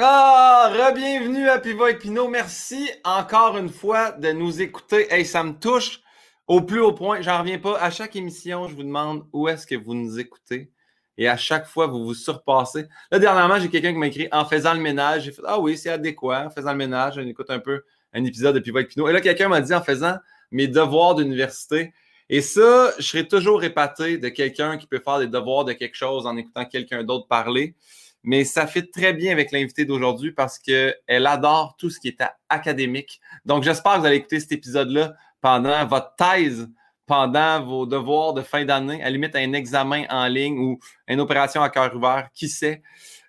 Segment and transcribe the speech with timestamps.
[0.00, 2.28] Ah, re-bienvenue à Pivot Pinot.
[2.28, 5.12] Merci encore une fois de nous écouter.
[5.12, 6.02] Hey, ça me touche
[6.46, 7.20] au plus haut point.
[7.20, 7.76] J'en reviens pas.
[7.80, 10.70] À chaque émission, je vous demande où est-ce que vous nous écoutez.
[11.16, 12.86] Et à chaque fois, vous vous surpassez.
[13.10, 15.24] Là, dernièrement, j'ai quelqu'un qui m'a écrit en faisant le ménage.
[15.24, 16.46] J'ai fait Ah oui, c'est adéquat.
[16.46, 19.08] En faisant le ménage, on écoute un peu un épisode de Pivot avec Pinot.
[19.08, 20.14] Et là, quelqu'un m'a dit en faisant
[20.52, 21.92] mes devoirs d'université.
[22.28, 25.96] Et ça, je serais toujours épaté de quelqu'un qui peut faire des devoirs de quelque
[25.96, 27.74] chose en écoutant quelqu'un d'autre parler
[28.22, 32.22] mais ça fait très bien avec l'invité d'aujourd'hui parce qu'elle adore tout ce qui est
[32.48, 33.20] académique.
[33.44, 36.68] Donc, j'espère que vous allez écouter cet épisode-là pendant votre thèse,
[37.06, 41.20] pendant vos devoirs de fin d'année, à la limite un examen en ligne ou une
[41.20, 42.82] opération à cœur ouvert, qui sait.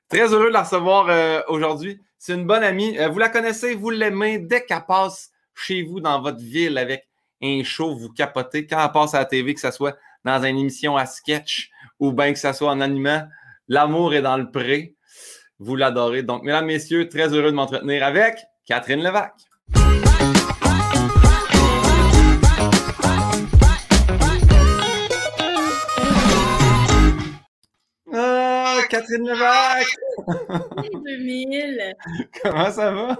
[0.09, 2.01] Très heureux de la recevoir euh, aujourd'hui.
[2.17, 2.98] C'est une bonne amie.
[2.98, 4.40] Euh, vous la connaissez, vous l'aimez.
[4.40, 7.07] Dès qu'elle passe chez vous, dans votre ville, avec
[7.41, 8.65] un show, vous capotez.
[8.65, 9.95] Quand elle passe à la TV, que ce soit
[10.26, 13.27] dans une émission à sketch ou bien que ce soit en animant,
[13.71, 14.95] L'amour est dans le pré.
[15.59, 16.23] Vous l'adorez.
[16.23, 19.33] Donc, mesdames, messieurs, très heureux de m'entretenir avec Catherine Levac.
[28.11, 29.85] Ah, Catherine Levac!
[31.05, 31.95] 2000!
[32.41, 33.17] Comment ça va?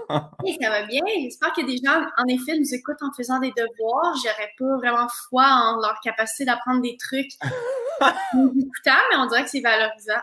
[0.60, 1.02] ça va bien.
[1.22, 4.16] J'espère que des gens, en effet, nous écoutent en faisant des devoirs.
[4.16, 7.30] J'aurais pas vraiment foi en leur capacité d'apprendre des trucs
[8.00, 10.20] en écoutant, mais on dirait que c'est valorisant.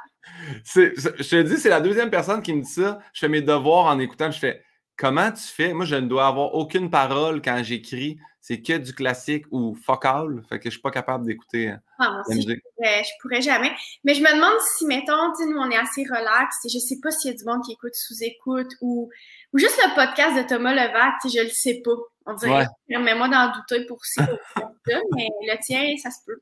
[0.65, 2.99] Je te dis, c'est la deuxième personne qui me dit ça.
[3.13, 4.31] Je fais mes devoirs en écoutant.
[4.31, 4.63] Je fais
[4.97, 5.73] comment tu fais?
[5.73, 8.17] Moi, je ne dois avoir aucune parole quand j'écris.
[8.39, 10.41] C'est que du classique ou focal.
[10.47, 11.69] Fait que je suis pas capable d'écouter.
[11.69, 13.71] Hein, ah, moi aussi, je pourrais, jamais.
[14.05, 16.55] Mais je me demande si, mettons, nous, on est assez relax.
[16.65, 19.09] Et je sais pas s'il y a du monde qui écoute sous-écoute ou,
[19.51, 21.15] ou juste le podcast de Thomas Levac.
[21.25, 21.91] Je le sais pas.
[22.25, 22.99] On dirait, ouais.
[22.99, 24.25] mets-moi dans le douteux pour ça.
[24.85, 26.39] mais le tien, ça se peut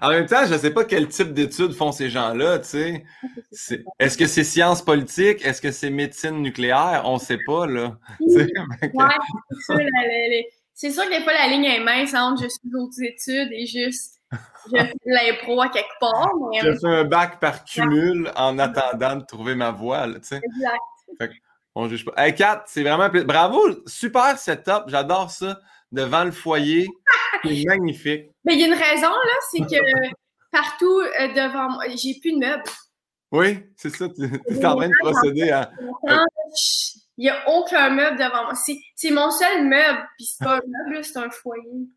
[0.00, 2.60] en même temps, je ne sais pas quel type d'études font ces gens-là.
[3.98, 5.44] Est-ce que c'est sciences politiques?
[5.44, 7.02] Est-ce que c'est médecine nucléaire?
[7.04, 7.96] On ne sait pas, là.
[10.74, 13.66] c'est sûr, que des fois, la ligne est mince entre je suis aux études et
[13.66, 16.30] juste je fais l'impro à quelque part.
[16.62, 20.06] Je fais un bac par cumul en attendant de trouver ma voie.
[20.06, 20.42] Exact.
[21.74, 22.12] on juge pas.
[22.16, 23.08] Hey, Kat, c'est vraiment...
[23.24, 23.60] Bravo!
[23.86, 25.58] Super setup, j'adore ça
[25.92, 26.86] devant le foyer.
[27.44, 28.30] C'est magnifique.
[28.44, 29.82] Mais il y a une raison, là, c'est que
[30.50, 32.62] partout euh, devant moi, j'ai plus de meubles.
[33.32, 34.08] Oui, c'est ça.
[34.08, 35.70] Tu es en train de procéder à.
[37.18, 38.54] Il n'y a aucun meuble devant moi.
[38.54, 41.88] C'est mon seul meuble, puis c'est pas un meuble, c'est un foyer.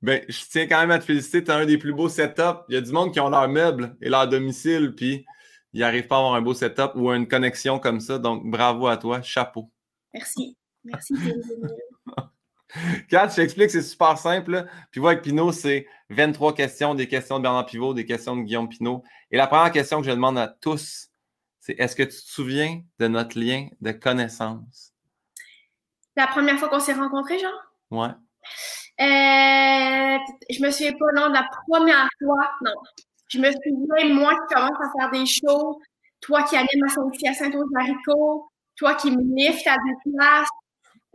[0.00, 1.42] Ben, je tiens quand même à te féliciter.
[1.42, 2.62] Tu as un des plus beaux setups.
[2.68, 5.24] Il y a du monde qui ont leur meuble et leur domicile, puis
[5.72, 8.18] ils n'arrivent pas à avoir un beau setup ou une connexion comme ça.
[8.18, 9.22] Donc, bravo à toi.
[9.22, 9.70] Chapeau.
[10.12, 10.56] Merci.
[10.84, 11.14] Merci.
[13.08, 14.66] Kat, je t'explique, c'est super simple.
[14.90, 18.68] Puis avec Pinot, c'est 23 questions, des questions de Bernard Pivot, des questions de Guillaume
[18.68, 19.02] Pinot.
[19.30, 21.08] Et la première question que je demande à tous,
[21.60, 24.92] c'est est-ce que tu te souviens de notre lien de connaissance?
[26.16, 27.52] La première fois qu'on s'est rencontrés, genre?
[27.90, 28.14] Ouais.
[29.00, 30.18] Euh,
[30.50, 32.74] je me souviens pas, non, de la première fois, non.
[33.28, 35.80] Je me souviens, moi, qui commence à faire des shows,
[36.20, 40.48] toi qui anime à à Saint-Osarico, toi qui me lift à des places,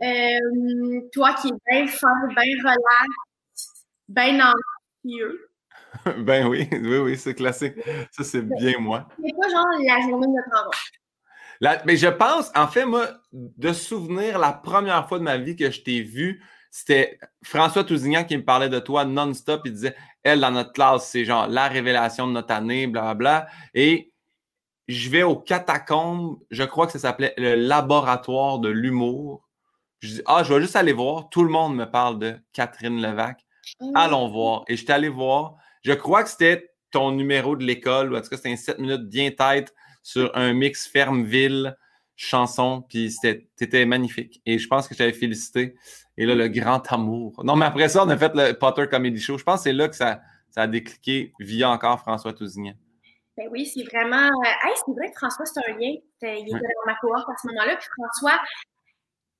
[0.02, 5.50] euh, toi qui es bien fort, bien relax, bien anxieux.
[6.18, 7.74] ben oui, oui, oui, c'est classique.
[8.12, 9.06] Ça, c'est bien moi.
[9.22, 10.78] C'est pas genre la journée de notre rencontre?
[11.84, 15.70] mais je pense, en fait, moi, de souvenir la première fois de ma vie que
[15.70, 19.62] je t'ai vu, c'était François Tousignan qui me parlait de toi non-stop.
[19.64, 23.48] Il disait, elle, dans notre classe, c'est genre la révélation de notre année, blablabla.
[23.74, 24.12] Et
[24.88, 29.49] je vais au catacombe, je crois que ça s'appelait le laboratoire de l'humour.
[30.00, 31.28] Je dis, ah, je vais juste aller voir.
[31.28, 33.44] Tout le monde me parle de Catherine Levac.
[33.80, 33.92] Mmh.
[33.94, 34.64] Allons voir.
[34.68, 35.56] Et je suis allé voir.
[35.82, 38.78] Je crois que c'était ton numéro de l'école, ou en tout cas, c'était un 7
[38.78, 41.76] minutes bien tête sur un mix ferme-ville
[42.16, 44.42] chanson, puis c'était magnifique.
[44.44, 45.74] Et je pense que j'avais félicité.
[46.18, 47.42] Et là, le grand amour.
[47.44, 49.38] Non, mais après ça, on a fait le Potter Comedy Show.
[49.38, 52.74] Je pense que c'est là que ça, ça a décliqué via encore François Tousignan.
[53.38, 54.26] Ben oui, c'est vraiment.
[54.26, 55.94] Euh, c'est vrai que François, c'est un lien.
[56.22, 57.76] Il était dans ma cohorte à ce moment-là.
[57.76, 58.38] Puis François,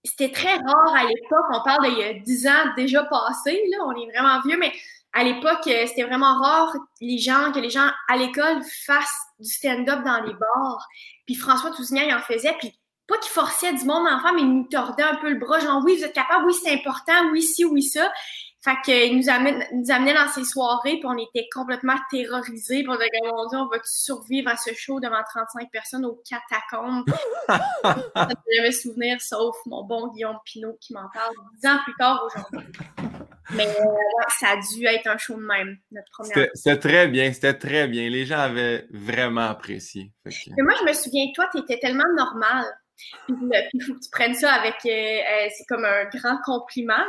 [0.05, 1.47] c'était très rare à l'époque.
[1.53, 4.73] On parle d'il y a 10 ans déjà passé, là, on est vraiment vieux, mais
[5.13, 9.51] à l'époque, euh, c'était vraiment rare les gens, que les gens à l'école fassent du
[9.51, 10.87] stand-up dans les bars.
[11.27, 12.73] Puis François Tousignan, il en faisait, puis
[13.09, 15.83] pas qu'il forçait du monde en mais il nous tordait un peu le bras, genre
[15.85, 18.11] oui, vous êtes capable, oui, c'est important, oui, si, oui, ça.
[18.63, 22.83] Fait qu'il nous, amène, nous amenait dans ces soirées, puis on était complètement terrorisés.
[22.83, 27.07] Puis on était comme, on va survivre à ce show devant 35 personnes aux catacombes?
[27.49, 27.97] ça
[28.27, 32.69] me souvenir, sauf mon bon Guillaume Pinot qui m'en parle dix ans plus tard aujourd'hui.
[33.53, 36.49] Mais ouais, ça a dû être un show de même, notre première.
[36.55, 38.09] C'était très bien, c'était très bien.
[38.11, 40.13] Les gens avaient vraiment apprécié.
[40.25, 42.65] Mais moi, je me souviens, toi, tu étais tellement normal.
[43.27, 43.37] Puis
[43.75, 44.77] il faut que tu prennes ça avec.
[44.83, 47.05] c'est comme un grand compliment.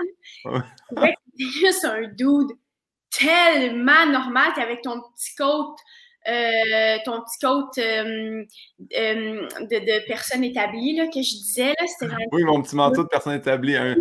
[0.45, 1.13] Ouais.
[1.37, 2.51] juste un dude
[3.09, 5.75] tellement normal qu'avec ton petit coat
[6.27, 8.43] euh, ton petit coat euh,
[8.95, 11.69] euh, de, de, personne établie là, que je disais.
[11.69, 13.75] Là, c'était oui, mon petit manteau de personne établie.
[13.75, 13.95] Un,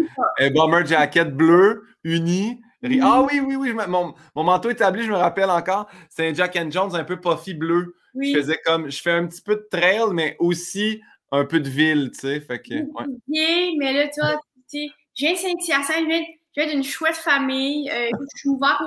[0.51, 2.61] bomber jacket bleu, uni.
[3.01, 3.73] Ah oui, oui, oui.
[3.89, 7.19] mon, mon, manteau établi, je me rappelle encore, c'est un Jack and Jones un peu
[7.19, 7.95] puffy bleu.
[8.21, 11.01] Je faisais comme, je fais un petit peu de trail, mais aussi
[11.33, 12.41] un peu de ville, tu sais.
[12.41, 13.75] Fait que, ouais.
[13.79, 14.39] mais là, toi,
[14.71, 17.91] tu sais, je viens de Saint-Hyacinthe, je viens d'une chouette famille.
[17.91, 18.81] je suis ouvert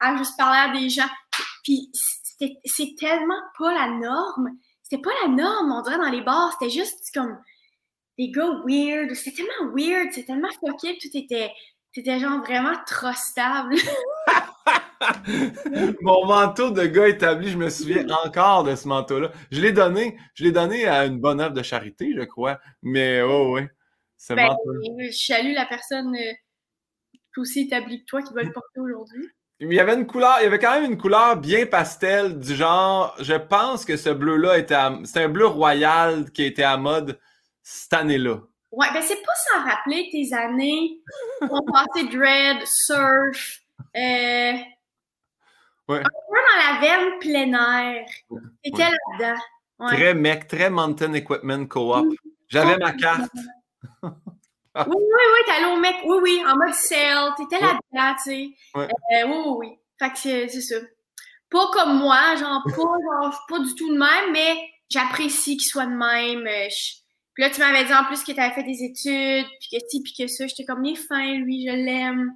[0.00, 1.08] à juste parler à des gens.
[1.64, 1.90] Puis
[2.64, 4.50] c'est tellement pas la norme.
[4.82, 6.56] C'était pas la norme, on dirait, dans les bars.
[6.58, 7.38] C'était juste comme
[8.18, 9.14] des gars weird.
[9.14, 11.52] C'était tellement weird, c'était tellement fucké, tout était,
[11.94, 13.76] c'était genre vraiment trustable.
[16.02, 19.30] Mon manteau de gars établi, je me souviens encore de ce manteau-là.
[19.50, 22.60] Je l'ai donné, je l'ai donné à une bonne œuvre de charité, je crois.
[22.82, 23.62] Mais oh oui.
[24.28, 24.54] Ben,
[24.98, 26.14] je salue la personne
[27.36, 29.26] euh, aussi établie que toi qui va le porter aujourd'hui?
[29.60, 32.54] Il y avait une couleur, il y avait quand même une couleur bien pastel du
[32.54, 37.18] genre, je pense que ce bleu-là était c'est un bleu royal qui était à mode
[37.62, 38.38] cette année-là.
[38.72, 41.00] Ouais, ben c'est pas sans rappeler tes années
[41.42, 43.60] on passé dread, surf,
[43.96, 44.52] euh,
[45.88, 45.98] ouais.
[45.98, 48.06] un peu dans la veine plein air.
[48.64, 49.40] C'était là-dedans.
[49.88, 52.06] Très mec, très Mountain Equipment Co-op.
[52.48, 53.30] J'avais ma carte.
[54.76, 58.30] Oui, oui, oui, t'es allé au mec, oui, oui, en mode sale, t'étais là-dedans, tu
[58.30, 58.48] sais.
[58.76, 58.86] Euh,
[59.26, 59.68] oui, oui, oui.
[59.98, 60.76] Fait que c'est ça.
[61.50, 64.56] Pas comme moi, genre, pas, genre, pas du tout de même, mais
[64.88, 66.46] j'apprécie qu'il soit de même.
[66.46, 66.68] Euh,
[67.34, 70.02] puis là, tu m'avais dit en plus que t'avais fait des études, puis que ci,
[70.02, 70.46] puis que ça.
[70.46, 72.32] J'étais comme, il fin, lui, je l'aime.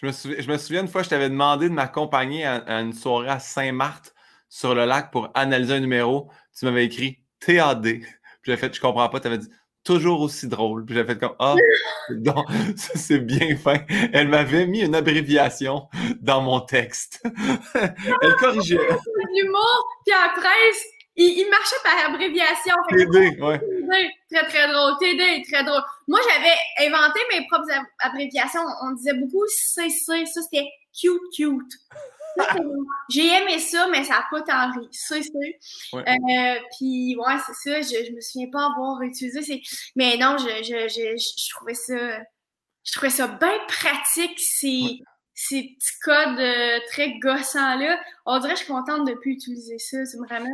[0.00, 2.92] Je me, souviens, je me souviens une fois, je t'avais demandé de m'accompagner à, une
[2.92, 4.12] soirée à Saint-Marthe
[4.48, 6.28] sur le lac pour analyser un numéro.
[6.58, 7.82] Tu m'avais écrit TAD.
[7.82, 8.04] Puis
[8.44, 9.48] j'avais fait, je comprends pas, tu avais dit
[9.84, 10.84] toujours aussi drôle.
[10.84, 11.54] Puis j'ai fait comme Ah,
[12.76, 13.78] ça c'est bien fin.
[14.12, 15.88] Elle m'avait mis une abréviation
[16.20, 17.22] dans mon texte.
[17.74, 18.76] Elle corrigeait.
[18.76, 20.48] L'humour, puis après,
[21.16, 22.74] il, marchait par abréviation.
[22.88, 23.60] TD, ouais.
[24.30, 24.92] très très drôle.
[24.98, 25.82] TD, très drôle.
[26.08, 27.68] Moi, j'avais inventé mes propres
[28.00, 28.60] abréviations.
[28.82, 30.68] On disait beaucoup CC, ça c'était
[30.98, 31.72] cute, cute.
[33.10, 34.88] J'ai aimé ça, mais ça n'a pas tant ri.
[34.90, 35.20] C'est.
[35.94, 37.82] Euh, puis, ouais, c'est ça.
[37.82, 39.62] Je, je me souviens pas avoir utilisé.
[39.96, 41.94] Mais non, je, je, je, je, trouvais ça.
[42.84, 44.38] Je trouvais ça bien pratique.
[44.38, 44.98] C'est
[45.34, 47.98] ces petits codes euh, très gossants-là.
[48.26, 50.04] On dirait que je suis contente de ne plus utiliser ça.
[50.04, 50.52] Ça me ramène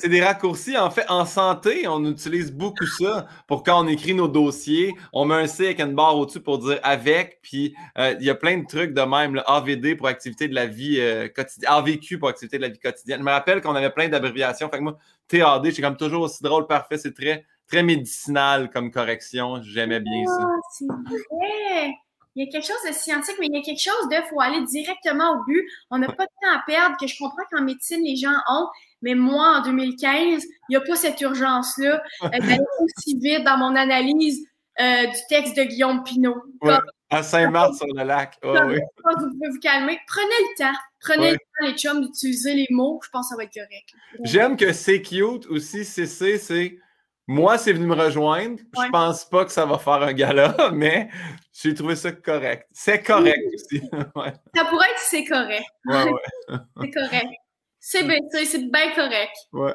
[0.00, 0.78] C'est des, raccourcis.
[0.78, 4.94] En fait, en santé, on utilise beaucoup ça pour quand on écrit nos dossiers.
[5.12, 7.40] On met un C avec une barre au-dessus pour dire avec.
[7.42, 9.34] Puis euh, il y a plein de trucs de même.
[9.34, 11.72] Le AVD pour activité de la vie euh, quotidienne.
[11.72, 13.18] AVQ pour activité de la vie quotidienne.
[13.18, 14.68] Je me rappelle qu'on avait plein d'abréviations.
[14.68, 16.98] Fait que moi, TAD, c'est comme toujours aussi drôle, parfait.
[16.98, 19.60] C'est très, très médicinal comme correction.
[19.62, 20.40] J'aimais bien ça.
[20.40, 21.94] Ah, c'est vrai
[22.34, 24.40] il y a quelque chose de scientifique, mais il y a quelque chose de faut
[24.40, 25.64] aller directement au but.
[25.90, 28.66] On n'a pas de temps à perdre, que je comprends qu'en médecine, les gens ont,
[29.02, 33.58] mais moi, en 2015, il n'y a pas cette urgence-là euh, d'aller aussi vite dans
[33.58, 34.44] mon analyse
[34.80, 36.42] euh, du texte de Guillaume Pinot.
[37.10, 38.36] à Saint-Marc sur le lac.
[38.42, 39.98] vous pouvez vous calmer.
[40.08, 40.78] Prenez le temps.
[41.00, 42.98] Prenez le temps, les chums, d'utiliser les mots.
[43.04, 43.90] Je pense que ça va être correct.
[44.24, 46.78] J'aime que c'est cute aussi, CC, c'est
[47.26, 48.58] moi, c'est venu me rejoindre.
[48.74, 51.08] Je pense pas que ça va faire un gala, mais
[51.52, 52.66] j'ai trouvé ça correct.
[52.72, 53.80] C'est correct aussi.
[54.54, 55.64] Ça pourrait être c'est correct.
[56.80, 57.28] c'est correct.
[57.80, 59.36] C'est bien, c'est bien correct.
[59.52, 59.74] Ouais.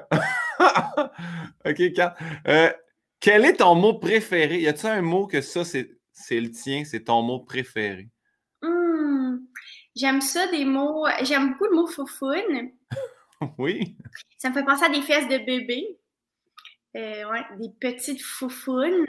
[1.65, 2.15] OK, Kat.
[2.47, 2.71] Euh,
[3.19, 4.59] quel est ton mot préféré?
[4.59, 5.89] Y a-t-il un mot que ça, c'est
[6.31, 8.09] le tien, c'est ton mot préféré?
[8.61, 9.37] Hmm.
[9.95, 11.05] J'aime ça, des mots.
[11.21, 12.71] J'aime beaucoup le mot foufoune.
[13.57, 13.95] oui.
[14.37, 15.99] Ça me fait penser à des fesses de bébé.
[16.95, 19.05] Euh, ouais, des petites foufounes.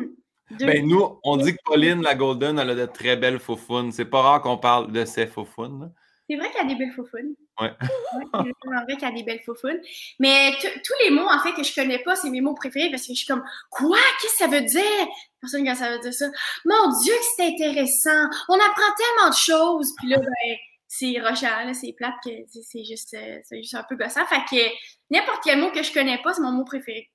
[0.58, 3.92] Ben, nous, on dit que Pauline, la Golden, elle a de très belles foufounes.
[3.92, 5.92] C'est pas rare qu'on parle de ces foufounes.
[6.28, 7.34] C'est vrai qu'il y a des belles foufounes.
[7.60, 7.70] Ouais.
[7.70, 9.80] ouais c'est vrai qu'il y a des belles foufounes.
[10.18, 13.02] Mais tous les mots, en fait, que je connais pas, c'est mes mots préférés parce
[13.02, 13.98] que je suis comme, quoi?
[14.20, 15.06] Qu'est-ce que ça veut dire?
[15.40, 16.26] Personne quand ça veut dire ça.
[16.64, 18.28] Mon Dieu, que c'est intéressant.
[18.48, 19.92] On apprend tellement de choses.
[19.98, 20.56] Puis là, ben,
[20.86, 24.26] c'est rochant, c'est plate, que c'est juste, euh, juste un peu gossant.
[24.26, 24.62] Fait que
[25.10, 27.08] n'importe quel mot que je connais pas, c'est mon mot préféré.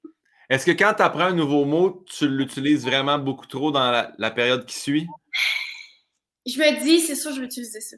[0.50, 4.32] Est-ce que quand tu apprends un nouveau mot, tu l'utilises vraiment beaucoup trop dans la,
[4.32, 5.08] période qui suit?
[6.46, 7.98] Je me dis, c'est sûr, je vais utiliser ça.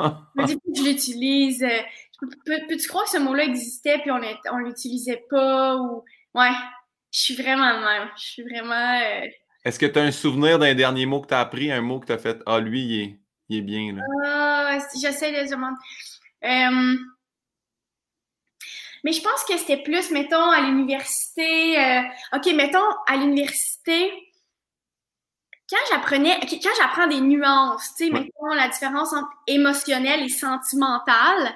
[0.00, 1.62] je me dis, que je l'utilise.
[1.62, 5.76] Euh, peux-tu croire que ce mot-là existait puis on ne l'utilisait pas?
[5.76, 6.04] Ou...
[6.34, 6.52] Ouais,
[7.10, 8.08] je suis vraiment même.
[8.16, 9.00] Je suis vraiment.
[9.00, 9.26] Euh,
[9.64, 12.00] Est-ce que tu as un souvenir d'un dernier mot que tu as appris, un mot
[12.00, 13.18] que tu as fait Ah, lui, il est,
[13.48, 14.02] il est bien, là?
[14.24, 15.76] Ah, j'essaie de demander.
[16.44, 16.96] Euh,
[19.04, 21.78] mais je pense que c'était plus, mettons, à l'université.
[21.78, 22.00] Euh,
[22.32, 24.10] OK, mettons, à l'université,
[25.68, 31.54] quand j'apprenais, quand j'apprends des nuances, tu sais, mettons, la différence entre émotionnel et sentimental,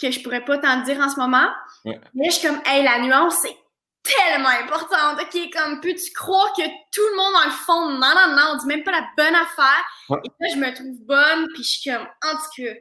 [0.00, 1.48] que je pourrais pas t'en dire en ce moment.
[1.84, 3.56] Mais je suis comme, hey, la nuance, c'est
[4.04, 5.20] tellement importante.
[5.20, 8.56] OK, comme, peux-tu croire que tout le monde dans le fond, non, non, non, on
[8.58, 9.84] dit même pas la bonne affaire.
[10.10, 12.74] Et là, je me trouve bonne, puis je suis comme, en tout cas,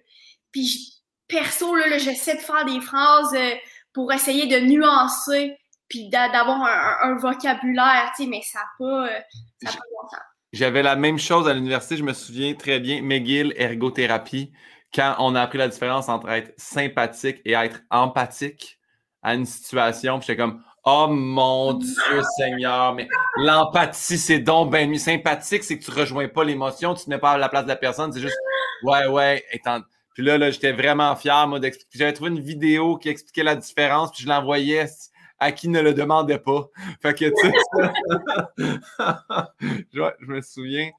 [0.52, 1.03] puis
[1.34, 3.56] perso, là, j'essaie de faire des phrases euh,
[3.94, 5.58] pour essayer de nuancer,
[5.90, 6.64] puis d'avoir
[7.04, 9.20] un, vocabulaire, tu sais, mais ça n'a pas, euh,
[9.64, 10.24] pas longtemps.
[10.52, 14.52] J'avais la même chose à l'université, je me souviens très bien, McGill, ergothérapie,
[14.94, 18.80] quand on a appris la différence entre être sympathique et être empathique
[19.24, 25.64] à une situation, j'étais comme, Oh mon Dieu Seigneur, mais l'empathie, c'est donc ben Sympathique,
[25.64, 27.78] c'est que tu rejoins pas l'émotion, tu te mets pas à la place de la
[27.78, 28.38] personne, c'est juste
[28.84, 29.46] ouais, ouais.
[30.14, 32.00] Puis là, là j'étais vraiment fier, moi, d'expliquer.
[32.00, 34.86] J'avais trouvé une vidéo qui expliquait la différence, puis je l'envoyais
[35.40, 36.70] à qui ne le demandait pas.
[37.02, 37.52] Fait que, tu sais,
[39.94, 40.90] je, me souviens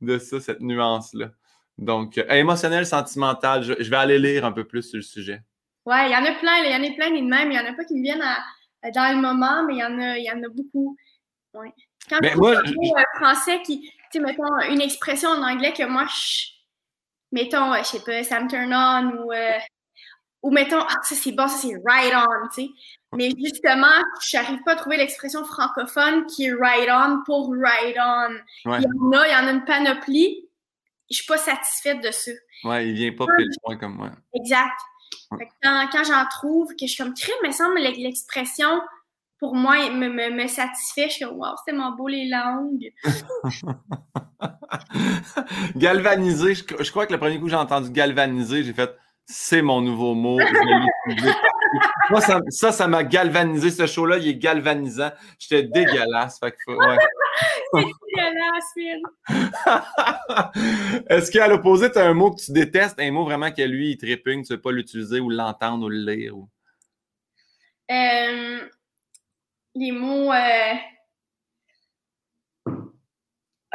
[0.00, 1.30] de ça, cette nuance-là.
[1.78, 5.42] Donc, euh, émotionnel, sentimental, je, vais aller lire un peu plus sur le sujet.
[5.86, 7.50] Ouais, il y en a plein, il y en a plein, de même.
[7.50, 8.38] Il y en a pas qui me viennent à
[8.94, 10.96] dans le moment, mais il y en a, il y en a beaucoup.
[11.54, 11.72] Ouais.
[12.08, 12.72] Quand mais moi, je...
[12.72, 16.57] un français qui, tu sais, mettons, une expression en anglais que moi, je,
[17.32, 19.58] mettons, je sais pas, ça me turn on ou, euh,
[20.42, 22.68] ou mettons, ah, ça c'est bon, ça c'est right on, tu sais.
[23.14, 23.86] Mais justement,
[24.20, 28.34] je n'arrive pas à trouver l'expression francophone qui est right on pour right on.
[28.66, 30.44] Il y en a, il y en a une panoplie.
[31.10, 32.30] Je suis pas satisfaite de ça.
[32.64, 34.10] Ouais, il vient pas pile point comme moi.
[34.34, 34.78] Exact
[35.62, 38.80] quand, j'en trouve, que je suis comme crime, me semble l'expression
[39.38, 41.08] pour moi me, me, me, satisfait.
[41.08, 42.92] Je suis comme wow, c'est mon beau les langues.
[45.76, 48.94] galvaniser, je, crois que le premier coup que j'ai entendu galvaniser, j'ai fait
[49.30, 50.38] c'est mon nouveau mot.
[52.10, 53.70] Moi, ça, ça m'a galvanisé.
[53.70, 55.10] Ce show-là, il est galvanisant.
[55.38, 56.38] J'étais dégueulasse.
[56.38, 56.96] Fait que, ouais.
[57.74, 57.84] c'est
[58.16, 58.72] dégueulasse,
[61.10, 63.90] Est-ce qu'à l'opposé, tu as un mot que tu détestes, un mot vraiment que lui,
[63.90, 66.34] il te répugne, tu ne veux pas l'utiliser ou l'entendre ou le lire?
[66.34, 66.48] Ou...
[67.90, 68.60] Euh,
[69.74, 70.32] les mots.
[70.32, 70.74] Euh...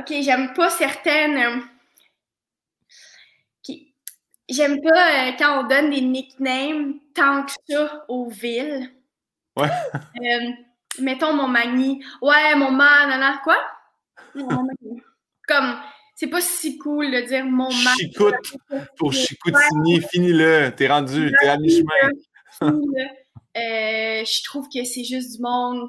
[0.04, 1.38] Ok, j'aime pas certaines.
[1.38, 1.62] Euh,
[4.50, 8.92] j'aime pas euh, quand on donne des nicknames tant que ça aux villes.
[9.56, 9.70] Ouais.
[11.00, 12.04] mettons mon mani.
[12.22, 13.56] Ouais, mon man, là, quoi?
[15.48, 15.78] Comme,
[16.16, 17.96] c'est pas si cool de dire mon man.
[17.98, 18.58] Chicoute
[18.98, 20.72] pour Chicoutini, finis-le.
[20.76, 22.10] T'es rendu, t'es à mi-chemin.
[23.56, 25.88] Euh, je trouve que c'est juste du monde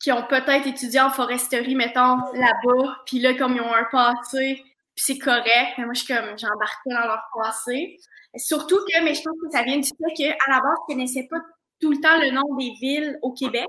[0.00, 4.62] qui ont peut-être étudié en foresterie, mettons, là-bas, puis là, comme ils ont un passé,
[4.94, 7.98] puis c'est correct, mais moi, je suis comme, j'embarque dans leur passé.
[8.36, 11.26] Surtout que, mais je pense que ça vient du fait qu'à la base, je connaissais
[11.30, 11.38] pas
[11.80, 13.66] tout le temps le nom des villes au Québec.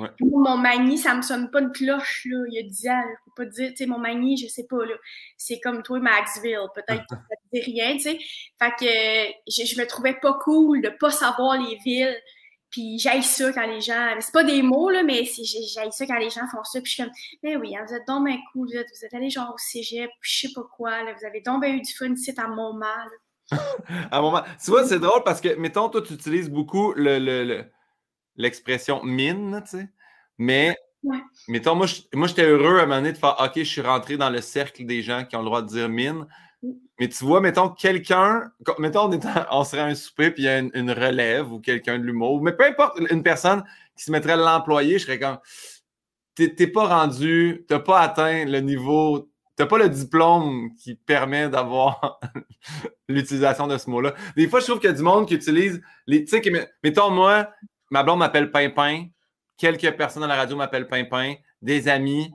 [0.00, 0.08] Ouais.
[0.20, 3.02] mon mani, ça me sonne pas une cloche, là, il y a 10 ans.
[3.02, 4.94] Je peux pas dire, tu sais, mon mani, je sais pas, là.
[5.36, 6.66] C'est comme toi, Maxville.
[6.74, 8.18] Peut-être que ça te dit rien, tu sais.
[8.58, 12.16] Fait que je, je, me trouvais pas cool de pas savoir les villes.
[12.74, 14.16] Puis j'aille ça quand les gens.
[14.18, 16.80] C'est pas des mots, là, mais j'aille ça quand les gens font ça.
[16.80, 17.12] Puis je suis comme,
[17.44, 18.66] mais oui, hein, vous êtes donc bien cool.
[18.66, 21.04] Vous êtes, vous êtes allés genre au cégep, je sais pas quoi.
[21.04, 23.08] Là, vous avez donc bien eu du fun ici à Montmal.
[24.10, 24.42] à un moment.
[24.60, 26.92] Tu vois, c'est drôle parce que, mettons, toi, tu utilises beaucoup
[28.36, 29.88] l'expression le, mine, tu sais.
[30.38, 30.76] Mais,
[31.46, 34.30] mettons, moi, j'étais heureux à un moment donné de faire OK, je suis rentré dans
[34.30, 36.26] le cercle des gens qui ont le droit de dire mine.
[37.00, 39.10] Mais tu vois, mettons, quelqu'un, mettons,
[39.50, 42.52] on, serait un souper, puis il y a une, relève ou quelqu'un de l'humour, mais
[42.52, 43.64] peu importe, une personne
[43.96, 45.38] qui se mettrait l'employé, je serais comme,
[46.36, 52.20] t'es pas rendu, t'as pas atteint le niveau t'as pas le diplôme qui permet d'avoir
[53.08, 54.14] l'utilisation de ce mot-là.
[54.36, 56.24] Des fois, je trouve qu'il y a du monde qui utilise les.
[56.24, 57.50] Tu sais, mettons, moi,
[57.90, 59.06] ma blonde m'appelle Pimpin,
[59.56, 62.32] quelques personnes à la radio m'appellent Pimpin, des amis.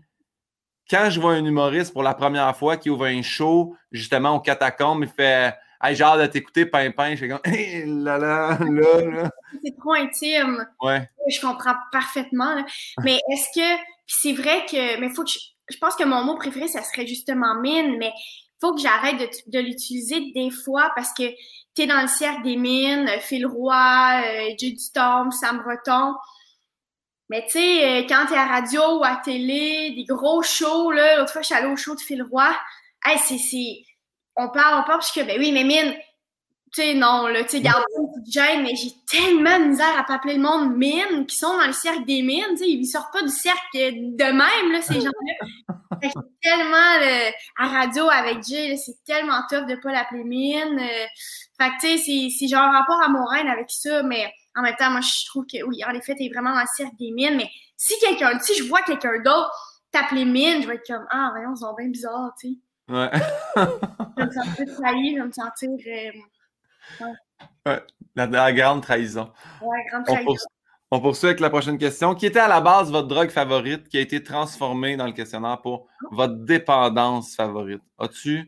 [0.89, 4.39] Quand je vois un humoriste pour la première fois qui ouvre un show, justement, au
[4.39, 7.12] catacombe, il fait Hey, j'ai hâte de t'écouter, Pimpin.
[7.12, 9.31] Je fais comme hey, là, là, là, là.
[9.63, 10.67] C'est trop intime.
[10.81, 11.10] Ouais.
[11.29, 12.63] Je comprends parfaitement.
[13.03, 13.81] Mais est-ce que.
[14.05, 15.00] c'est vrai que.
[15.00, 18.12] Mais faut que je je pense que mon mot préféré, ça serait justement mine, mais
[18.60, 21.24] faut que j'arrête de, de l'utiliser des fois parce que
[21.75, 24.77] tu es dans le cercle des mines, Phil Roy, euh, J.
[24.77, 26.15] Storm, Sam Breton.
[27.29, 31.17] Mais tu sais, euh, quand t'es à radio ou à télé, des gros shows, là,
[31.17, 32.50] l'autre fois, je suis allée au show de Phil Roy.
[33.05, 33.83] Hey, c'est, c'est,
[34.36, 35.93] on parle, on parle, parce que, ben oui, mais mine,
[36.74, 40.03] tu sais, non, là, tu sais, garde une gêne, mais j'ai tellement de misère à
[40.03, 42.86] pas appeler le monde mine, qui sont dans le cercle des mines, tu sais, ils
[42.86, 45.69] sortent pas du cercle de même, là, ces gens-là.
[46.01, 50.79] c'est tellement, à radio avec Jay, c'est tellement tough de pas l'appeler mine.
[50.79, 51.05] Euh,
[51.59, 54.75] fait que, tu sais, c'est genre un rapport à mon avec ça, mais en même
[54.77, 57.38] temps, moi, je trouve que, oui, en effet, t'es vraiment dans le cercle des mines,
[57.38, 59.51] mais si quelqu'un, si je vois quelqu'un d'autre
[59.91, 62.94] t'appeler mine, je vais être comme, ah, voyons, c'est bien bizarre, tu sais.
[62.94, 63.10] Ouais.
[63.56, 65.70] je vais me sentir trahi, je vais me sentir...
[65.70, 67.08] Euh,
[67.65, 67.82] Ouais.
[68.15, 69.32] La, grande trahison.
[69.62, 70.34] Ouais, grande trahison.
[70.91, 72.15] On, poursuit avec la prochaine question.
[72.15, 75.62] Qui était à la base votre drogue favorite qui a été transformée dans le questionnaire
[75.62, 77.84] pour votre dépendance favorite?
[78.00, 78.48] As-tu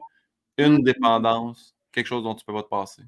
[0.57, 0.83] une mm.
[0.83, 3.03] dépendance, quelque chose dont tu peux pas te passer?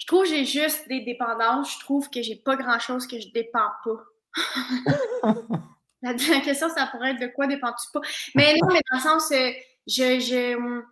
[0.00, 1.74] Je trouve que j'ai juste des dépendances.
[1.74, 5.22] Je trouve que j'ai pas grand-chose que je dépends pas.
[6.02, 8.00] la, question, ça pourrait être de quoi dépends-tu pas?
[8.34, 9.50] Mais non, mais dans le sens, euh,
[9.86, 10.82] je, je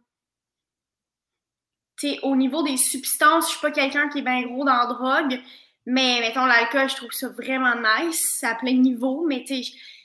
[2.22, 5.40] au niveau des substances, je suis pas quelqu'un qui est bien gros dans la drogue,
[5.86, 9.62] mais mettons l'alcool, je trouve ça vraiment nice, à plein niveau, mais tu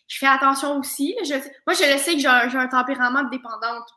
[0.07, 1.15] je, fais attention aussi.
[1.67, 3.87] moi, je le sais que j'ai un, tempérament de dépendante.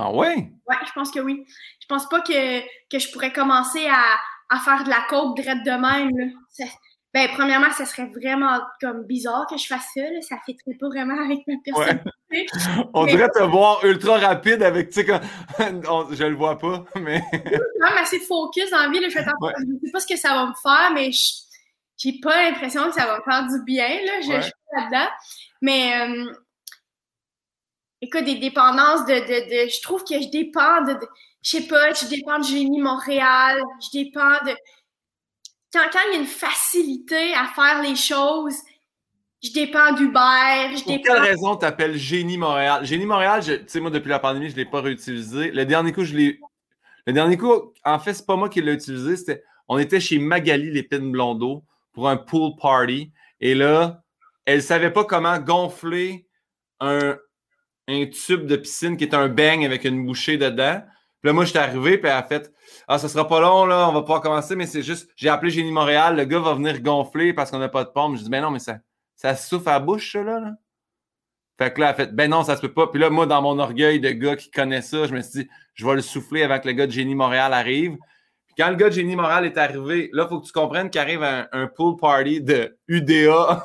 [0.00, 0.52] Ah ouais?
[0.68, 1.44] Ouais, je pense que oui.
[1.80, 5.70] Je pense pas que, que je pourrais commencer à, faire de la coke drette de
[5.70, 6.16] même.
[6.16, 6.66] Là.
[7.12, 10.02] Ben, premièrement, ça serait vraiment comme bizarre que je fasse ça.
[10.02, 10.20] Là.
[10.20, 12.10] Ça ne très pas vraiment avec ma personnalité.
[12.94, 15.20] On dirait te voir ultra rapide avec, tu sais, quand...
[15.58, 17.20] je le vois pas, mais.
[17.32, 19.00] Je quand même assez focus dans la vie.
[19.00, 19.08] Là.
[19.08, 19.24] Je ne
[19.84, 21.22] sais pas ce que ça va me faire, mais je
[21.96, 23.88] j'ai pas l'impression que ça va me faire du bien.
[23.88, 24.20] Là.
[24.20, 25.10] Je, suis là-dedans.
[25.60, 26.32] Mais euh,
[28.02, 30.94] écoute, des dépendances de, de, de, Je trouve que je dépends de.
[30.94, 31.06] de
[31.42, 34.54] je sais pas, je dépends de Génie Montréal, je dépends de
[35.72, 38.56] quand, il y a une facilité à faire les choses,
[39.42, 40.76] je dépends d'Uber.
[40.76, 42.84] Je Pour quelle raison tu appelles Génie Montréal?
[42.84, 45.50] Génie Montréal, tu sais, moi, depuis la pandémie, je ne l'ai pas réutilisé.
[45.50, 46.40] Le dernier coup, je l'ai.
[47.06, 47.52] Le dernier coup,
[47.84, 49.16] en fait, c'est pas moi qui l'ai utilisé.
[49.16, 49.42] C'était...
[49.68, 53.12] On était chez Magali Lépine Blondeau pour un pool party.
[53.40, 54.02] Et là,
[54.44, 56.26] elle ne savait pas comment gonfler
[56.80, 57.16] un,
[57.88, 60.82] un tube de piscine qui est un bang avec une bouchée dedans.
[61.20, 62.52] Puis là, moi, j'étais arrivé, puis elle a fait
[62.86, 65.50] Ah, ça sera pas long, là, on va pouvoir commencer, mais c'est juste, j'ai appelé
[65.50, 68.16] Génie Montréal, le gars va venir gonfler parce qu'on n'a pas de pompe.
[68.16, 68.78] Je dis Ben non, mais ça,
[69.16, 70.52] ça souffle à bouche, ça, là,
[71.58, 72.86] Fait que là, elle a fait Ben non, ça se peut pas.
[72.86, 75.48] Puis là, moi, dans mon orgueil de gars qui connaît ça, je me suis dit
[75.74, 77.96] Je vais le souffler avant que le gars de Génie Montréal arrive.
[78.46, 80.90] Puis quand le gars de Génie Montréal est arrivé, là, il faut que tu comprennes
[80.90, 83.64] qu'il arrive un, un pool party de UDA.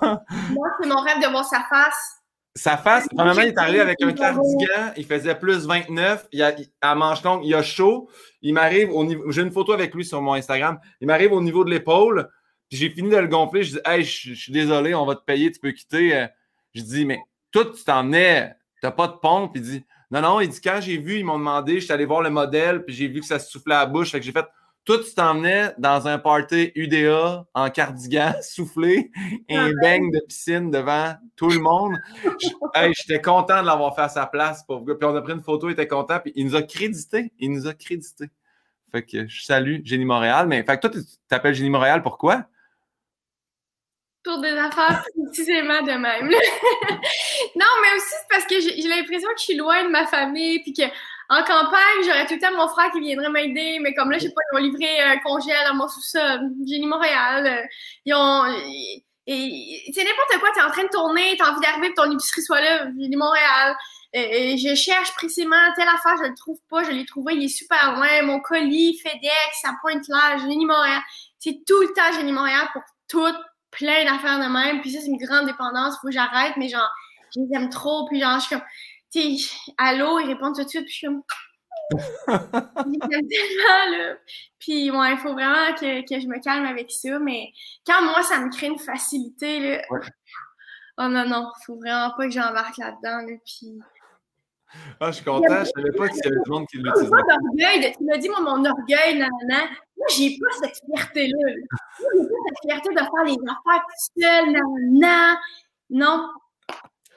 [0.50, 2.23] moi, c'est mon rêve de voir sa face.
[2.56, 6.54] Sa face, premièrement, il est arrivé avec un cardigan, il faisait plus 29, il a,
[6.82, 8.10] à manche longue, il a chaud.
[8.44, 11.42] Il m'arrive au niveau, j'ai une photo avec lui sur mon Instagram, il m'arrive au
[11.42, 12.30] niveau de l'épaule,
[12.70, 15.24] puis j'ai fini de le gonfler, je dis, hey, je, suis désolé, on va te
[15.24, 16.16] payer, tu peux quitter.
[16.16, 16.28] Euh,
[16.76, 17.20] je dis, mais
[17.52, 19.54] toi, tu t'en es, t'as pas de pompe.
[19.56, 22.06] Il dit, non, non, il dit, quand j'ai vu, ils m'ont demandé, je suis allé
[22.06, 24.26] voir le modèle, puis j'ai vu que ça se soufflait à la bouche, fait que
[24.26, 24.46] j'ai fait,
[24.86, 29.12] toi, tu t'emmenais dans un party UDA en cardigan, soufflé,
[29.48, 31.98] et un bang de piscine devant tout le monde.
[32.92, 35.74] J'étais content de l'avoir fait à sa place, Puis on a pris une photo, il
[35.74, 37.32] était content, puis il nous a crédité.
[37.40, 38.30] Il nous a crédité.
[38.92, 40.48] Fait que je salue Génie Montréal.
[40.48, 42.46] Mais fait que toi, tu t'appelles Génie Montréal, pourquoi?
[44.24, 46.30] Pour des affaires précisément de même.
[47.56, 50.62] non, mais aussi c'est parce que j'ai l'impression que je suis loin de ma famille,
[50.62, 50.84] puis que
[51.34, 54.30] en campagne, j'aurais tout le temps mon frère qui viendrait m'aider, mais comme là, j'ai
[54.30, 56.42] pas, ils ont livré un congèle à mon sous-sol.
[56.68, 57.48] Génie Montréal.
[57.48, 57.68] Euh,
[58.06, 58.46] ils ont.
[59.26, 62.12] Et, c'est n'importe quoi, tu es en train de tourner, tu as envie d'arriver ton
[62.12, 63.76] épicerie soit là, Génie Montréal.
[64.14, 67.48] Et, je cherche précisément telle affaire, je le trouve pas, je l'ai trouvé, il est
[67.48, 68.22] super loin.
[68.24, 71.02] Mon colis, FedEx, ça pointe là, Génie Montréal.
[71.40, 73.34] C'est tout le temps Génie Montréal pour tout,
[73.72, 74.82] plein d'affaires de même.
[74.82, 76.90] Puis ça, c'est une grande dépendance, faut que j'arrête, mais genre,
[77.34, 78.66] je les aime trop, puis genre, je suis comme
[79.78, 81.24] allô, ils répondent tout de suite, puis je suis comme.
[83.10, 84.16] tellement, là.
[84.60, 87.52] Puis, ouais, il faut vraiment que, que, je me calme avec ça, mais
[87.86, 89.82] quand moi, ça me crée une facilité, là.
[90.98, 93.38] Oh non, non, faut vraiment pas que j'embarque là-dedans, là.
[93.46, 93.80] Puis.
[95.00, 97.10] Ah, je suis content, je savais pas qu'il y avait du monde qui l'utilisait.
[97.10, 99.68] pas d'orgueil, tu m'as dit, moi, mon orgueil, nan, nan.
[99.98, 101.54] Moi, j'ai pas cette fierté-là.
[102.00, 105.38] Moi, j'ai pas cette fierté de faire les affaires tout seul, nan, nan.
[105.90, 106.28] Non,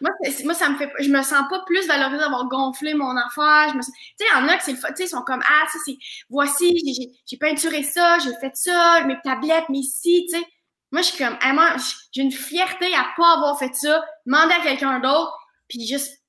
[0.00, 0.10] moi,
[0.44, 3.72] moi, ça me fait je me sens pas plus valorisée d'avoir gonflé mon affaire.
[3.72, 5.96] Tu sais, il y en a qui c'est tu sais, sont comme Ah, ça, c'est
[6.28, 10.44] voici, j'ai peinturé ça, j'ai fait ça, mes tablettes, mes si, tu sais.
[10.92, 11.76] Moi, je suis comme moi,
[12.12, 15.32] j'ai une fierté à pas avoir fait ça, demander à quelqu'un d'autre,
[15.68, 16.22] puis juste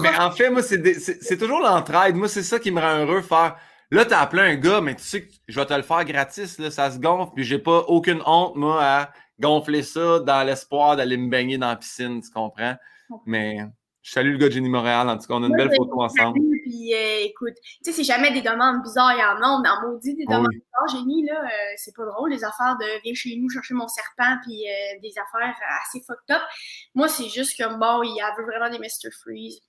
[0.00, 2.16] Mais en fait, moi, c'est toujours l'entraide.
[2.16, 3.56] Moi, c'est ça qui me rend heureux faire.
[3.92, 6.58] Là, t'as appelé un gars, mais tu sais que je vais te le faire gratis,
[6.58, 10.96] là, ça se gonfle, puis j'ai pas aucune honte, moi, à gonfler ça dans l'espoir
[10.96, 12.76] d'aller me baigner dans la piscine, tu comprends?
[13.26, 13.58] Mais
[14.02, 15.08] je salue le gars de Jenny Montréal.
[15.08, 16.40] En tout cas, on a une belle photo ensemble.
[16.62, 19.62] puis euh, écoute, tu sais, c'est jamais des demandes bizarres, il y en a, on
[19.62, 20.62] en maudit des Ah demandes oui.
[20.62, 23.88] bizarres, génie, là, euh, c'est pas drôle, les affaires de viens chez nous chercher mon
[23.88, 26.42] serpent, puis euh, des affaires assez fucked up.
[26.94, 29.10] Moi, c'est juste comme, bon, il y a veut vraiment des Mr.
[29.22, 29.60] Freeze.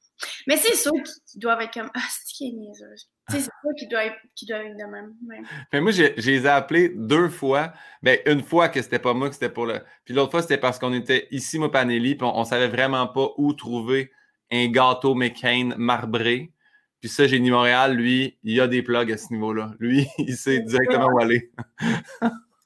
[0.47, 3.09] Mais c'est sûr qu'ils doivent être comme, ah, c'est qui est niaiseuse.
[3.29, 5.13] C'est sûr qu'ils doivent, qu'ils doivent être de même.
[5.27, 5.41] ouais.
[5.71, 7.73] Mais moi, j'ai- je les ai appelés deux fois.
[8.03, 9.79] Ben, une fois que c'était pas moi, que c'était pour le.
[10.05, 13.07] Puis l'autre fois, c'était parce qu'on était ici, moi, Panelli, puis on, on savait vraiment
[13.07, 14.11] pas où trouver
[14.51, 16.51] un gâteau McCain marbré.
[16.99, 19.71] Puis ça, Génie Montréal, lui, il a des plugs à ce niveau-là.
[19.79, 21.51] Lui, il sait directement où aller.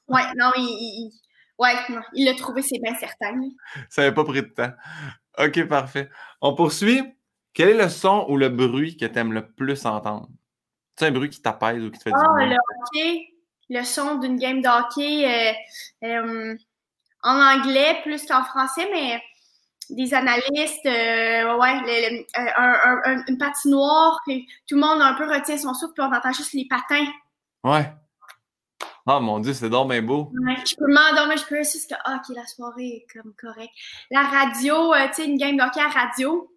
[0.08, 1.10] Ouais, non, il-
[1.58, 3.40] ouais, non, il l'a trouvé, c'est bien certain.
[3.88, 4.70] Ça n'avait pas pris de temps.
[5.38, 6.08] OK, parfait.
[6.40, 7.02] On poursuit.
[7.56, 10.28] Quel est le son ou le bruit que tu aimes le plus entendre?
[10.28, 10.36] Tu
[10.98, 12.48] sais, un bruit qui t'apaise ou qui te fait du Ah, bien?
[12.50, 13.28] le hockey,
[13.70, 16.54] le son d'une game de hockey euh, euh,
[17.22, 19.22] en anglais plus qu'en français, mais
[19.88, 24.32] des analystes, euh, ouais, le- le- un- un- un- une patinoire, que
[24.68, 27.06] tout le monde un peu retient son souffle, puis on entend juste les patins.
[27.64, 27.90] Ouais.
[29.06, 30.30] Oh mon Dieu, c'est donc bien beau.
[30.44, 33.70] Ouais, je peux m'endormir, je peux juste que, ah, ok, la soirée est comme correct.
[34.10, 36.52] La radio, tu sais, une game de hockey à radio.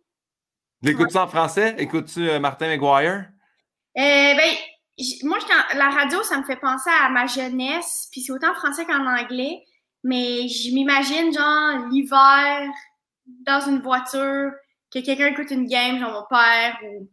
[0.81, 1.75] L'écoutes-tu en français?
[1.77, 3.25] Écoutes-tu euh, Martin McGuire?
[3.97, 4.01] Euh,
[4.35, 4.53] ben,
[5.23, 5.37] moi,
[5.75, 9.05] la radio, ça me fait penser à ma jeunesse, puis c'est autant en français qu'en
[9.05, 9.61] anglais,
[10.03, 12.69] mais je m'imagine, genre, l'hiver,
[13.45, 14.51] dans une voiture,
[14.93, 17.09] que quelqu'un écoute une game, genre mon père ou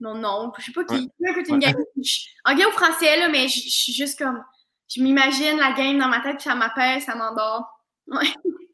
[0.00, 1.08] mon oncle, je sais pas qui, Ouais.
[1.18, 4.42] quelqu'un écoute une game, je- anglais ou français, là, mais je suis juste comme,
[4.88, 7.66] je m'imagine la game dans ma tête, puis ça m'appelle, ça m'endort.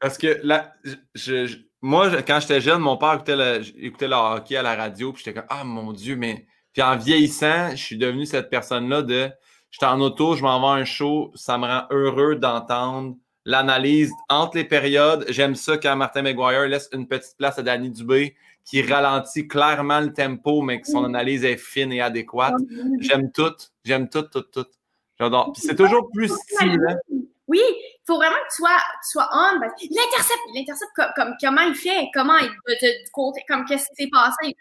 [0.01, 0.73] Parce que là,
[1.15, 4.75] je, je- moi, quand j'étais jeune, mon père écoutait le, écoutait le hockey à la
[4.75, 6.47] radio, puis j'étais comme Ah mon Dieu, mais.
[6.73, 9.31] Puis en vieillissant, je suis devenu cette personne-là de
[9.71, 14.13] j'étais en auto, je m'en vais à un show, ça me rend heureux d'entendre l'analyse
[14.29, 15.25] entre les périodes.
[15.29, 20.01] J'aime ça quand Martin McGuire laisse une petite place à Danny Dubé qui ralentit clairement
[20.01, 22.55] le tempo, mais que son analyse est fine et adéquate.
[23.01, 23.55] J'aime tout.
[23.83, 24.67] J'aime tout, tout, tout.
[25.19, 25.53] J'adore.
[25.53, 26.97] Puis c'est toujours plus stimulant.
[27.47, 27.63] Oui,
[28.09, 29.59] faut vraiment que tu sois, tu sois on.
[29.61, 33.67] ben, il intercepte, il intercepte comme, comme- comment il fait, comment il de, côté, comme
[33.67, 34.57] qu'est-ce qui s'est passé?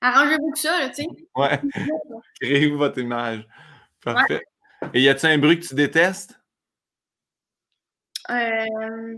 [0.00, 1.08] Arrangez-vous que ça, tu sais.
[1.34, 1.60] Ouais.
[2.40, 3.46] Créez-vous votre image.
[4.02, 4.42] Parfait.
[4.94, 6.38] Et y a-t-il un bruit que tu détestes?
[8.30, 9.16] Euh,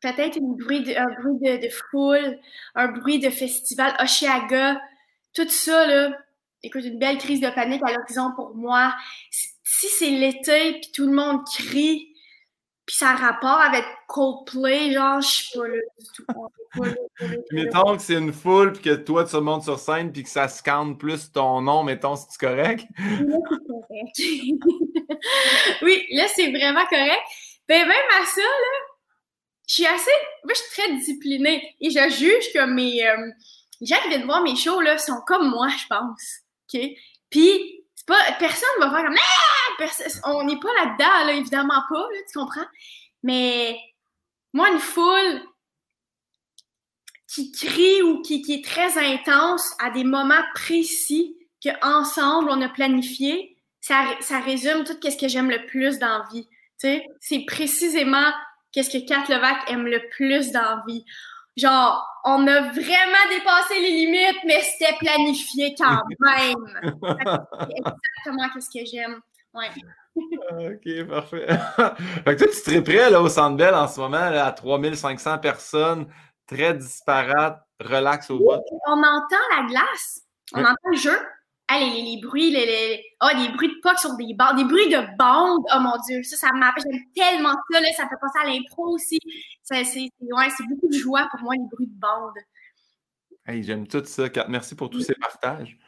[0.00, 2.38] Peut-être un bruit, de, un bruit de, de foule,
[2.76, 4.80] un bruit de festival Oshiaga,
[5.34, 6.16] tout ça, là.
[6.62, 8.94] Écoute, une belle crise de panique à l'horizon pour moi.
[9.30, 12.07] Si si c'est l'été, puis tout le monde crie,
[12.88, 16.24] puis ça a rapport avec Coldplay, genre, je suis pas là du tout.
[16.34, 17.36] On est pas là, pas là, pas là.
[17.52, 20.48] Mettons que c'est une foule, puis que toi, tu montes sur scène, puis que ça
[20.48, 22.86] scande plus ton nom, mettons, si tu correct.
[22.98, 23.36] Là,
[24.14, 25.20] c'est correct.
[25.82, 27.20] oui, là, c'est vraiment correct.
[27.68, 28.78] Ben, même à ça, là,
[29.68, 30.10] je suis assez.
[30.44, 31.76] Moi, je suis très disciplinée.
[31.82, 33.06] Et je juge que mes.
[33.06, 33.16] euh,
[33.82, 36.38] les gens qui viennent voir mes shows, là, sont comme moi, je pense.
[36.72, 36.80] OK?
[37.28, 37.77] Puis,
[38.38, 39.16] Personne va faire comme.
[39.16, 39.58] Ah!
[40.24, 42.66] On n'est pas là-dedans, là, évidemment pas, tu comprends?
[43.22, 43.78] Mais,
[44.52, 45.42] moi, une foule
[47.28, 52.68] qui crie ou qui, qui est très intense à des moments précis qu'ensemble, on a
[52.68, 56.48] planifié, ça, ça résume tout ce que j'aime le plus dans la vie.
[57.20, 58.32] C'est précisément
[58.72, 61.04] qu'est-ce que Kat Levac aime le plus dans vie.
[61.58, 66.80] Genre, on a vraiment dépassé les limites, mais c'était planifié quand même.
[67.76, 69.20] Exactement qu'est-ce que j'aime.
[69.52, 69.70] Ouais.
[70.14, 71.46] OK, parfait.
[72.24, 75.38] fait que toi, tu prêt là, au Centre Bell en ce moment, là, à 3500
[75.38, 76.06] personnes,
[76.46, 78.62] très disparates, relax au bout.
[78.86, 80.22] On entend la glace,
[80.54, 81.18] on entend le jeu.
[81.70, 84.88] Ah, les, bruits, les, les, ah, les bruits de puck sur des bandes, des bruits
[84.88, 85.64] de bandes.
[85.74, 86.82] Oh mon Dieu, ça, ça m'appelle.
[86.90, 89.18] J'aime tellement ça, là, ça fait penser à l'impro aussi.
[89.62, 92.38] C'est ouais, c'est beaucoup de joie pour moi, les bruits de bandes.
[93.46, 94.28] Hey, j'aime tout ça.
[94.30, 94.46] Kat.
[94.48, 95.78] Merci pour tous ces partages.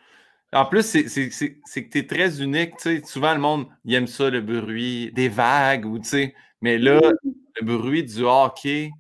[0.52, 2.76] En plus, c'est- que tu es très unique.
[2.76, 3.02] tu sais.
[3.06, 5.86] Souvent, le monde il aime ça, le bruit des vagues.
[5.86, 6.34] Ou, tu sais.
[6.60, 8.90] mais là, le bruit du hockey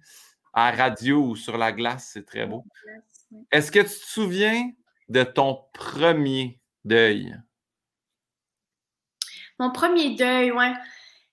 [0.52, 2.64] à radio ou sur la glace, c'est très beau.
[3.52, 4.70] Est-ce que tu te souviens
[5.08, 7.36] de ton premier deuil?
[9.58, 10.72] Mon premier deuil, ouais.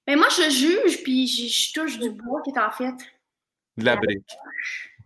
[0.05, 2.95] Mais moi, je juge, puis je, je touche du bois qui est en fait.
[3.77, 4.31] De la brique.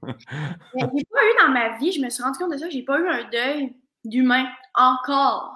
[0.03, 2.99] J'ai pas eu dans ma vie, je me suis rendu compte de ça, j'ai pas
[2.99, 5.55] eu un deuil d'humain encore.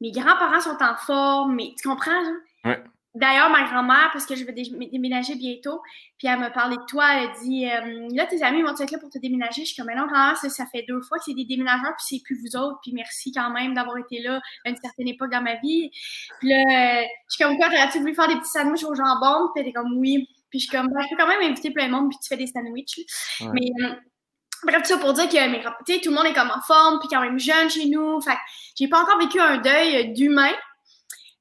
[0.00, 2.40] Mes grands-parents sont en forme, mais tu comprends, hein?
[2.64, 2.82] Ouais.
[3.12, 5.80] D'ailleurs, ma grand-mère, parce que je vais dé- déménager bientôt,
[6.16, 8.98] puis elle m'a parlé de toi, elle dit euh, Là, tes amis vont être là
[8.98, 9.62] pour te déménager.
[9.62, 11.92] Je suis comme Mais non, grand-mère, ça, ça fait deux fois que c'est des déménageurs,
[11.98, 15.08] puis c'est plus vous autres, puis merci quand même d'avoir été là à une certaine
[15.08, 15.90] époque dans ma vie.
[16.38, 19.48] Puis là, je suis comme Quoi, t'aurais-tu voulu faire des petits sandwichs au jambon?
[19.54, 20.28] Puis t'es comme Oui.
[20.50, 22.28] Puis je suis comme Ben, Je peux quand même inviter plein de monde, puis tu
[22.28, 23.00] fais des sandwichs.
[23.40, 23.48] Ouais.
[23.54, 23.94] Mais euh,
[24.62, 25.60] bref, tout ça pour dire que mes,
[26.00, 28.20] tout le monde est comme en forme, puis quand même jeune chez nous.
[28.20, 28.38] Fait
[28.78, 30.52] j'ai pas encore vécu un deuil d'humain.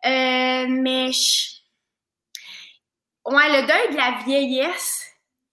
[0.06, 1.12] Euh, mais
[3.26, 5.06] ouais, le deuil de la vieillesse,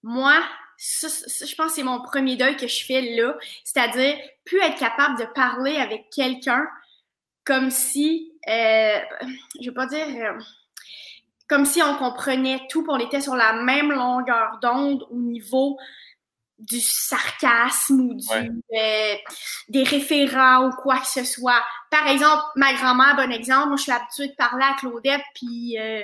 [0.02, 0.34] moi,
[0.78, 3.36] je pense que c'est mon premier deuil que je fais là.
[3.64, 6.66] C'est-à-dire, plus être capable de parler avec quelqu'un
[7.44, 8.98] comme si, euh,
[9.60, 10.38] je vais pas dire, euh,
[11.48, 15.78] comme si on comprenait tout, on était sur la même longueur d'onde au niveau
[16.58, 18.26] du sarcasme ou du,
[18.76, 19.14] euh,
[19.68, 21.62] des référents ou quoi que ce soit.
[21.90, 25.78] Par exemple, ma grand-mère, bon exemple, moi je suis habituée de parler à Claudette, puis
[25.78, 26.02] euh,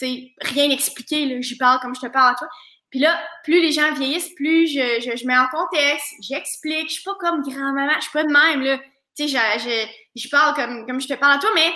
[0.00, 2.48] rien expliquer, j'y parle comme je te parle à toi.
[2.90, 6.94] Puis là, plus les gens vieillissent, plus je, je, je mets en contexte, j'explique, je
[6.94, 8.78] suis pas comme grand-maman, je suis pas de même, là.
[9.16, 11.72] Tu sais, je, je, je, parle comme, comme je te parle à toi, mais...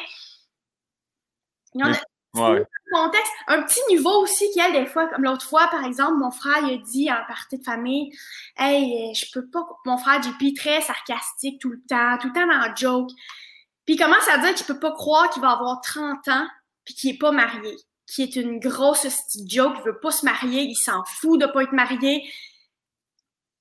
[2.34, 2.64] Ouais.
[2.92, 3.32] Contexte.
[3.48, 6.30] Un petit niveau aussi qu'il y a des fois, comme l'autre fois, par exemple, mon
[6.30, 8.12] frère il a dit en partie de famille
[8.56, 9.66] Hey, je peux pas.
[9.84, 13.10] Mon frère JP, très sarcastique tout le temps, tout le temps dans le joke.
[13.84, 16.46] Puis il commence à dire qu'il peut pas croire qu'il va avoir 30 ans
[16.84, 17.76] puis qu'il est pas marié.
[18.14, 19.06] Qui est une grosse
[19.46, 22.28] joke, il veut pas se marier, il s'en fout de pas être marié.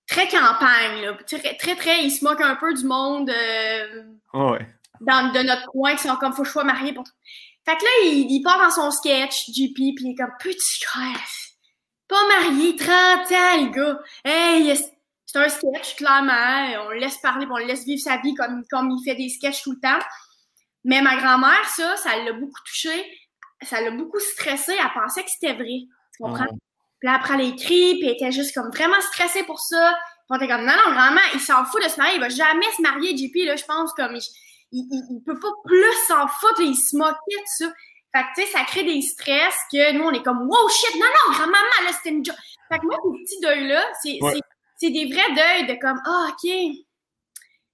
[0.08, 1.18] Très campagne, là.
[1.26, 4.66] Très, très, très, il se moque un peu du monde euh, ouais.
[5.02, 7.04] dans, de notre coin qui sont comme faut que je sois marié pour.
[7.66, 10.84] Fait que là, il, il part dans son sketch, JP, puis il est comme petit
[10.86, 11.28] frère.
[12.08, 14.00] Pas marié, 30 ans, le gars.
[14.24, 14.74] Hey,
[15.26, 16.86] c'est un sketch, clairement.
[16.86, 19.28] On le laisse parler, on le laisse vivre sa vie comme, comme il fait des
[19.28, 20.00] sketchs tout le temps.
[20.86, 23.06] Mais ma grand-mère, ça, ça l'a beaucoup touché.
[23.64, 24.74] Ça l'a beaucoup stressé.
[24.74, 25.82] Elle pensait que c'était vrai.
[26.16, 26.46] Tu comprends?
[27.00, 29.94] Puis là, après, elle écrit, puis elle était juste comme vraiment stressée pour ça.
[29.94, 32.16] Puis on était comme, non, non, grand-mère, il s'en fout de se marier.
[32.16, 34.16] Il va jamais se marier, JP, là, je pense, comme
[34.72, 37.74] il, il, peut pas plus s'en foutre, il se moquait de ça.
[38.16, 40.96] Fait que, tu sais, ça crée des stress que nous, on est comme, wow, shit,
[40.96, 42.36] non, non, grand-maman, là, c'était une joke.
[42.72, 44.20] Fait que moi, ces petits deuils-là, c'est
[44.80, 46.52] c'est des vrais deuils de comme, ah, OK,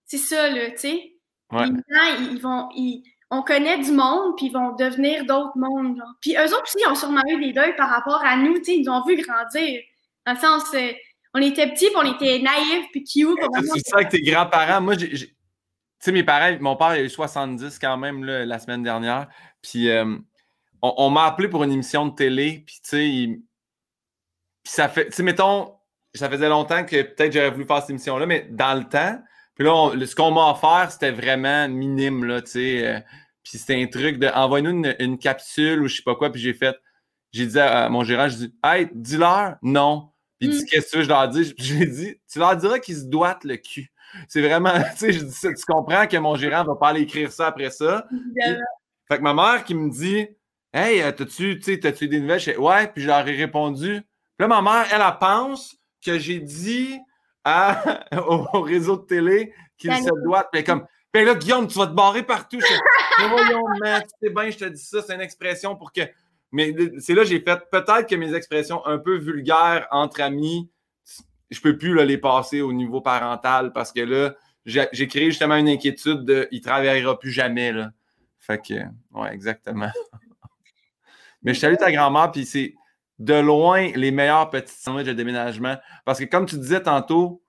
[0.06, 1.13] c'est ça, là, tu sais.
[1.52, 1.65] Ouais.
[1.67, 6.02] Les ils vont, ils, on connaît du monde, puis ils vont devenir d'autres mondes.
[6.22, 8.86] Puis eux autres aussi, ont sûrement eu des deuils par rapport à nous, tu ils
[8.86, 9.82] nous ont vu grandir.
[10.26, 10.91] Dans le sens, euh,
[11.34, 13.39] on était petits, puis on était naïfs, puis cute.
[13.74, 14.82] C'est ça avec tes grands-parents.
[14.82, 15.36] Moi, j'ai
[16.04, 19.28] sais, mes parents, mon père a eu 70 quand même la semaine dernière.
[19.62, 20.17] Puis euh,
[20.82, 22.63] on, m'a appelé pour une émission de télé.
[22.65, 23.39] Puis tu sais,
[24.65, 25.74] ça fait, tu sais, mettons,
[26.13, 29.17] ça faisait longtemps que peut-être j'aurais voulu faire cette émission-là, mais dans le temps,
[29.56, 32.88] puis là, ce qu'on m'a offert, c'était vraiment minime, là, tu sais.
[32.88, 33.00] Euh,
[33.43, 36.32] puis c'était un truc de envoie-nous une, capsule ou je sais pas quoi.
[36.32, 36.75] Puis j'ai fait,
[37.32, 40.12] j'ai dit à, mon gérant, je dis, hey, dis-leur non.
[40.39, 40.65] Puis il dit, mm.
[40.65, 43.39] qu'est-ce que tu veux, je leur dis, j'ai dit, tu leur diras qu'ils se doivent
[43.43, 43.91] le cul.
[44.27, 47.32] C'est vraiment, tu sais, je dis tu comprends que mon gérant va pas aller écrire
[47.32, 48.08] ça après ça.
[49.08, 50.27] fait que ma mère qui me dit,
[50.75, 52.58] Hey, euh, t'as-tu, tu sais, des nouvelles?
[52.58, 54.01] ouais, puis je leur ai répondu.
[54.01, 56.99] Puis là, ma mère, elle, elle pense que j'ai dit
[57.43, 60.49] à, au, réseau de télé qu'il se doit.
[60.51, 62.60] Puis comme, ben là, Guillaume, tu vas te barrer partout.
[62.60, 66.02] Je, voyons, mais tu sais bien, je te dis ça, c'est une expression pour que.
[66.52, 70.69] Mais c'est là j'ai fait peut-être que mes expressions un peu vulgaires entre amis
[71.54, 75.69] je peux plus les passer au niveau parental parce que là, j'ai créé justement une
[75.69, 77.71] inquiétude de il travaillera plus jamais.
[77.71, 77.91] Là.
[78.39, 78.73] Fait que,
[79.12, 79.91] ouais, exactement.
[81.43, 82.73] Mais je salue ta grand-mère, puis c'est
[83.19, 85.78] de loin les meilleurs petits sandwichs de déménagement.
[86.06, 87.43] Parce que comme tu disais tantôt,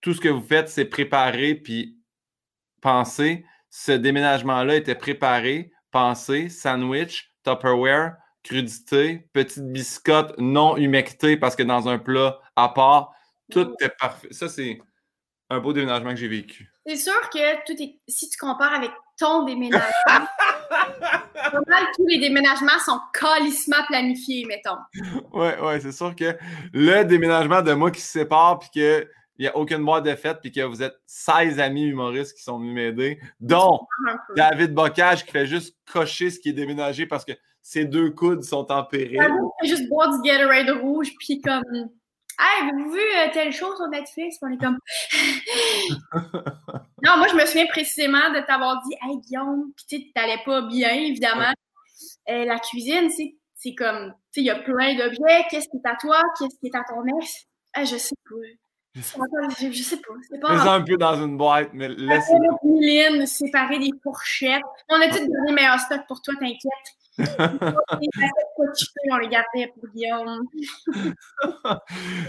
[0.00, 1.97] tout ce que vous faites, c'est préparer puis
[2.80, 3.44] penser.
[3.70, 11.88] Ce déménagement-là était préparé, pensé, sandwich, Tupperware, crudité, petite biscotte non humectée parce que dans
[11.88, 13.12] un plat à part,
[13.50, 14.28] tout est parfait.
[14.30, 14.80] Ça, c'est
[15.50, 16.72] un beau déménagement que j'ai vécu.
[16.86, 19.86] C'est sûr que tout est, si tu compares avec ton déménagement,
[21.96, 24.78] tous les déménagements sont calissement planifiés, mettons.
[25.32, 26.36] Oui, ouais, c'est sûr que
[26.72, 28.70] le déménagement de moi qui se sépare puis
[29.38, 32.42] qu'il n'y a aucune boîte de fête, puis que vous êtes 16 amis humoristes qui
[32.42, 33.78] sont venus m'aider, dont
[34.34, 38.42] David Bocage qui fait juste cocher ce qui est déménagé parce que ses deux coudes
[38.42, 39.20] sont en péril.
[39.60, 41.62] fait juste boire du Gatorade rouge, puis comme
[42.40, 44.36] Hey, avez-vous vu euh, telle chose sur Netflix?
[44.42, 44.78] On est comme.
[47.02, 50.62] non, moi, je me souviens précisément de t'avoir dit, hey, Guillaume, puis tu t'allais pas
[50.62, 51.52] bien, évidemment.
[52.28, 55.46] Euh, la cuisine, c'est comme, tu sais, il y a plein d'objets.
[55.50, 56.22] Qu'est-ce qui est à toi?
[56.38, 57.46] Qu'est-ce qui est à ton ex?
[57.74, 58.36] Ah, je sais pas.
[58.94, 59.02] Je
[59.82, 60.14] sais pas.
[60.28, 60.74] C'est pas.
[60.74, 62.24] un peu dans une boîte, mais laisse.
[62.62, 64.62] Miline, séparer des fourchettes.
[64.88, 66.60] On a tout donné meilleur stock pour toi, t'inquiète?
[69.10, 70.44] On les gardait pour Guillaume.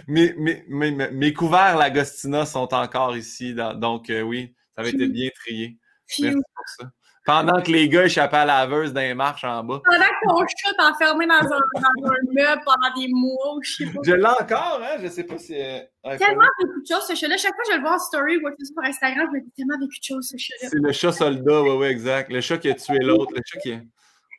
[0.07, 5.07] mes, mes, mes, mes, couverts Lagostina sont encore ici, donc euh, oui, ça avait été
[5.07, 5.77] bien trié.
[6.19, 6.91] Merci pour ça.
[7.29, 9.81] Pendant que les gars échappaient à la laveuse dans les marches en bas.
[9.85, 13.71] Pendant que ton chat est enfermé dans un, dans un meuble pendant des mois, je
[13.71, 13.99] sais pas.
[14.03, 14.97] Je l'ai encore, hein?
[15.01, 15.53] Je sais pas si.
[15.55, 15.79] euh,
[16.17, 17.37] tellement vécu de choses, ce chat-là.
[17.37, 19.43] Chaque fois que je le vois en story ou quelque chose sur Instagram, je me
[19.43, 20.69] dis tellement vécu de choses, ce chat-là.
[20.71, 22.31] C'est le chat soldat, ouais, ouais, exact.
[22.31, 23.31] Le chat qui a tué l'autre.
[23.35, 23.75] Le chat qui a...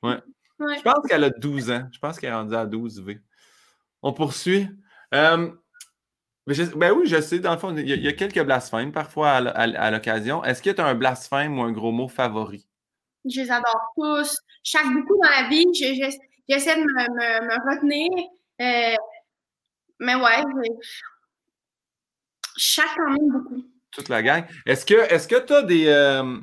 [0.03, 0.19] Ouais.
[0.59, 0.77] Ouais.
[0.77, 1.85] Je pense qu'elle a 12 ans.
[1.93, 3.19] Je pense qu'elle est rendue à 12 V.
[4.03, 4.69] On poursuit.
[5.15, 5.49] Euh,
[6.49, 8.43] je- ben oui, je sais, dans le fond, il y, a, il y a quelques
[8.43, 10.43] blasphèmes parfois à l'occasion.
[10.45, 12.67] Est-ce que tu as un blasphème ou un gros mot favori?
[13.29, 14.37] Je les adore tous.
[14.65, 15.67] Je chaque beaucoup dans la vie.
[15.75, 16.17] Je- je-
[16.49, 18.11] J'essaie de me, me- me retenir.
[18.61, 18.97] Euh,
[20.01, 20.73] mais ouais, je-
[22.57, 23.65] chaque quand même beaucoup.
[23.93, 24.45] Toute la gang.
[24.67, 25.87] Est-ce que est-ce que tu as des.
[25.87, 26.39] euh,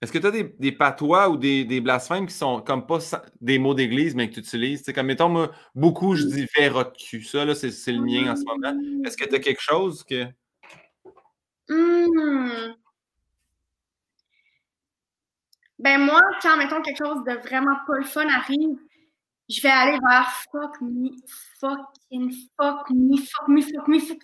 [0.00, 2.98] est-ce que tu as des, des patois ou des, des blasphèmes qui sont comme pas
[3.40, 4.80] des mots d'église, mais que tu utilises?
[4.80, 7.22] Tu sais, comme mettons, moi, beaucoup, je dis verrot de cul.
[7.24, 8.78] Ça, là, c'est le mien en ce moment.
[9.04, 10.26] Est-ce que tu as quelque chose que.
[11.68, 12.72] Hmm.
[15.82, 18.76] Ben moi, quand mettons quelque chose de vraiment pas le fun arrive,
[19.48, 21.08] je vais aller vers fuck me,
[21.58, 24.18] fucking fuck me, fuck me, fuck me, fuck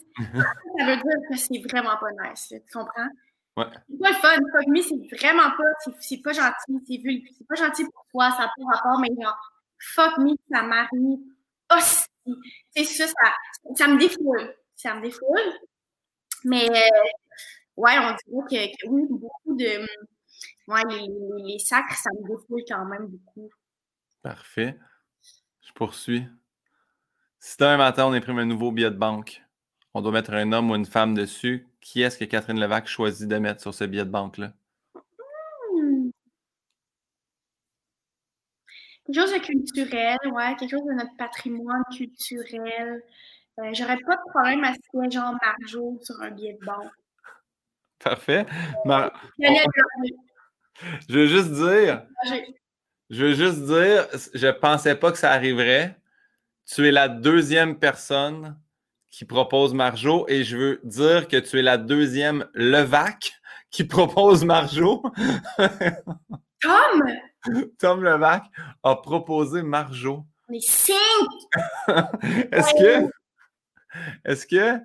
[0.79, 3.09] Ça veut dire que c'est vraiment pas nice, tu comprends?
[3.57, 3.65] Ouais.
[3.89, 7.47] C'est pas le fun, fuck me, c'est vraiment pas, c'est- pas gentil, c'est vul- c'est
[7.49, 9.37] pas gentil pour toi, ça n'a pas rapport, mais genre,
[9.95, 11.21] fuck me, ça m'arrive
[11.75, 12.05] aussi.
[12.77, 13.33] C'est ça, ça,
[13.77, 14.55] ça me défoule.
[14.75, 15.41] Ça me défoule.
[16.45, 17.09] Mais euh,
[17.77, 19.87] Ouais, on dirait que, que oui, beaucoup de.
[20.69, 23.51] Ouais, les, les- les sacres, ça me défoule quand même beaucoup.
[24.23, 24.77] Parfait.
[25.63, 26.27] Je poursuis.
[27.39, 29.43] Si demain matin, on imprime un nouveau billet de banque,
[29.95, 33.29] on doit mettre un homme ou une femme dessus, qui est-ce que Catherine Levac choisit
[33.29, 34.53] de mettre sur ce billet de banque-là?
[35.73, 36.11] Hmm.
[39.07, 43.05] Quelque chose de culturel, ouais, quelque chose de notre patrimoine culturel.
[43.61, 46.59] Euh, J'aurais pas de problème à ce qu'il y ait genre Marjo sur un billet
[46.61, 46.91] de banque.
[48.01, 48.45] Parfait.
[48.85, 49.65] Mar- Lionel
[51.09, 52.03] Je veux juste dire,
[53.11, 55.99] je veux juste dire, je pensais pas que ça arriverait.
[56.67, 58.59] Tu es la deuxième personne
[59.11, 63.33] qui propose Marjo et je veux dire que tu es la deuxième Levac
[63.71, 65.03] qui propose Marjo.
[66.61, 67.03] Tom!
[67.79, 68.45] Tom Levac
[68.83, 70.27] a proposé Marjo.
[70.53, 70.97] Est cinq!
[72.53, 73.11] Est-ce que,
[74.25, 74.81] est-ce que,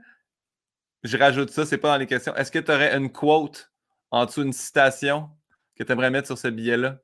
[1.03, 3.71] je rajoute ça, c'est pas dans les questions, est-ce que tu aurais une quote
[4.11, 5.29] en dessous, une citation?
[5.75, 6.97] Que tu aimerais mettre sur ce billet-là?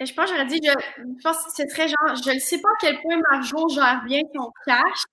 [0.00, 2.58] Je pense que j'aurais dit, je, je pense que ce serait genre, je ne sais
[2.60, 5.04] pas à quel point Marjo gère bien son cash.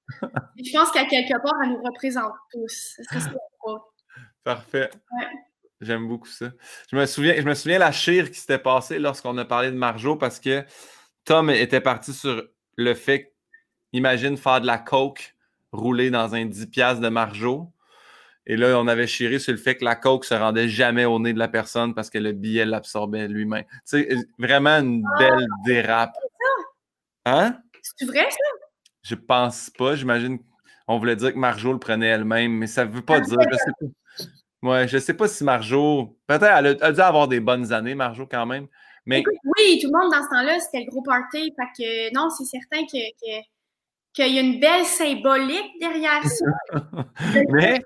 [0.58, 2.96] je pense qu'à quelque part, elle nous représente tous.
[3.12, 3.20] Ça.
[4.46, 4.90] Parfait.
[5.12, 5.28] Ouais.
[5.82, 6.52] J'aime beaucoup ça.
[6.90, 9.76] Je me souviens, je me souviens la chire qui s'était passée lorsqu'on a parlé de
[9.76, 10.64] Marjo parce que
[11.26, 13.36] Tom était parti sur le fait,
[13.92, 15.36] imagine faire de la coke
[15.74, 17.74] roulée dans un 10 piastres de Marjo.
[18.50, 21.20] Et là, on avait chiré sur le fait que la coke se rendait jamais au
[21.20, 23.66] nez de la personne parce que le billet l'absorbait lui-même.
[23.66, 26.16] Tu sais, vraiment une belle dérape.
[27.26, 27.58] Hein?
[27.98, 28.38] C'est vrai, ça?
[29.04, 29.96] Je pense pas.
[29.96, 30.40] J'imagine
[30.88, 33.38] qu'on voulait dire que Marjo le prenait elle-même, mais ça veut pas dire.
[33.52, 33.86] Je sais pas.
[34.64, 36.18] Ouais, je sais pas si Marjo.
[36.26, 38.68] Peut-être elle a, elle a dû avoir des bonnes années, Marjo, quand même.
[39.06, 41.54] Mais Écoute, oui, tout le monde dans ce temps-là, c'était le gros party.
[41.56, 43.46] Fait que non, c'est certain que, que-
[44.18, 46.46] qu'il y a une belle symbolique derrière ça.
[47.52, 47.80] Mais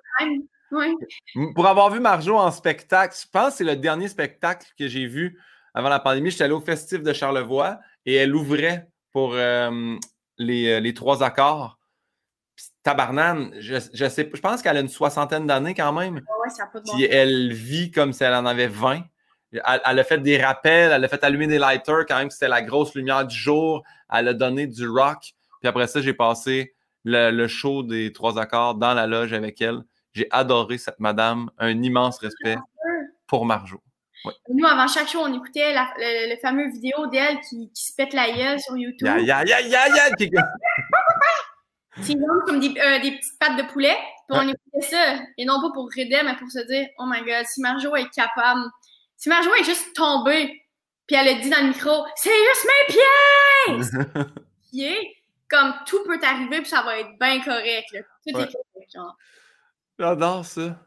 [1.53, 5.05] pour avoir vu Marjo en spectacle, je pense que c'est le dernier spectacle que j'ai
[5.07, 5.37] vu
[5.73, 6.31] avant la pandémie.
[6.31, 9.95] J'étais allé au Festif de Charlevoix et elle ouvrait pour euh,
[10.37, 11.77] les, euh, les trois accords.
[12.55, 16.15] Puis, tabarnane, je, je sais je pense qu'elle a une soixantaine d'années quand même.
[16.15, 19.03] Ouais, ça n'a pas de bon Puis elle vit comme si elle en avait 20.
[19.51, 22.47] Elle, elle a fait des rappels, elle a fait allumer des lighters quand même, c'était
[22.47, 23.83] la grosse lumière du jour.
[24.09, 25.33] Elle a donné du rock.
[25.61, 29.61] Puis après ça, j'ai passé le, le show des trois accords dans la loge avec
[29.61, 29.81] elle.
[30.13, 31.49] J'ai adoré cette madame.
[31.57, 32.57] Un immense respect
[33.27, 33.81] pour Marjo.
[34.49, 37.95] Nous, avant chaque show, on écoutait la, le, le fameux vidéo d'elle qui, qui se
[37.95, 39.07] pète la gueule sur YouTube.
[39.07, 40.09] Ya, ya, ya, ya, ya!
[42.01, 43.97] C'est comme des, euh, des petites pattes de poulet.
[44.29, 45.19] Puis on écoutait ça.
[45.37, 48.09] Et non pas pour raider, mais pour se dire Oh my god, si Marjo est
[48.11, 48.63] capable.
[49.17, 50.61] Si Marjo est juste tombée,
[51.05, 54.23] puis elle a dit dans le micro C'est juste mes pieds!
[54.71, 55.20] Pieds!
[55.51, 57.91] Comme tout peut arriver, puis ça va être bien correct.
[57.91, 57.99] Là.
[58.25, 58.43] Tout Ouais.
[58.43, 58.91] est correct.
[58.95, 59.17] Genre.
[59.99, 60.79] J'adore ça.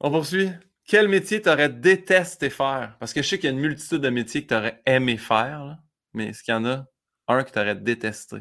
[0.00, 0.50] On poursuit.
[0.86, 2.96] Quel métier t'aurais détesté faire?
[2.98, 5.64] Parce que je sais qu'il y a une multitude de métiers que t'aurais aimé faire,
[5.64, 5.78] là.
[6.14, 6.86] mais est-ce qu'il y en a
[7.28, 8.38] un que t'aurais détesté?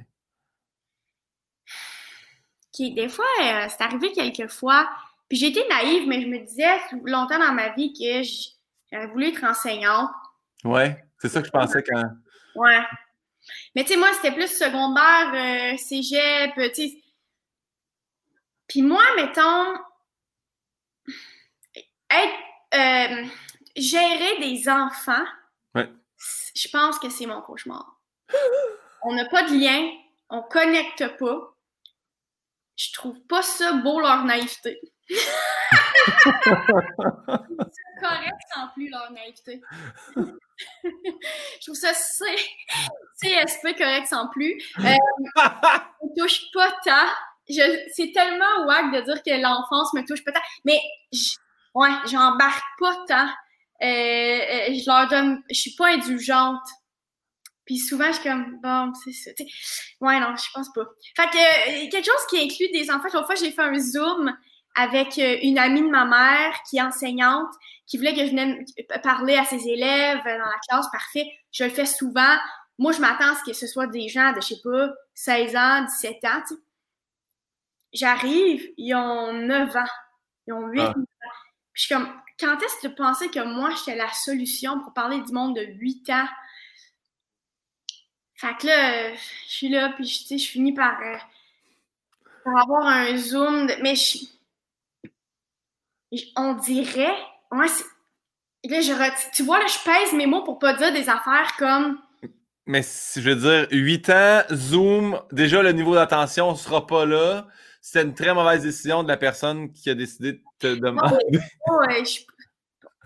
[2.71, 4.89] Qui, des fois, euh, c'est arrivé quelques fois.
[5.27, 8.23] Puis j'ai été naïve, mais je me disais longtemps dans ma vie que
[8.93, 10.09] j'aurais voulu être enseignante.
[10.63, 12.03] Ouais, c'est ça que je pensais quand.
[12.55, 12.79] Ouais.
[13.75, 17.03] Mais tu sais, moi, c'était plus secondaire, euh, cégep, tu sais.
[18.67, 19.75] Puis moi, mettons,
[22.09, 22.39] être,
[22.75, 23.25] euh,
[23.75, 25.25] gérer des enfants,
[25.75, 25.89] Ouais.
[26.55, 27.99] je pense que c'est mon cauchemar.
[29.03, 29.89] On n'a pas de lien,
[30.29, 31.55] on connecte pas.
[32.75, 34.79] Je trouve pas ça beau leur naïveté.
[38.01, 39.61] Correct sans plus leur naïveté.
[40.15, 44.61] je trouve ça CSP correct sans plus.
[44.79, 44.95] Euh,
[46.01, 47.07] on touche pas tant.
[47.49, 50.41] C'est tellement wack de dire que l'enfance me touche pas tant.
[50.65, 50.79] Mais
[51.11, 51.35] je-
[51.75, 53.27] ouais, j'embarque pas tant.
[53.81, 55.43] Euh, euh, je leur donne.
[55.49, 56.61] Je suis pas indulgente.
[57.65, 59.31] Puis souvent, je suis comme, bon, c'est ça.
[59.99, 60.85] Ouais, non, je pense pas.
[61.17, 61.37] Fait que
[61.85, 63.09] euh, quelque chose qui inclut des enfants.
[63.13, 64.33] L'autre fois, j'ai fait un Zoom
[64.77, 67.51] avec euh, une amie de ma mère qui est enseignante,
[67.85, 68.63] qui voulait que je vienne
[69.03, 70.87] parler à ses élèves dans la classe.
[70.91, 71.25] Parfait.
[71.51, 72.37] Je le fais souvent.
[72.77, 75.55] Moi, je m'attends à ce que ce soit des gens de, je sais pas, 16
[75.55, 76.41] ans, 17 ans.
[76.47, 76.61] tu sais.
[77.93, 79.85] J'arrive, ils ont 9 ans.
[80.45, 80.89] Ils ont 8 Ah.
[80.89, 80.93] ans.
[80.93, 81.03] Puis
[81.73, 85.19] je suis comme, quand est-ce que tu pensais que moi, j'étais la solution pour parler
[85.21, 86.27] du monde de 8 ans?
[88.35, 91.17] Fait que là, je suis là, puis je- je finis par, euh,
[92.43, 93.65] par avoir un zoom.
[93.67, 94.25] de- mais je-
[96.35, 97.15] on dirait.
[97.51, 97.67] Ouais,
[98.65, 101.99] là, je tu vois, là, je pèse mes mots pour pas dire des affaires comme.
[102.65, 107.47] Mais si je veux dire, 8 ans, Zoom, déjà le niveau d'attention sera pas là.
[107.81, 111.15] C'est une très mauvaise décision de la personne qui a décidé de te demander.
[112.03, 112.19] Je-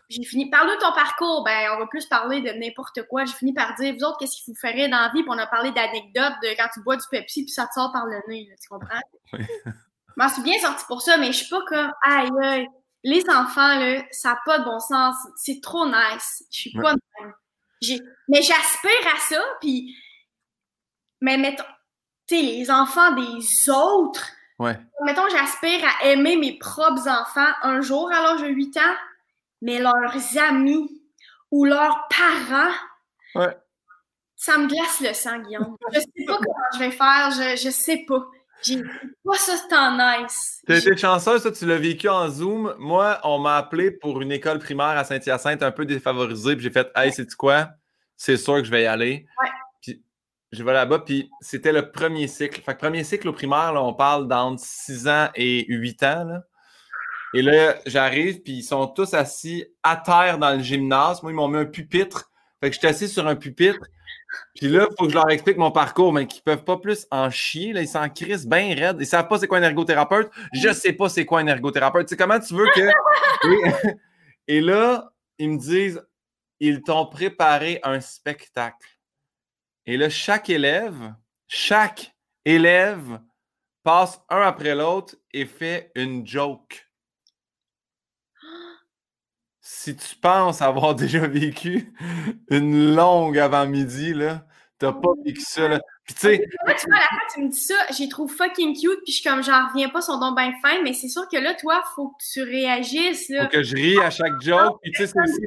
[0.09, 0.49] j'ai fini.
[0.49, 1.43] Parle de ton parcours.
[1.45, 3.25] Ben, on va plus parler de n'importe quoi.
[3.25, 5.21] J'ai fini par dire, vous autres, qu'est-ce qui vous ferait dans la vie?
[5.21, 7.91] Puis on a parlé d'anecdotes de quand tu bois du Pepsi puis ça te sort
[7.93, 8.47] par le nez.
[8.49, 8.99] là, tu comprends?
[9.33, 9.45] Oui.
[9.65, 12.67] Je m'en suis bien sortie pour ça, mais je suis pas comme, aïe, aïe.
[13.03, 15.15] Les enfants, là, ça n'a pas de bon sens.
[15.35, 16.43] C'est trop nice.
[16.51, 17.33] Je suis pas de même.
[18.27, 19.95] Mais j'aspire à ça, puis.
[21.21, 21.63] Mais mettons,
[22.27, 24.27] tu sais, les enfants des autres,
[24.59, 24.79] Ouais.
[25.03, 28.95] mettons, j'aspire à aimer mes propres enfants un jour à l'âge de 8 ans,
[29.63, 31.01] mais leurs amis
[31.49, 32.73] ou leurs parents,
[33.35, 33.55] Ouais.
[34.35, 35.75] ça me glace le sang, Guillaume.
[35.93, 38.23] Je sais pas comment je vais faire, je, je sais pas.
[38.63, 40.61] J'ai pas ça, c'est en nice.
[40.67, 42.75] T'as été chanceuse, ça, tu l'as vécu en Zoom.
[42.77, 46.69] Moi, on m'a appelé pour une école primaire à Saint-Hyacinthe un peu défavorisée, puis j'ai
[46.69, 47.69] fait Hey, sais-tu quoi?
[48.15, 49.25] C'est sûr que je vais y aller.
[49.41, 49.49] Ouais.
[49.81, 50.03] Puis
[50.51, 52.61] je vais là-bas, puis c'était le premier cycle.
[52.61, 56.23] Fait que premier cycle au primaire, là, on parle d'entre 6 ans et 8 ans.
[56.25, 56.43] là.
[57.33, 61.23] Et là, j'arrive, puis ils sont tous assis à terre dans le gymnase.
[61.23, 62.29] Moi, ils m'ont mis un pupitre.
[62.59, 63.79] Fait que j'étais assis sur un pupitre.
[64.55, 67.07] Puis là, il faut que je leur explique mon parcours, mais qu'ils peuvent pas plus
[67.11, 67.73] en chier.
[67.73, 68.97] Là, ils s'en crissent bien raide.
[68.99, 70.31] Ils savent pas c'est quoi un ergothérapeute.
[70.53, 72.07] Je sais pas c'est quoi un ergothérapeute.
[72.07, 72.89] Tu sais, comment tu veux que.
[74.47, 76.01] et, et là, ils me disent
[76.61, 78.87] ils t'ont préparé un spectacle.
[79.87, 81.15] Et là, chaque élève,
[81.47, 82.15] chaque
[82.45, 83.19] élève
[83.83, 86.87] passe un après l'autre et fait une joke.
[89.63, 91.93] Si tu penses avoir déjà vécu
[92.49, 94.45] une longue avant-midi, là,
[94.79, 95.67] t'as pas vécu ça.
[95.67, 95.79] Là.
[96.03, 98.73] Puis tu sais, tu vois, à la fin, tu me dis ça, j'ai trouvé fucking
[98.73, 101.27] cute, puis je suis comme, j'en reviens pas, son don bien fin, mais c'est sûr
[101.31, 103.43] que là, toi, faut que tu réagisses, là.
[103.43, 104.79] faut que je rie à chaque joke.
[104.81, 105.39] Puis tu sais, c'est aussi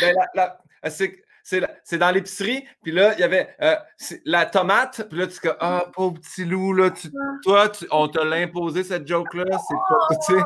[0.00, 3.76] ben, la- la- c'est- dans l'épicerie, puis là, il y avait euh,
[4.24, 7.10] la tomate, puis là, tu dis, ah, pauvre petit loup, là, tu-
[7.42, 10.42] toi, tu- on t'a l'imposé cette joke-là, c'est pas, tu sais.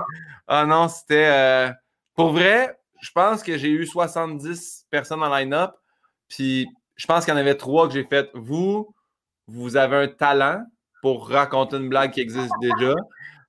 [0.48, 1.28] Ah non, c'était.
[1.30, 1.70] euh,
[2.18, 5.70] pour vrai, je pense que j'ai eu 70 personnes en line-up,
[6.28, 6.66] puis
[6.96, 8.28] je pense qu'il y en avait trois que j'ai fait.
[8.34, 8.92] Vous,
[9.46, 10.64] vous avez un talent
[11.00, 12.92] pour raconter une blague qui existe déjà.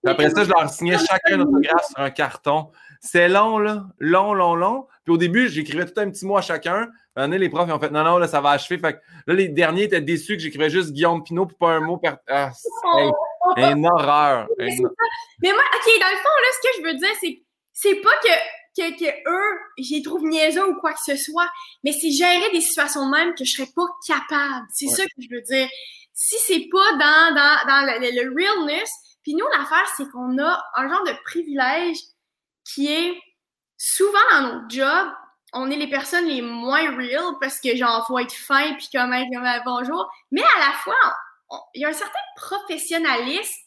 [0.04, 2.70] Puis après ça, je leur signais chacun un autographe sur un carton.
[3.02, 3.88] C'est long, là.
[3.98, 4.86] Long, long, long.
[5.04, 6.90] Puis au début, j'écrivais tout un petit mot à chacun.
[7.18, 8.80] Donné, les profs ils ont fait non, non, là, ça va achever.
[8.80, 11.80] Fait que là, les derniers étaient déçus que j'écrivais juste Guillaume Pinot puis pas un
[11.80, 11.98] mot.
[11.98, 12.12] Per...
[12.28, 14.48] Ah, c'est hey, une horreur.
[14.60, 17.44] Mais moi, OK, dans le fond, là, ce que je veux dire, c'est
[17.82, 21.50] c'est pas que, que, que eux, j'y trouve niaiseux ou quoi que ce soit,
[21.84, 24.66] mais c'est gérer des situations de même que je serais pas capable.
[24.74, 24.94] C'est Ouais.
[24.96, 25.68] ça que je veux dire.
[26.14, 28.90] Si c'est pas dans, dans, dans le, le- le realness,
[29.24, 31.98] puis nous, l'affaire, c'est qu'on a un genre de privilège
[32.66, 33.20] qui est
[33.78, 35.08] souvent dans notre job,
[35.54, 39.12] on est les personnes les moins real parce que genre faut être fin puis comme
[39.14, 40.96] être euh, bonjour, mais à la fois
[41.74, 43.60] il y a un certain professionnalisme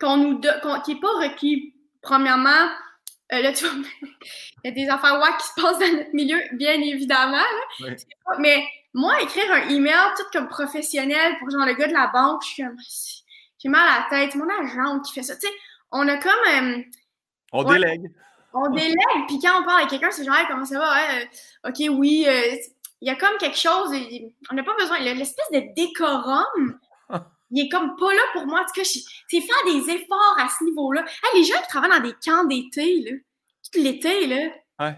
[0.00, 1.74] qu'on nous qui est pas requis.
[2.02, 2.70] Premièrement,
[3.32, 3.74] euh, là tu vois,
[4.64, 7.42] il y a des affaires wack qui se passent dans notre milieu, bien évidemment.
[8.38, 12.42] Mais moi, écrire un email tout comme professionnel pour genre le gars de la banque,
[12.42, 12.76] je suis comme
[13.62, 15.34] j'ai mal à la tête, mon agent qui fait ça.
[15.36, 15.52] Tu sais,
[15.90, 16.82] on a comme euh,
[17.52, 18.10] On délègue.
[18.52, 20.94] on délègue, puis quand on parle avec quelqu'un, c'est genre, Hey, comment ça va?
[21.14, 21.24] Euh,
[21.70, 22.26] ok, oui.
[22.28, 22.56] euh,
[23.00, 23.90] Il y a comme quelque chose,
[24.50, 24.98] on n'a pas besoin.
[25.00, 26.78] L'espèce de décorum,
[27.54, 28.60] il est comme pas là pour moi.
[28.60, 31.04] En tout cas, c'est faire des efforts à ce niveau-là.
[31.22, 33.12] Hey, les gens qui travaillent dans des camps d'été, là,
[33.72, 34.50] tout l'été, là,
[34.80, 34.96] Ouais.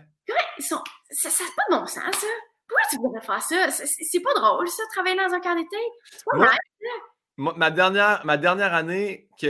[0.58, 2.26] ils sont, ça n'a pas de bon sens, ça.
[2.66, 3.70] Pourquoi tu voudrais faire ça?
[3.86, 5.76] C'est pas drôle, ça, travailler dans un camp d'été.
[6.10, 6.56] C'est pas mal,
[7.36, 9.46] ma dernière, ma dernière année que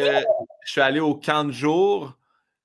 [0.64, 2.12] je suis allé au camp de jour,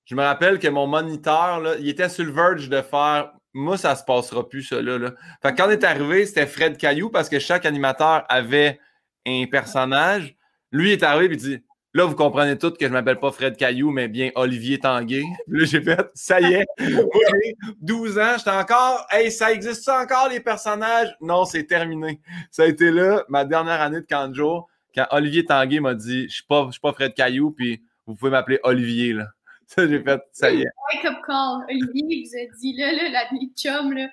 [0.05, 3.77] je me rappelle que mon moniteur, là, il était sur le verge de faire Moi,
[3.77, 4.81] ça se passera plus, ça.
[4.81, 5.11] Là, là.
[5.41, 8.79] Fait quand on est arrivé, c'était Fred Caillou parce que chaque animateur avait
[9.26, 10.36] un personnage.
[10.72, 11.61] Lui est arrivé et dit
[11.93, 15.24] Là, vous comprenez tous que je ne m'appelle pas Fred Caillou, mais bien Olivier Tanguay.
[15.47, 16.65] Là, j'ai fait, ça y est,
[17.82, 21.13] 12 ans, j'étais encore, hey, ça existe ça encore, les personnages?
[21.19, 22.22] Non, c'est terminé.
[22.49, 26.43] Ça a été là, ma dernière année de Kanjo, quand Olivier Tanguay m'a dit, je
[26.49, 29.28] ne suis, pas Fred Caillou, puis vous pouvez m'appeler Olivier, là.
[29.65, 30.67] Ça, j'ai fait, ça y est.
[30.93, 31.63] Wake up call.
[31.69, 34.09] Olivier, vous a dit, là, là, la nuit de chum, là.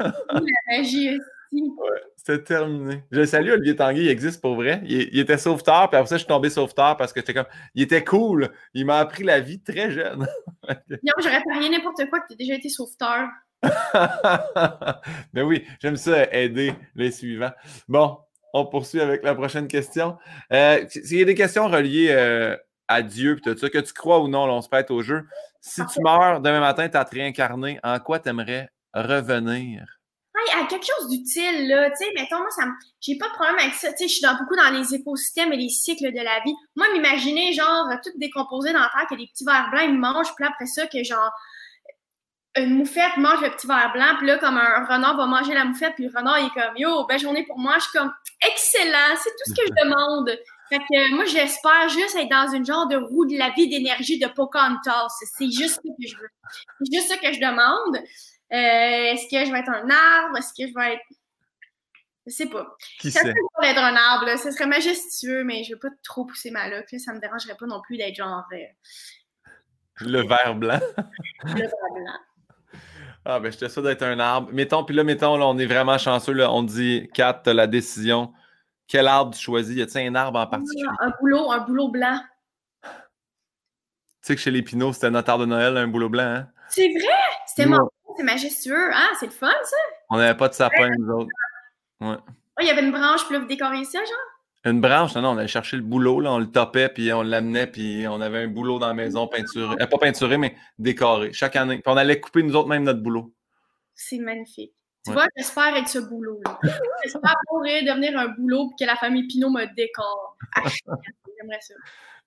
[0.00, 1.18] la magie
[1.62, 3.04] Ouais, c'était terminé.
[3.10, 4.80] Je salue Olivier Tanguy, il existe pour vrai.
[4.84, 7.46] Il, était sauveteur, puis après ça, je suis tombé sauveteur parce que j'étais comme.
[7.74, 8.50] Il était cool.
[8.72, 10.26] Il m'a appris la vie très jeune.
[10.68, 13.28] non, j'aurais rien n'importe quoi que tu aies déjà été sauveteur.
[15.32, 17.52] Mais oui, j'aime ça aider les suivants.
[17.88, 18.18] Bon,
[18.52, 20.18] on poursuit avec la prochaine question.
[20.52, 22.56] Euh, S'il y a des questions reliées euh,
[22.88, 25.26] à Dieu, puis tout ça, que tu crois ou non, on se pète au jeu.
[25.60, 29.93] Si tu meurs demain matin, tu as te réincarné, en quoi tu aimerais revenir?
[30.52, 31.90] À quelque chose d'utile, là.
[31.90, 32.64] Tu sais, mettons, moi, ça
[33.00, 33.92] j'ai pas de problème avec ça.
[33.92, 36.54] Tu sais, je suis dans, beaucoup dans les écosystèmes et les cycles de la vie.
[36.76, 40.34] Moi, m'imaginer, genre, tout décomposé dans la terre, que des petits vers blancs, ils mangent,
[40.34, 41.30] puis après ça, que genre,
[42.56, 45.64] une moufette mange le petit verre blanc, puis là, comme un renard va manger la
[45.64, 47.74] moufette, puis le renard, il est comme, yo, belle journée pour moi.
[47.76, 48.12] Je suis comme,
[48.46, 50.30] excellent, c'est tout ce que je demande.
[50.68, 54.18] Fait que moi, j'espère juste être dans une genre de roue de la vie d'énergie
[54.18, 55.08] de Pocahontas.
[55.36, 56.28] C'est juste ça que je veux.
[56.80, 57.98] C'est juste ça que je demande.
[58.52, 60.38] Euh, est-ce que je vais être un arbre?
[60.38, 61.02] Est-ce que je vais être.
[62.26, 62.66] Je sais pas.
[63.00, 63.32] Qui ça serait
[63.70, 66.88] être un arbre, Ce serait majestueux, mais je veux pas trop pousser ma loque.
[66.98, 68.44] Ça me dérangerait pas non plus d'être genre.
[68.52, 68.56] Euh,
[70.00, 70.80] le vert blanc.
[71.44, 72.12] Le vert blanc.
[73.26, 74.50] Ah, ben, je te souhaite d'être un arbre.
[74.52, 76.34] Mettons, puis là, mettons, là, on est vraiment chanceux.
[76.34, 78.34] Là, on dit, Kat, tu la décision.
[78.86, 79.74] Quel arbre tu choisis?
[79.74, 80.84] Y a-t-il un arbre en particulier?
[81.00, 82.20] Un boulot, un boulot blanc.
[82.82, 82.88] Tu
[84.20, 86.48] sais que chez les Pinots, c'était notre arbre de Noël, un boulot blanc, hein?
[86.68, 87.16] C'est vrai!
[87.46, 88.90] C'était mon c'est majestueux.
[88.92, 89.76] Ah, c'est le fun, ça.
[90.10, 91.30] On n'avait pas de sapin, nous autres.
[92.00, 92.16] Ouais.
[92.26, 94.34] Oh, il y avait une branche, puis là, vous décorez ça, genre?
[94.64, 97.22] Une branche, non, non, on allait chercher le boulot, là, on le topait, puis on
[97.22, 99.76] l'amenait, puis on avait un boulot dans la maison peinturé.
[99.78, 101.76] Euh, pas peinturé, mais décoré, chaque année.
[101.76, 103.34] Puis on allait couper nous autres même notre boulot.
[103.94, 104.72] C'est magnifique.
[105.04, 106.58] Tu vois, j'espère être ce boulot-là.
[107.04, 110.38] j'espère pourrait devenir un boulot, puis que la famille Pinot me décore.
[110.56, 110.62] Ah,
[111.38, 111.74] j'aimerais ça.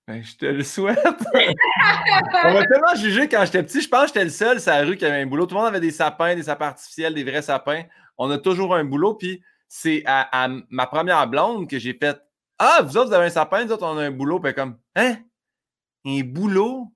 [0.07, 0.97] Ben, je te le souhaite.
[1.05, 3.81] on m'a tellement jugé quand j'étais petit.
[3.81, 5.45] Je pense que j'étais le seul sur la rue qui avait un boulot.
[5.45, 7.83] Tout le monde avait des sapins, des sapins artificiels, des vrais sapins.
[8.17, 9.15] On a toujours un boulot.
[9.15, 12.17] Puis c'est à, ma première blonde que j'ai fait
[12.57, 14.39] Ah, vous autres, vous avez un sapin, nous autres, on a un boulot.
[14.39, 15.17] Puis comme Hein?
[16.05, 16.87] Un boulot?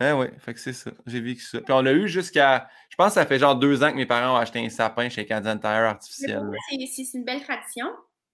[0.00, 0.90] Hein, oui, fait que c'est ça.
[1.06, 1.60] J'ai vécu ça.
[1.60, 2.68] Puis on l'a eu jusqu'à.
[2.90, 5.08] Je pense que ça fait genre deux ans que mes parents ont acheté un sapin
[5.08, 6.42] chez Canadian Tire artificiel.
[6.68, 7.86] C'est une belle tradition.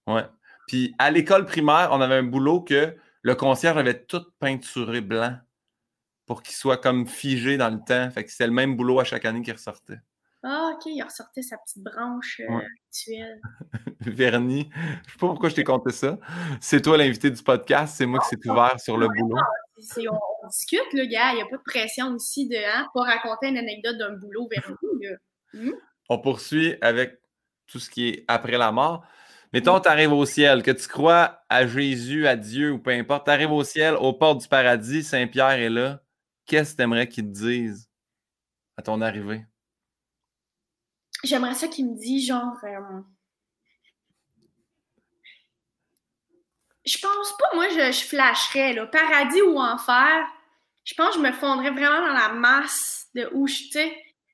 [0.07, 0.25] Ouais.
[0.67, 5.39] Puis à l'école primaire, on avait un boulot que le concierge avait tout peinturé blanc
[6.27, 8.11] pour qu'il soit comme figé dans le temps.
[8.11, 9.99] Fait que c'était le même boulot à chaque année qui ressortait.
[10.45, 13.41] Ah, OK, il ressortait sa petite branche euh, actuelle.
[14.01, 14.71] Vernis.
[15.07, 16.19] Je sais pas pourquoi je t'ai conté ça.
[16.61, 19.37] C'est toi l'invité du podcast, c'est moi qui s'est ouvert sur le boulot.
[19.77, 21.33] On, discute, le gars.
[21.33, 24.49] Il n'y a pas de pression aussi de hein, pas raconter une anecdote d'un boulot
[24.49, 25.19] vernis.
[25.55, 25.73] Hmm?
[26.09, 27.19] On poursuit avec
[27.67, 29.05] tout ce qui est après la mort.
[29.53, 33.25] Mettons, tu arrives au ciel, que tu crois à Jésus, à Dieu ou peu importe,
[33.25, 36.03] tu arrives au ciel, aux portes du paradis, Saint-Pierre est là.
[36.47, 37.89] Qu'est-ce que tu aimerais qu'il te dise
[38.77, 39.47] à ton arrivée?
[41.25, 42.55] J'aimerais ça qu'il me dise, genre.
[42.63, 43.01] Euh,
[46.85, 50.27] je pense pas, moi, je, flasherais, là, paradis ou enfer.
[50.85, 53.79] Je pense que je me fondrais vraiment dans la masse de où je, tu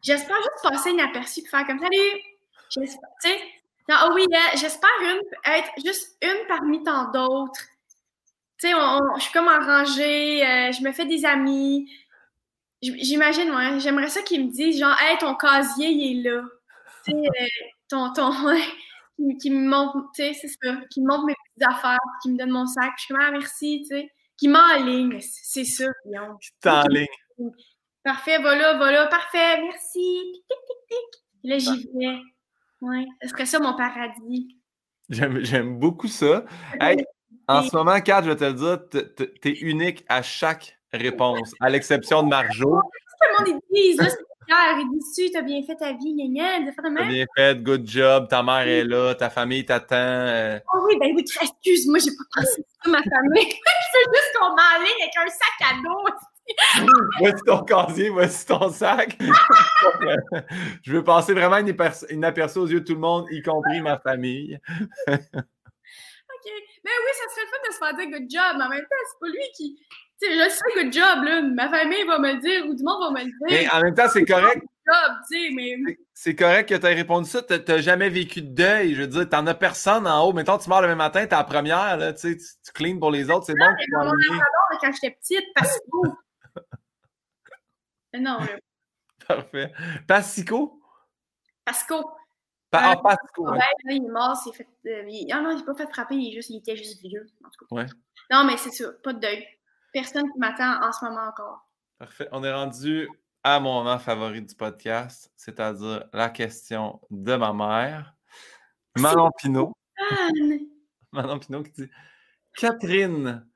[0.03, 1.89] J'espère juste passer inaperçu et faire comme ça.
[2.69, 3.41] Sais,
[3.89, 4.91] ah oui, euh, j'espère
[5.47, 7.61] être juste une parmi tant d'autres.
[8.59, 11.91] Tu sais, je suis comme en rangée, euh, je me fais des amis.
[12.81, 16.43] J'imagine, ouais, j'aimerais ça qu'ils me disent, genre, hey, ton casier, il est là.
[17.05, 17.47] Tu sais, euh,
[17.89, 18.31] ton, ton,
[19.41, 22.39] qui, me montre, tu sais, c'est ça, qui me montre mes petites affaires, qui me
[22.39, 22.93] donne mon sac.
[22.97, 25.87] Je suis comme, ah, merci, tu sais, qui m'enligne, c'est ça.
[26.41, 27.07] Qui t'enligne.
[28.03, 30.21] Parfait, voilà, voilà, parfait, merci.
[30.33, 31.23] Tic, tic, tic.
[31.45, 32.34] là, j'y vais.
[32.81, 34.59] Oui, ce serait ça mon paradis.
[35.09, 36.45] J'aime beaucoup ça.
[37.49, 38.79] en ce moment, Kat, je vais te le dire,
[39.43, 42.81] tu es unique à chaque réponse, à l'exception de Marjo.
[42.81, 44.17] Tout le monde dit, c'est
[44.47, 47.87] fier, il tu as bien fait ta vie, gna gna, de T'as bien fait, good
[47.87, 49.97] job, ta mère est là, ta famille t'attend.
[49.97, 50.59] Euh.
[50.73, 53.51] Oh oui, ben oui, excuse-moi, j'ai pas pensé ça, ma famille.
[53.51, 56.14] je veux juste qu'on m'enligne avec un sac à dos.
[57.21, 59.17] voici ton casier, voici ton sac.
[60.83, 61.59] je veux passer vraiment
[62.11, 64.59] inaperçu aux yeux de tout le monde, y compris ma famille.
[65.09, 66.51] OK.
[66.85, 68.81] Mais oui, ça serait le fun de se faire dire good job, mais en même
[68.81, 69.79] temps, c'est pas lui qui.
[70.21, 71.43] Tu sais, je sais good job, là.
[71.43, 73.33] Ma famille va me le dire ou du monde va me le dire.
[73.49, 74.63] Mais en même temps, c'est correct.
[75.31, 75.77] Tu mais...
[76.13, 77.43] C'est correct que tu aies répondu ça.
[77.43, 78.95] Tu n'as jamais vécu de deuil.
[78.95, 80.33] Je veux dire, t'en as personne en haut.
[80.33, 83.31] Mettons, tu meurs le même matin, t'es la première, là, tu, sais, tu pour les
[83.31, 83.65] autres, c'est bon.
[83.65, 84.11] Mon
[84.81, 86.09] quand j'étais petite, parce que.
[88.21, 88.59] Non, là.
[89.27, 89.73] Parfait.
[90.07, 90.81] Passico?
[91.65, 92.11] Pasco.
[92.71, 93.51] Pa ah, Pasco.
[93.51, 93.61] Ouais.
[93.85, 94.69] il est mort, c'est fait.
[94.87, 95.33] Euh, il...
[95.33, 97.49] Ah non, il s'est pas fait frapper, il, est juste, il était juste vieux, en
[97.49, 97.75] tout cas.
[97.75, 97.87] Ouais.
[98.33, 99.47] Non, mais c'est ça, pas de deuil.
[99.93, 101.69] Personne qui m'attend en ce moment encore.
[101.99, 102.29] Parfait.
[102.33, 103.09] On est rendu
[103.45, 108.15] à mon moment favori du podcast, c'est-à-dire la question de ma mère.
[108.97, 109.73] Manon Pinot.
[111.13, 111.91] Manon Pinot qui dit
[112.57, 113.47] Catherine,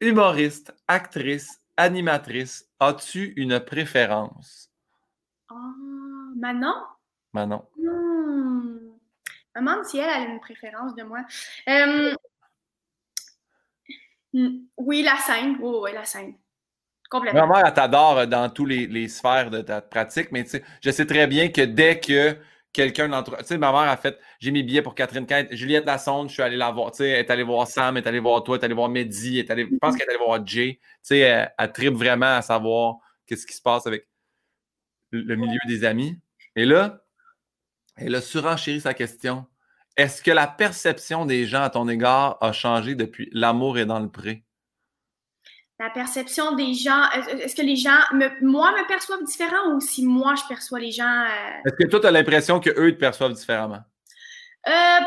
[0.00, 4.70] humoriste, actrice, animatrice, as-tu une préférence?
[5.50, 5.54] Oh,
[6.36, 6.74] Manon?
[7.32, 7.64] Manon.
[7.78, 8.78] Hmm.
[9.54, 11.20] Maman, si elle, a une préférence de moi.
[11.68, 12.14] Euh,
[14.32, 15.56] hmm, oui, la scène.
[15.60, 16.34] Oui, oui, la scène.
[17.08, 17.46] Complètement.
[17.46, 20.90] Ma mère, elle t'adore dans tous les, sphères de ta pratique, mais tu sais, je
[20.90, 22.36] sais très bien que dès que
[22.76, 23.38] quelqu'un d'entre.
[23.38, 26.34] Tu sais, ma mère a fait j'ai mes billets pour Catherine Kent, Juliette Lassonde, je
[26.34, 26.92] suis allé la voir.
[26.92, 28.74] Tu sais, elle est allée voir Sam, elle est allée voir toi, elle est allée
[28.74, 30.78] voir Mehdi, elle est allée, je pense qu'elle est allée voir Jay.
[30.82, 32.96] Tu sais, elle, elle vraiment à savoir
[33.26, 34.06] qu'est-ce qui se passe avec
[35.10, 36.18] le milieu des amis.
[36.54, 37.02] Et là,
[37.96, 39.46] elle a surenchéri sa question.
[39.96, 44.00] Est-ce que la perception des gens à ton égard a changé depuis L'amour est dans
[44.00, 44.45] le pré?
[45.78, 47.98] La perception des gens, est-ce que les gens,
[48.40, 51.04] moi, me perçoivent différent ou si moi, je perçois les gens.
[51.04, 51.60] Euh?
[51.66, 53.80] Est-ce que toi, tu as l'impression qu'eux te perçoivent différemment?
[54.66, 55.00] Euh,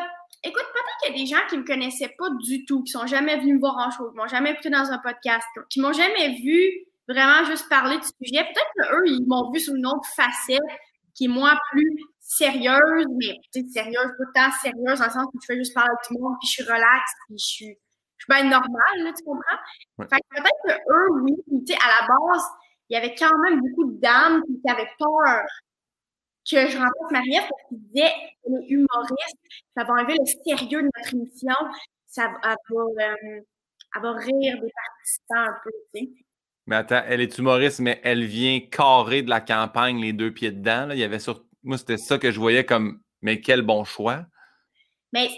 [0.44, 2.92] écoute, peut-être qu'il y a des gens qui ne me connaissaient pas du tout, qui
[2.92, 5.82] sont jamais venus me voir en show, qui m'ont jamais écouté dans un podcast, qui
[5.82, 8.44] m'ont jamais vu vraiment juste parler du sujet.
[8.44, 10.60] Peut-être qu'eux, ils m'ont vu sous une autre facette
[11.16, 15.40] qui est moins plus sérieuse, mais peut-être sérieuse, pas tant sérieuse dans le sens où
[15.42, 17.78] je fais juste parler avec tout le monde, puis je suis relax, puis je suis
[18.30, 19.58] bien normale, là, tu comprends?
[19.98, 22.46] Fait que peut-être que eux, oui, tu sais, à la base,
[22.90, 25.46] il y avait quand même beaucoup de dames qui avaient peur
[26.50, 28.14] que je rencontre Marie-Ève parce qu'ils disaient
[28.46, 29.38] elle est humoriste,
[29.78, 31.54] ça va enlever le sérieux de notre émission,
[32.08, 33.42] ça va, elle va, euh,
[33.96, 36.10] elle va rire des participants un peu, tu sais.
[36.66, 40.52] Mais attends, elle est humoriste, mais elle vient carrer de la campagne les deux pieds
[40.52, 40.86] dedans.
[40.86, 40.94] Là.
[40.94, 41.44] Il y avait sur...
[41.64, 44.26] Moi, c'était ça que je voyais comme mais quel bon choix.
[45.12, 45.30] Mais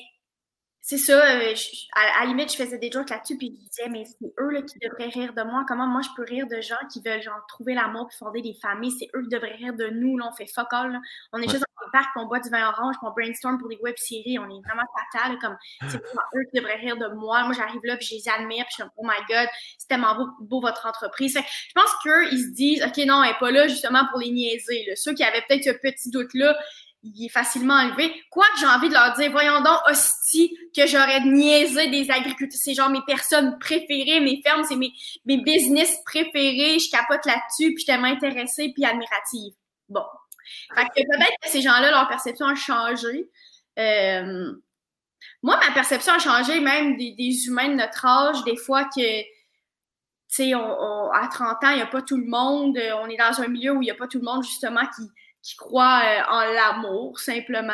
[0.83, 1.53] c'est ça, euh,
[1.93, 4.63] à, la limite, je faisais des jokes là-dessus, puis je disais, mais c'est eux là,
[4.63, 5.63] qui devraient rire de moi.
[5.67, 8.55] Comment moi, je peux rire de gens qui veulent genre trouver l'amour puis fonder des
[8.59, 8.91] familles?
[8.97, 10.17] C'est eux qui devraient rire de nous.
[10.17, 10.99] Là, on fait fuck all.
[11.33, 13.69] On est juste dans le parc, on boit du vin orange, puis on brainstorm pour
[13.69, 14.39] des web-séries.
[14.39, 15.37] On est vraiment fatal.
[15.37, 15.55] Comme,
[15.87, 17.43] c'est eux qui devraient rire de moi.
[17.43, 19.87] Moi, j'arrive là, puis je les admire, puis je suis comme, oh my god, c'est
[19.87, 21.37] tellement beau, votre entreprise.
[21.37, 24.31] je pense qu'eux, ils se disent, OK, non, elle n'est pas là justement pour les
[24.31, 24.85] niaiser.
[24.87, 24.95] Là.
[24.95, 26.57] Ceux qui avaient peut-être ce petit doute-là,
[27.03, 28.13] il est facilement enlevé.
[28.29, 32.59] Quoi que j'ai envie de leur dire, voyons donc, hostie, que j'aurais niaisé des agriculteurs.
[32.61, 34.93] C'est genre mes personnes préférées, mes fermes, c'est mes,
[35.25, 36.79] mes business préférés.
[36.79, 39.53] Je capote là-dessus, puis je suis tellement intéressée puis admirative.
[39.89, 40.03] Bon.
[40.75, 43.29] Fait que peut-être que ces gens-là, leur perception a changé.
[43.79, 44.53] Euh,
[45.43, 49.27] moi, ma perception a changé, même des, humains de notre âge, des fois que, tu
[50.27, 53.47] sais, à 30 ans, il n'y a pas tout le monde, on est dans un
[53.47, 55.03] milieu où il n'y a pas tout le monde, justement, qui,
[55.43, 57.73] qui croient euh, en l'amour, simplement.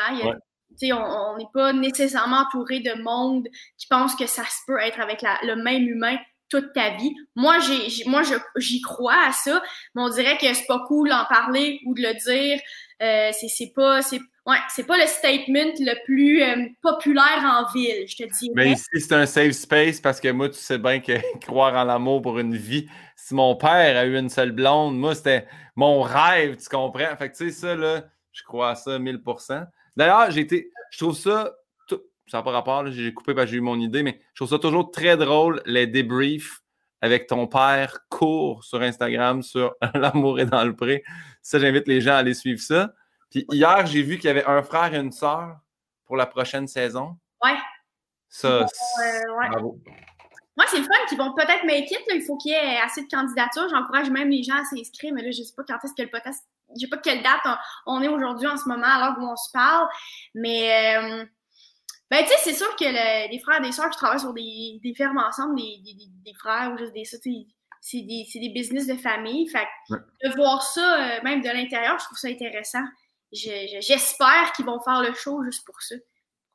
[0.82, 3.48] On n'est pas nécessairement entouré de monde
[3.78, 6.18] qui pense que ça se peut être avec le même humain
[6.50, 7.14] toute ta vie.
[7.36, 8.22] Moi, j'ai, moi,
[8.58, 9.62] j'y crois à ça,
[9.96, 12.60] mais on dirait que c'est pas cool d'en parler ou de le dire.
[13.02, 17.72] Euh, c'est, c'est pas, c'est, ouais, c'est pas le statement le plus euh, populaire en
[17.72, 18.50] ville, je te dis.
[18.56, 21.84] Mais ici, c'est un safe space parce que moi, tu sais bien que croire en
[21.84, 26.02] l'amour pour une vie, si mon père a eu une seule blonde, moi, c'était mon
[26.02, 27.16] rêve, tu comprends?
[27.18, 30.98] Fait que tu sais, ça, là, je crois à ça 1000% D'ailleurs, j'ai été, je
[31.00, 31.54] trouve ça,
[32.28, 34.50] ça n'a pas rapport, j'ai coupé parce que j'ai eu mon idée, mais je trouve
[34.50, 36.62] ça toujours très drôle, les débriefs
[37.02, 41.04] avec ton père court sur Instagram sur L'amour est dans le pré.
[41.42, 42.94] Ça, j'invite les gens à aller suivre ça.
[43.30, 45.60] Puis hier, j'ai vu qu'il y avait un frère et une sœur
[46.06, 47.18] pour la prochaine saison.
[47.44, 47.58] Ouais.
[48.30, 48.66] Ça, euh,
[49.50, 49.80] bravo.
[50.56, 52.02] Moi, c'est le fun qu'ils vont peut-être make it.
[52.14, 53.70] Il faut qu'il y ait assez de candidatures.
[53.70, 56.02] J'encourage même les gens à s'inscrire, mais là, je ne sais pas quand est-ce que
[56.02, 56.44] le podcast.
[56.76, 59.52] Je sais pas quelle date on, est aujourd'hui en ce moment, alors où on se
[59.54, 59.88] parle.
[60.34, 61.26] Mais euh,
[62.10, 64.80] ben, tu sais, c'est sûr que les frères et des sœurs qui travaillent sur des,
[64.84, 68.88] des fermes ensemble, des, des, des, frères ou juste des ça, c'est des, des, business
[68.88, 69.48] de famille.
[69.48, 72.84] Fait de voir ça, euh, même de l'intérieur, je trouve ça intéressant.
[73.32, 75.96] J'espère qu'ils vont faire le show juste pour ça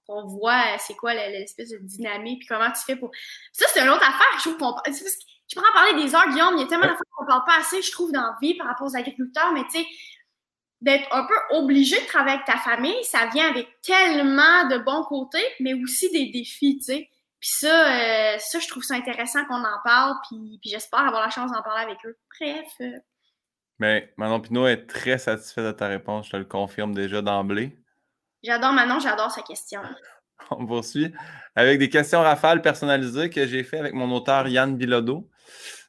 [0.09, 3.11] on voit euh, c'est quoi l'espèce de dynamique, puis comment tu fais pour.
[3.53, 4.75] Ça, c'est une autre affaire, je trouve qu'on.
[4.87, 7.59] Je pourrais en parler des heures, Guillaume, il y a tellement d'affaires qu'on parle pas
[7.59, 9.87] assez, je trouve, dans la vie par rapport aux agriculteurs, mais tu sais,
[10.81, 15.05] d'être un peu obligé de travailler avec ta famille, ça vient avec tellement de bons
[15.05, 17.11] côtés, mais aussi des défis, tu sais.
[17.39, 21.23] Puis ça, euh, ça, je trouve ça intéressant qu'on en parle, puis, puis j'espère avoir
[21.23, 22.16] la chance d'en parler avec eux.
[22.41, 23.03] Bref.
[23.83, 27.76] Mais Manon Pinot est très satisfait de ta réponse, je te le confirme déjà d'emblée.
[28.41, 29.80] J'adore Manon, j'adore sa question.
[30.51, 31.12] On poursuit
[31.57, 35.28] avec des questions rafales personnalisées que j'ai fait avec mon auteur Yann Bilodeau.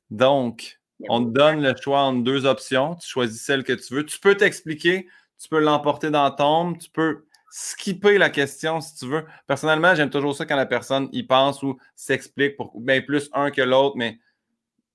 [0.10, 2.96] Donc, on te donne le choix entre deux options.
[2.96, 4.06] Tu choisis celle que tu veux.
[4.08, 5.08] Tu peux t'expliquer,
[5.40, 9.24] tu peux l'emporter dans tombe, tu peux skipper la question si tu veux.
[9.46, 13.52] Personnellement, j'aime toujours ça quand la personne y pense ou s'explique pour bien plus un
[13.52, 14.18] que l'autre, mais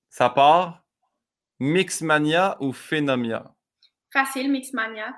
[0.09, 0.83] ça part.
[1.59, 3.43] Mixmania ou Phénomia?
[4.11, 5.13] Facile, Mixmania.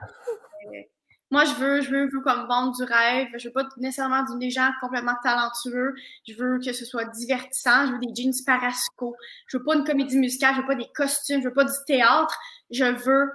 [1.29, 3.29] Moi, je veux, je veux, je veux comme vendre du rêve.
[3.37, 5.95] Je veux pas nécessairement des gens complètement talentueux.
[6.27, 7.87] Je veux que ce soit divertissant.
[7.87, 9.15] Je veux des jeans parasco.
[9.47, 10.55] Je veux pas une comédie musicale.
[10.55, 11.41] Je veux pas des costumes.
[11.41, 12.37] Je veux pas du théâtre.
[12.69, 13.31] Je veux,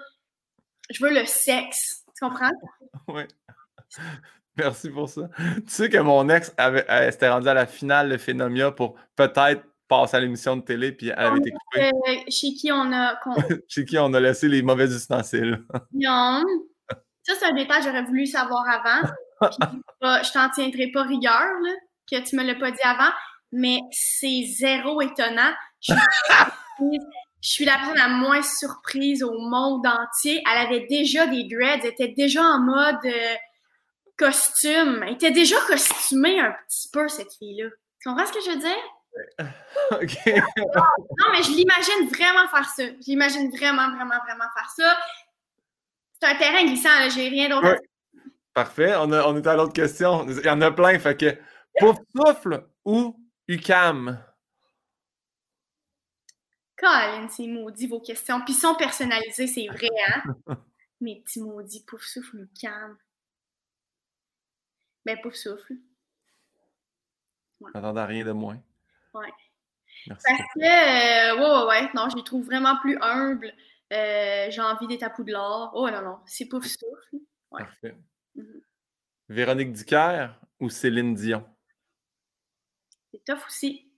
[0.90, 2.04] je veux le sexe.
[2.16, 2.50] Tu comprends?
[3.08, 3.22] Oui.
[4.56, 5.28] Merci pour ça.
[5.38, 9.62] Tu sais que mon ex avait, s'était rendu à la finale de Phénomia pour peut-être
[9.88, 11.90] passer à l'émission de télé, puis elle avait été coupée.
[11.90, 13.18] Euh, chez qui on a.
[13.68, 15.64] chez qui on a laissé les mauvais ustensiles.
[15.92, 16.42] Non.
[17.22, 19.08] Ça, c'est un détail que j'aurais voulu savoir avant.
[20.22, 21.72] je t'en tiendrai pas rigueur, là,
[22.10, 23.10] que tu me l'as pas dit avant,
[23.50, 25.52] mais c'est zéro étonnant.
[25.80, 25.94] Je
[27.40, 30.40] suis, la personne la moins surprise au monde entier.
[30.50, 33.34] Elle avait déjà des dreads, elle était déjà en mode euh,
[34.16, 35.02] costume.
[35.02, 37.70] Elle était déjà costumée un petit peu, cette fille-là.
[38.00, 38.95] Tu comprends ce que je veux dire?
[39.92, 40.26] OK.
[40.26, 42.84] non, mais je l'imagine vraiment faire ça.
[43.00, 44.96] J'imagine vraiment, vraiment, vraiment faire ça.
[46.20, 47.80] C'est un terrain glissant, j'ai rien d'autre
[48.54, 48.94] Parfait.
[48.96, 50.26] On, on est à l'autre question.
[50.28, 50.98] Il y en a plein.
[50.98, 51.38] Fait que
[51.78, 53.14] Pouf Souffle ou
[53.48, 54.18] UCAM?
[56.76, 58.40] Colin, c'est maudit vos questions.
[58.42, 60.22] Puis sont personnalisées, c'est vrai, hein?
[61.00, 62.96] Mes petits maudits Pouf Souffle ou UCAM?
[65.04, 65.74] Ben, Pouf Souffle.
[67.60, 67.70] Ouais.
[67.74, 68.58] J'attendais rien de moins.
[69.16, 69.32] Ouais.
[70.08, 70.24] Merci.
[70.28, 71.90] Parce que, euh, ouais, ouais, ouais.
[71.94, 73.52] Non, je les trouve vraiment plus humbles.
[73.92, 75.72] Euh, j'ai envie d'être à Poudlard.
[75.74, 76.76] Oh non, non, c'est souffle.
[77.50, 77.62] Ouais.
[77.62, 77.96] Parfait.
[78.34, 78.60] Mhm.
[79.28, 80.28] Véronique Dicker
[80.60, 81.44] ou Céline Dion?
[83.12, 83.90] C'est tough aussi.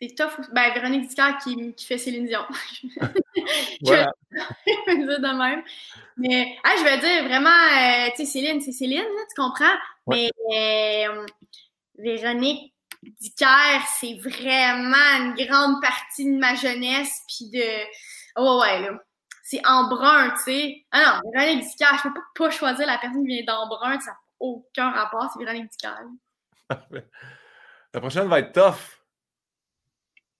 [0.00, 0.48] C'est tough.
[0.52, 2.42] Ben, Véronique Dicker qui, qui fait Céline Dion.
[3.82, 4.12] voilà.
[4.30, 5.62] je vais de même.
[6.16, 9.76] Mais, ah, je vais dire vraiment, euh, tu sais, Céline, c'est Céline, là, tu comprends?
[10.06, 11.26] Mais euh,
[11.98, 17.86] Véronique Dicker, c'est vraiment une grande partie de ma jeunesse, puis de
[18.36, 18.98] Oh ouais, là.
[19.42, 20.86] C'est en brun, tu sais.
[20.92, 24.10] Ah non, Véronique Dicker, je peux pas, pas choisir la personne qui vient d'embrun, ça
[24.10, 25.94] n'a aucun rapport, c'est Véronique Dicker.
[27.94, 28.98] la prochaine va être tough.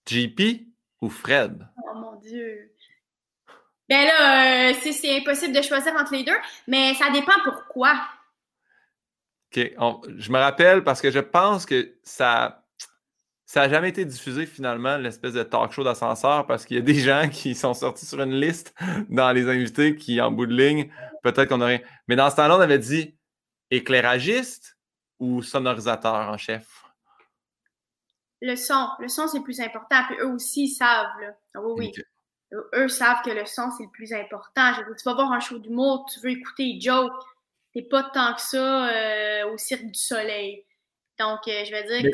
[0.07, 0.67] JP
[1.01, 1.67] ou Fred?
[1.85, 2.73] Oh mon Dieu.
[3.89, 6.37] Ben là, euh, c'est impossible de choisir entre les deux,
[6.67, 7.99] mais ça dépend pourquoi.
[9.57, 9.73] OK.
[10.19, 12.65] je me rappelle parce que je pense que ça
[13.49, 16.83] ça n'a jamais été diffusé finalement, l'espèce de talk show d'ascenseur, parce qu'il y a
[16.83, 18.75] des gens qui sont sortis sur une liste
[19.09, 20.93] dans les invités qui, en bout de ligne,
[21.23, 21.83] peut-être qu'on aurait.
[22.09, 23.17] Mais dans ce temps-là, on avait dit
[23.71, 24.77] éclairagiste
[25.19, 26.85] ou sonorisateur en chef?
[28.43, 28.89] Le son.
[29.01, 30.05] Le son, c'est le plus important.
[30.09, 31.19] Puis eux aussi, ils savent.
[31.21, 31.31] Là.
[31.55, 32.03] Ah oui, oui.
[32.75, 34.75] Eux savent que le son, c'est le plus important.
[34.75, 37.11] Je veux tu vas voir un show d'humour, tu veux écouter Joe.
[37.79, 40.65] T'es pas tant que ça euh, au Cirque du Soleil.
[41.17, 42.11] Donc, euh, je vais dire, Mais...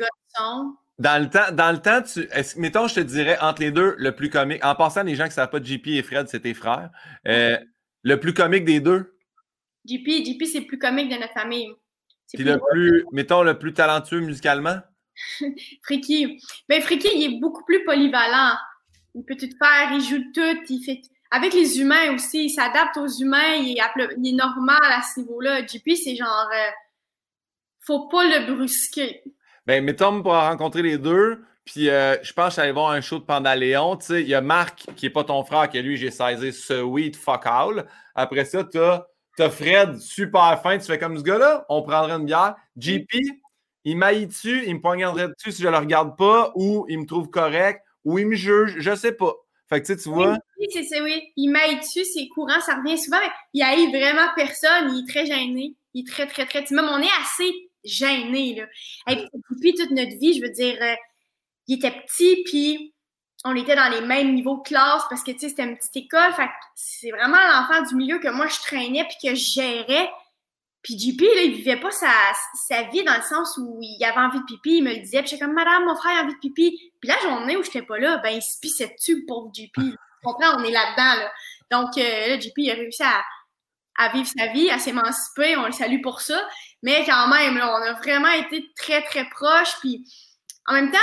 [0.99, 2.29] Dans le temps, dans le temps tu,
[2.61, 4.63] mettons, je te dirais, entre les deux, le plus comique.
[4.63, 6.91] En passant, les gens qui ne savent pas, JP et Fred, c'est tes frères.
[7.27, 7.57] Euh,
[8.03, 9.17] le plus comique des deux?
[9.87, 11.73] JP, JP c'est le plus comique de notre famille.
[12.35, 14.81] Puis le plus, mettons, le plus talentueux musicalement?
[15.83, 16.43] Friki.
[16.69, 18.55] Ben, Friki, il est beaucoup plus polyvalent.
[19.15, 21.01] Il peut tout faire, il joue tout, il fait.
[21.31, 25.67] Avec les humains aussi, il s'adapte aux humains, il est, normal à ce niveau-là.
[25.67, 26.49] JP, c'est genre.
[26.55, 26.71] Euh,
[27.81, 29.23] faut pas le brusquer.
[29.67, 33.19] Ben, mettons, pour rencontrer les deux, puis euh, je pense que j'allais voir un show
[33.19, 33.97] de Pandaléon.
[33.97, 36.53] Tu sais, il y a Marc, qui n'est pas ton frère, que lui, j'ai saisi
[36.53, 37.87] Sweet Fuck All.
[38.15, 40.79] Après ça, tu as, Fred, super fin.
[40.79, 42.55] Tu fais comme ce gars-là, on prendrait une bière.
[42.77, 43.11] JP,
[43.85, 47.07] il m'aille dessus, il me poignarderait dessus si je le regarde pas, ou il me
[47.07, 49.33] trouve correct, ou il me juge, je sais pas.
[49.69, 50.37] Fait que tu, sais, tu vois.
[50.65, 51.33] Oui, c'est ça, oui.
[51.37, 55.09] Il m'aille dessus, c'est courant, ça revient souvent, mais il haït vraiment personne, il est
[55.09, 55.75] très gêné.
[55.93, 56.65] Il est très, très, très.
[56.71, 57.53] Même on est assez
[57.85, 58.55] gêné.
[58.55, 58.67] Là.
[59.13, 59.29] Et
[59.61, 60.95] puis, toute notre vie, je veux dire, euh,
[61.69, 62.95] il était petit, puis
[63.45, 65.97] on était dans les mêmes niveaux de classe parce que, tu sais, c'était une petite
[65.97, 66.33] école.
[66.75, 70.11] C'est vraiment l'enfant du milieu que moi, je traînais puis que je gérais.
[70.83, 72.11] Puis JP, là, il vivait pas sa,
[72.69, 75.21] sa vie dans le sens où il avait envie de pipi, il me le disait.
[75.21, 76.93] Puis j'étais comme, madame, mon frère a envie de pipi.
[77.01, 79.79] Puis la journée où j'étais pas là, ben, il se pissait dessus, pauvre JP.
[80.25, 81.33] On est là-dedans, là.
[81.71, 85.57] Donc, euh, là, JP, il a réussi à, vivre sa vie, à s'émanciper.
[85.57, 86.41] On le salue pour ça.
[86.83, 89.79] Mais quand même, là, on a vraiment été très, très proches.
[89.81, 90.05] Puis
[90.67, 90.99] en même temps,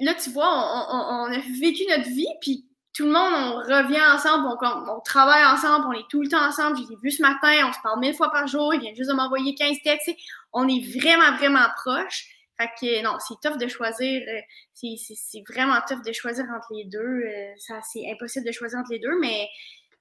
[0.00, 2.68] là, tu vois, on a vécu notre vie, puis
[2.98, 6.44] tout le monde, on revient ensemble, on, on, travaille ensemble, on est tout le temps
[6.44, 6.78] ensemble.
[6.78, 9.10] Je l'ai vu ce matin, on se parle mille fois par jour, il vient juste
[9.10, 10.10] de m'envoyer 15 textes.
[10.52, 12.24] On est vraiment, vraiment proches.
[12.60, 14.22] Fait que non, c'est tough de choisir.
[14.28, 14.40] Euh,
[14.74, 16.98] c'est vraiment tough de choisir entre les deux.
[16.98, 19.48] Euh, ça, c'est impossible de choisir entre les deux, mais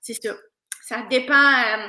[0.02, 0.34] c'est ça.
[0.82, 1.34] Ça dépend.
[1.36, 1.88] Euh,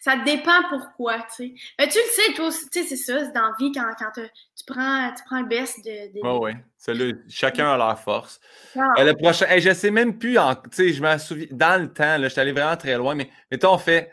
[0.00, 1.54] ça dépend pourquoi, tu sais.
[1.78, 4.10] Mais tu le sais, toi, tu sais, c'est ça, c'est dans la vie quand, quand
[4.14, 6.12] tu, prends, tu prends le best de.
[6.12, 6.20] de...
[6.22, 6.52] Oui,
[6.86, 7.14] oui.
[7.30, 8.38] Chacun a leur force.
[8.76, 8.92] Ah.
[8.98, 12.18] Euh, le prochain, je sais même plus, tu sais, je m'en souviens, dans le temps,
[12.18, 14.10] là, je suis allé vraiment très loin, mais mettons, on fait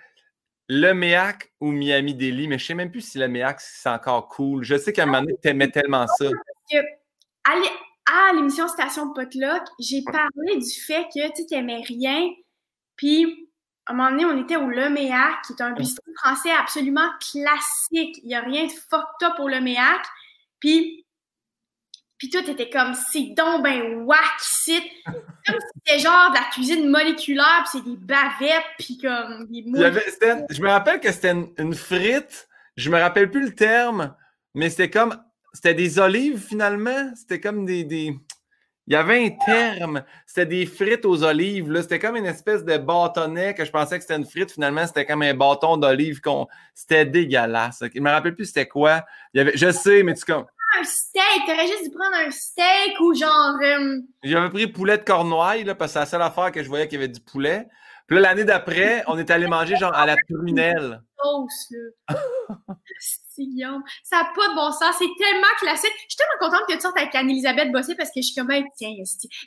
[0.73, 4.29] le MEAC ou Miami Deli, mais je sais même plus si le MEAC, c'est encore
[4.29, 4.63] cool.
[4.63, 6.29] Je sais qu'à un moment donné, tu aimais tellement ça.
[7.43, 12.29] à l'émission Station Potluck, j'ai parlé du fait que tu n'aimais rien,
[12.95, 13.49] puis
[13.85, 18.19] à un moment donné, on était au Leméac, qui est un bistrot français absolument classique.
[18.23, 20.05] Il n'y a rien de fucked up au Leméac.
[20.61, 21.05] Puis,
[22.21, 24.79] puis toi, t'étais comme, c'est donc ben whack ici.
[25.07, 29.63] Comme si c'était genre de la cuisine moléculaire, puis c'est des bavettes, puis comme des
[30.51, 32.47] Je me rappelle que c'était une, frite.
[32.77, 34.13] Je me rappelle plus le terme,
[34.53, 35.19] mais c'était comme,
[35.51, 37.11] c'était des olives finalement.
[37.15, 38.15] C'était comme des, des
[38.85, 41.75] il y avait un terme, c'était des frites aux olives.
[41.81, 44.51] C'était comme une espèce de bâtonnet que je pensais que c'était une frite.
[44.51, 46.19] Finalement, c'était comme un bâton d'olive.
[46.75, 47.81] C'était dégueulasse.
[47.81, 49.05] Je ne me rappelle plus c'était quoi.
[49.33, 49.55] Il y avait...
[49.55, 50.45] Je sais, mais tu comme.
[50.79, 53.55] Un steak, t'aurais juste dû prendre un steak ou genre.
[53.61, 56.69] Euh, J'avais pris poulet de Cornouailles, là, parce que c'est la seule affaire que je
[56.69, 57.67] voyais qu'il y avait du poulet.
[58.07, 61.01] Puis là, l'année d'après, on est allé manger genre à la prunelle.
[63.37, 63.83] Guillaume.
[64.03, 64.95] Ça n'a pas de bon sens.
[64.99, 65.93] C'est tellement classique.
[66.07, 68.51] Je suis tellement contente que tu sortes avec Anne-Elisabeth Bossé parce que je suis comme,
[68.77, 68.93] tiens,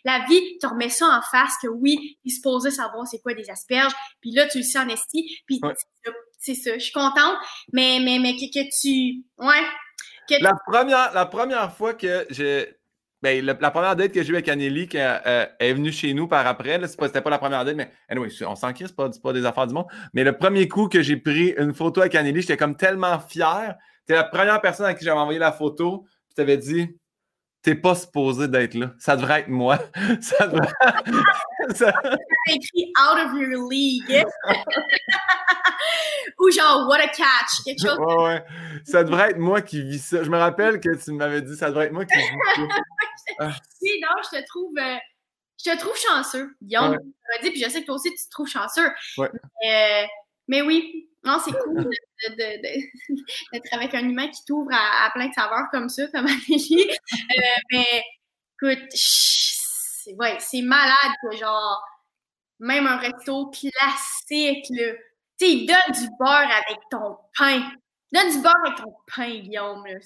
[0.04, 3.34] la vie, tu remets ça en face que oui, il se posait savoir c'est quoi
[3.34, 3.92] des asperges.
[4.20, 5.38] Puis là, tu le sais en esti.
[5.46, 5.60] Puis
[6.38, 6.74] c'est ça.
[6.74, 7.36] Je suis contente.
[7.72, 9.24] Mais, mais, mais que, tu.
[9.38, 9.64] Ouais.
[10.40, 12.76] La, première, la première fois que j'ai
[13.24, 16.28] ben, la, première date que j'ai eue avec Anneli, qui euh, est venue chez nous
[16.28, 19.32] par après, c'était pas, la première date, mais anyway, on s'en crie, c'est pas, pas
[19.32, 19.86] des affaires du monde.
[20.12, 23.76] Mais le premier coup que j'ai pris une photo avec Anneli, j'étais comme tellement fier.
[24.04, 26.98] T'es la première personne à qui j'avais envoyé la photo, tu t'avais dit
[27.64, 28.92] T'es pas supposé d'être là.
[28.98, 29.78] Ça devrait être moi.
[30.20, 30.68] Ça devrait.
[31.74, 31.94] ça...
[32.46, 34.04] écrit out of your league.
[36.40, 37.64] Ou genre, what a catch.
[37.64, 37.98] Quelque chose.
[37.98, 38.44] Ouais, ouais.
[38.84, 40.22] Ça devrait être moi qui vis ça.
[40.22, 42.62] Je me rappelle que tu m'avais dit ça devrait être moi qui vis ça.
[43.38, 43.52] Ah.
[43.80, 44.76] Oui, non, je te trouve.
[44.78, 44.96] Euh,
[45.64, 46.90] je te trouve chanceux, Guillaume.
[46.90, 46.98] Ouais.
[47.42, 48.90] dit, puis je sais que toi aussi, tu te trouves chanceux.
[49.16, 49.30] Ouais.
[49.62, 50.06] Mais, euh,
[50.48, 51.88] mais oui, non, c'est cool
[52.36, 56.90] d'être avec un humain qui t'ouvre à, plein de saveurs comme ça, comme Amélie.
[56.90, 58.02] Euh, mais
[58.60, 61.82] écoute, c'est ouais, malade que genre,
[62.60, 64.92] même un resto classique, là,
[65.38, 67.62] tu sais, donne du beurre avec ton pain.
[68.12, 69.84] Donne du beurre avec ton pain, Guillaume.
[69.86, 69.98] Là.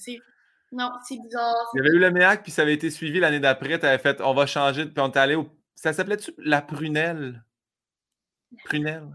[0.72, 1.70] Non, c'est bizarre.
[1.74, 3.78] Il y avait eu le MEAC, puis ça avait été suivi l'année d'après.
[3.78, 5.48] Tu avais fait On va changer, puis on est allé au.
[5.74, 7.44] Ça s'appelait-tu La Prunelle?
[8.64, 9.08] Prunelle?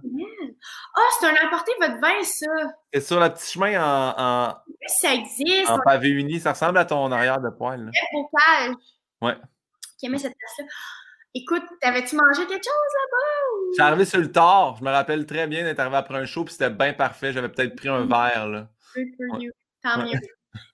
[0.95, 2.74] Ah, oh, c'est un emporté votre vin, ça.
[2.93, 4.14] C'est sur le petit chemin en.
[4.18, 4.55] en...
[4.88, 5.70] Ça existe.
[5.70, 6.39] En pavé uni.
[6.39, 7.89] Ça ressemble à ton arrière de poêle.
[8.14, 8.76] Beau page.
[9.22, 9.36] Ouais.
[9.99, 10.66] Qui aimait cette place-là.
[11.36, 13.82] Écoute, t'avais-tu mangé quelque chose là-bas?
[13.82, 13.82] Ou...
[13.82, 14.76] arrivé sur le tard.
[14.78, 17.34] Je me rappelle très bien d'être arrivé après un show, puis c'était bien parfait.
[17.34, 18.68] J'avais peut-être pris un verre, là.
[18.95, 19.51] Good for you.
[19.82, 20.20] Tant mieux.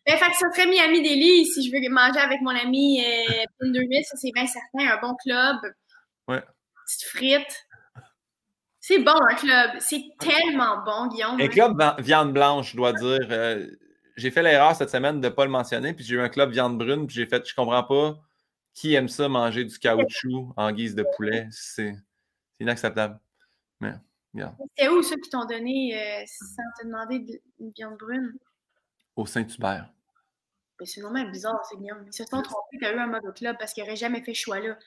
[0.05, 3.45] Ben, fait que ça serait Miami Deli si je veux manger avec mon ami euh,
[3.61, 4.93] 2000, ça c'est bien certain.
[4.93, 5.55] Un bon club.
[6.27, 6.43] Ouais.
[6.85, 7.67] Petite frite.
[8.89, 9.71] C'est bon, un club.
[9.77, 11.39] C'est tellement bon, Guillaume.
[11.39, 13.27] Un club viande blanche, je dois dire.
[13.29, 13.67] Euh,
[14.17, 16.49] j'ai fait l'erreur cette semaine de ne pas le mentionner, puis j'ai eu un club
[16.49, 18.19] viande brune, puis j'ai fait, je comprends pas
[18.73, 21.47] qui aime ça manger du caoutchouc en guise de poulet.
[21.51, 21.93] C'est
[22.59, 23.19] inacceptable.
[23.79, 23.93] Mais,
[24.75, 28.33] C'est où ceux qui t'ont donné euh, sans te demander une viande brune?
[29.15, 29.93] Au Saint-Hubert.
[30.83, 32.05] C'est normalement bizarre, c'est Guillaume.
[32.07, 34.23] Ils se sont trompés qu'il y a eu un mode club parce qu'ils n'auraient jamais
[34.23, 34.79] fait ce choix-là.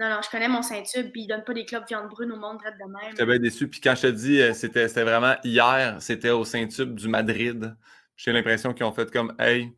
[0.00, 2.36] Non, non, je connais mon Saint-Tube, puis ils donnent pas des clubs viande brune au
[2.36, 3.10] monde de même.
[3.10, 3.68] J'étais bien déçu.
[3.68, 7.76] Puis quand je te dis, euh, c'était vraiment hier, c'était au Saint-Tube du Madrid.
[8.16, 9.76] J'ai l'impression qu'ils ont fait comme Hey.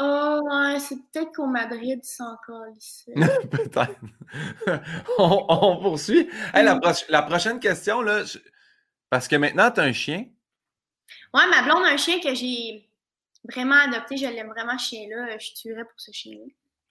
[0.00, 3.12] Oh, ouais, c'est peut-être qu'au Madrid, c'est encore ici.
[3.14, 4.00] peut-être.
[5.18, 6.28] on, poursuit.
[6.52, 8.24] la, la, prochaine question, là,
[9.10, 10.26] parce que maintenant, tu as un chien.
[11.32, 12.90] Ouais, ma blonde a un chien que j'ai
[13.48, 14.16] vraiment adopté.
[14.16, 15.38] Je l'aime vraiment, ce chien-là.
[15.38, 16.46] Je tuerais pour ce chien-là.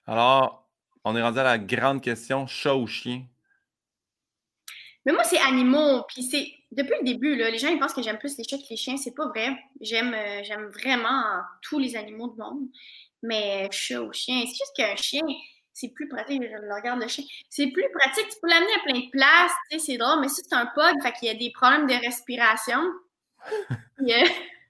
[0.06, 0.71] Alors,
[1.04, 3.24] on est rendu à la grande question chat ou chien?
[5.04, 6.04] Mais moi, c'est animaux.
[6.08, 8.58] Puis c'est depuis le début, là, les gens ils pensent que j'aime plus les chats
[8.58, 8.96] que les chiens.
[8.96, 9.56] C'est pas vrai.
[9.80, 11.22] J'aime euh, j'aime vraiment
[11.62, 12.68] tous les animaux du monde.
[13.22, 15.22] Mais chat ou chien, c'est juste qu'un chien,
[15.72, 16.42] c'est plus pratique.
[16.42, 17.24] Je regarde le chien.
[17.50, 18.28] C'est plus pratique.
[18.28, 19.52] Tu peux l'amener à plein de places.
[19.78, 20.20] C'est drôle.
[20.20, 22.80] Mais si c'est un pug, fait qu'il y a des problèmes de respiration.
[24.00, 24.24] Il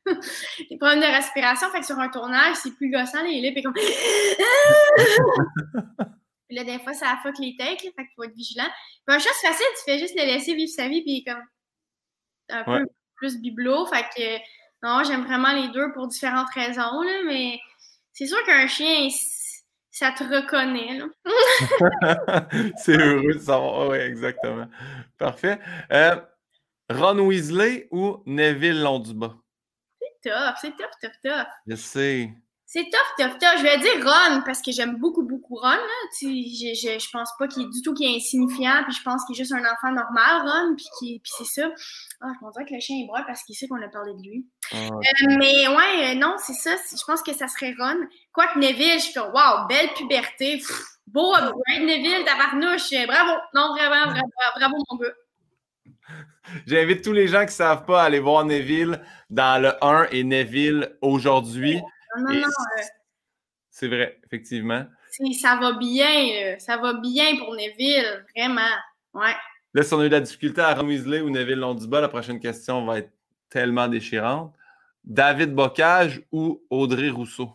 [0.71, 1.69] des problèmes de respiration.
[1.71, 3.23] Fait que sur un tournage, c'est plus gossant.
[3.23, 3.75] Là, comme.
[6.53, 8.69] Puis là, des fois, ça fuck les takes, fait qu'il faut être vigilant.
[9.07, 11.43] Puis un chat, c'est facile, tu fais juste le laisser vivre sa vie, puis comme
[12.51, 13.87] un peu plus bibelot.
[13.87, 14.37] Fait que
[14.83, 17.59] non, j'aime vraiment les deux pour différentes raisons, là, mais
[18.13, 19.09] c'est sûr qu'un chien,
[19.91, 21.01] ça te reconnaît.
[22.77, 23.89] c'est heureux de savoir.
[23.89, 24.69] Oui, exactement.
[25.17, 25.59] Parfait.
[25.91, 26.21] Euh,
[26.91, 29.37] Ron Weasley ou Neville Londuba?
[30.03, 31.47] C'est tough, c'est tough, tough, tough.
[31.67, 32.31] Je sais.
[32.75, 33.59] C'est tough, tough, tough.
[33.59, 35.77] Je vais dire Ron parce que j'aime beaucoup, beaucoup Ron.
[36.19, 39.27] Je, je, je, pense pas qu'il est du tout qu'il est insignifiant, puis je pense
[39.27, 41.69] qu'il est juste un enfant normal, Ron, puis, puis c'est ça.
[42.23, 44.23] Ah, je pense que le chien est brûle parce qu'il sait qu'on a parlé de
[44.23, 44.47] lui.
[44.73, 46.71] Ah, euh, mais ouais, euh, non, c'est ça.
[46.91, 48.07] Je pense que ça serait Ron.
[48.33, 50.63] Quoique Neville, je suis comme, waouh, belle puberté.
[51.07, 52.89] beau upgrade, Neville, tabarnouche.
[53.07, 53.39] Bravo.
[53.53, 55.13] Non, vraiment, bravo, bravo mon gars.
[56.67, 58.99] J'invite tous les gens qui ne savent pas à aller voir Neville
[59.29, 61.79] dans le 1 et Neville aujourd'hui.
[62.19, 62.83] Non, non, euh,
[63.71, 64.85] C'est vrai, effectivement.
[65.41, 68.63] Ça va bien, ça va bien pour Neville, vraiment.
[69.15, 69.35] Ouais.
[69.75, 72.09] Là, si on a eu de la difficulté à Ron Weasley ou Neville Londuba, la
[72.09, 73.13] prochaine question va être
[73.49, 74.55] tellement déchirante.
[75.05, 77.51] David Bocage ou Audrey Rousseau?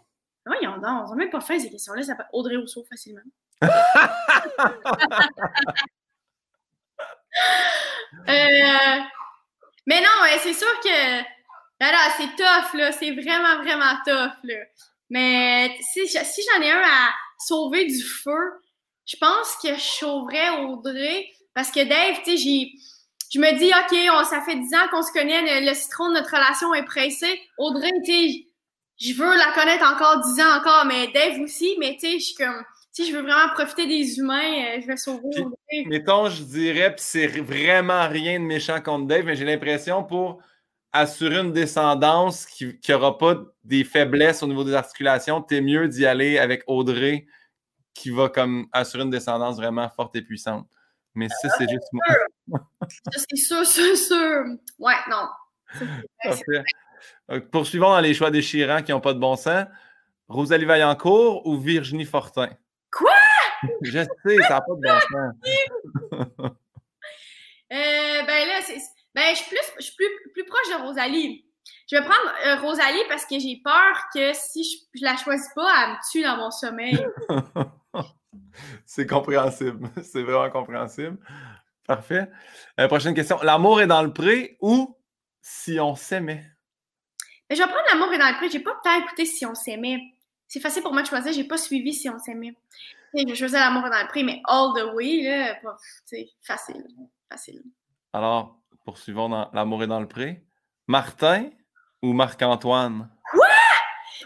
[0.45, 2.01] Oui, on n'a même pas fait ces questions-là.
[2.01, 3.21] Ça s'appelle Audrey Rousseau facilement.
[8.27, 8.99] Euh,
[9.85, 11.21] mais non, c'est sûr que
[11.79, 12.91] là, c'est tough, là.
[12.91, 14.63] C'est vraiment, vraiment tough, là.
[15.09, 17.09] Mais si, si j'en ai un à
[17.39, 18.59] sauver du feu,
[19.05, 21.27] je pense que je sauverais Audrey.
[21.53, 22.67] Parce que Dave, tu sais.
[23.29, 26.13] Je me dis, OK, on, ça fait 10 ans qu'on se connaît, le, citron de
[26.13, 27.41] notre relation est pressé.
[27.57, 28.47] Audrey, tu sais,
[28.99, 32.25] je veux la connaître encore 10 ans encore, mais Dave aussi, mais tu sais, je
[32.25, 32.63] suis comme
[32.97, 35.29] si je veux vraiment profiter des humains, euh, je vais sauver.
[35.67, 40.03] Puis, mettons, je dirais, puis c'est vraiment rien de méchant contre Dave, mais j'ai l'impression
[40.03, 40.41] pour
[40.97, 46.05] assurer une descendance qui n'aura pas des faiblesses au niveau des articulations, t'es mieux d'y
[46.05, 47.27] aller avec Audrey
[47.93, 50.67] qui va comme assurer une descendance vraiment forte et puissante.
[51.15, 52.05] Mais ça, c'est juste moi.
[53.11, 54.43] c'est sûr, sûr, sûr.
[54.77, 55.27] Ouais, non.
[57.51, 59.65] Poursuivons dans les choix déchirants qui n'ont pas de bon sens.
[60.27, 62.49] Rosalie Vaillancourt ou Virginie Fortin?
[62.91, 63.09] Quoi?
[63.81, 65.33] Je sais, ça n'a pas de bon sens.
[67.71, 68.79] euh, ben là, c'est,
[69.21, 71.45] ben, je suis, plus, je suis plus, plus proche de Rosalie.
[71.89, 75.49] Je vais prendre euh, Rosalie parce que j'ai peur que si je, je la choisis
[75.55, 77.05] pas, elle me tue dans mon sommeil.
[78.85, 79.89] c'est compréhensible.
[80.03, 81.17] C'est vraiment compréhensible.
[81.85, 82.29] Parfait.
[82.79, 83.39] Euh, prochaine question.
[83.41, 84.97] L'amour est dans le pré ou
[85.41, 86.45] si on s'aimait?
[87.49, 88.49] Ben, je vais prendre l'amour est dans le pré.
[88.49, 90.01] J'ai pas tant écouté si on s'aimait
[90.47, 91.33] c'est facile pour moi de choisir.
[91.33, 92.55] J'ai pas suivi si on s'aimait.
[93.13, 96.85] Je choisir l'amour dans le prix, mais all the way, là, c'est facile.
[97.29, 97.61] Facile.
[98.13, 98.56] Alors,
[98.87, 100.41] poursuivons dans l'amour est dans le pré.
[100.87, 101.49] Martin
[102.01, 103.09] ou Marc-Antoine?
[103.31, 103.47] Quoi?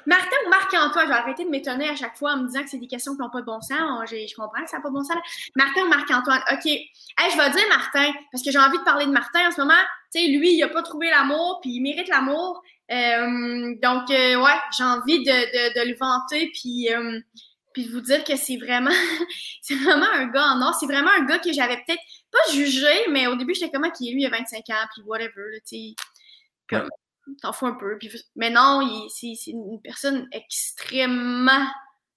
[0.06, 1.06] Martin ou Marc-Antoine?
[1.06, 3.16] Je vais arrêter de m'étonner à chaque fois en me disant que c'est des questions
[3.16, 4.08] qui n'ont pas de bon sens.
[4.08, 5.18] Je comprends que ça n'a pas de bon sens.
[5.56, 6.42] Martin ou Marc-Antoine?
[6.52, 6.64] OK.
[6.64, 9.82] je vais dire Martin, parce que j'ai envie de parler de Martin en ce moment.
[10.14, 12.62] Tu sais, lui, il n'a pas trouvé l'amour, puis il mérite l'amour.
[12.92, 17.20] Euh, donc, euh, ouais, j'ai envie de, de, le vanter, puis, euh,
[17.74, 18.92] puis de vous dire que c'est vraiment,
[19.64, 20.76] c'est vraiment un gars en or.
[20.76, 24.10] C'est vraiment un gars que j'avais peut-être pas jugé, mais au début, j'étais comme, qui
[24.10, 25.96] est lui, il a 25 ans, puis whatever, tu
[26.70, 26.86] sais,
[27.42, 27.98] t'en fous un peu.
[27.98, 31.68] Puis, mais non, c'est une personne extrêmement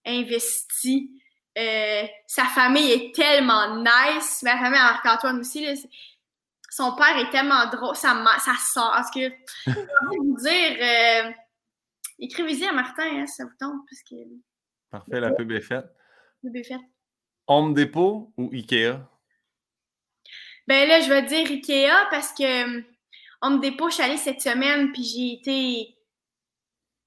[0.07, 1.11] investie.
[1.57, 4.43] sa famille est tellement nice.
[4.43, 5.75] Ma famille Marc-Antoine aussi, là,
[6.71, 8.91] son père est tellement drôle, sa, sa soeur.
[8.93, 9.31] Parce que,
[9.67, 11.31] je vais vous dire, euh,
[12.19, 13.81] écrivez-y à Martin, hein, si ça vous tente.
[13.89, 14.17] Parce que...
[14.91, 15.87] Parfait, la pub est faite.
[16.43, 16.81] La pub est faite.
[17.47, 18.99] Home Depot ou Ikea?
[20.67, 22.81] Ben là, je vais dire Ikea parce que
[23.43, 25.97] Home Depot, je suis allée cette semaine, puis j'ai été.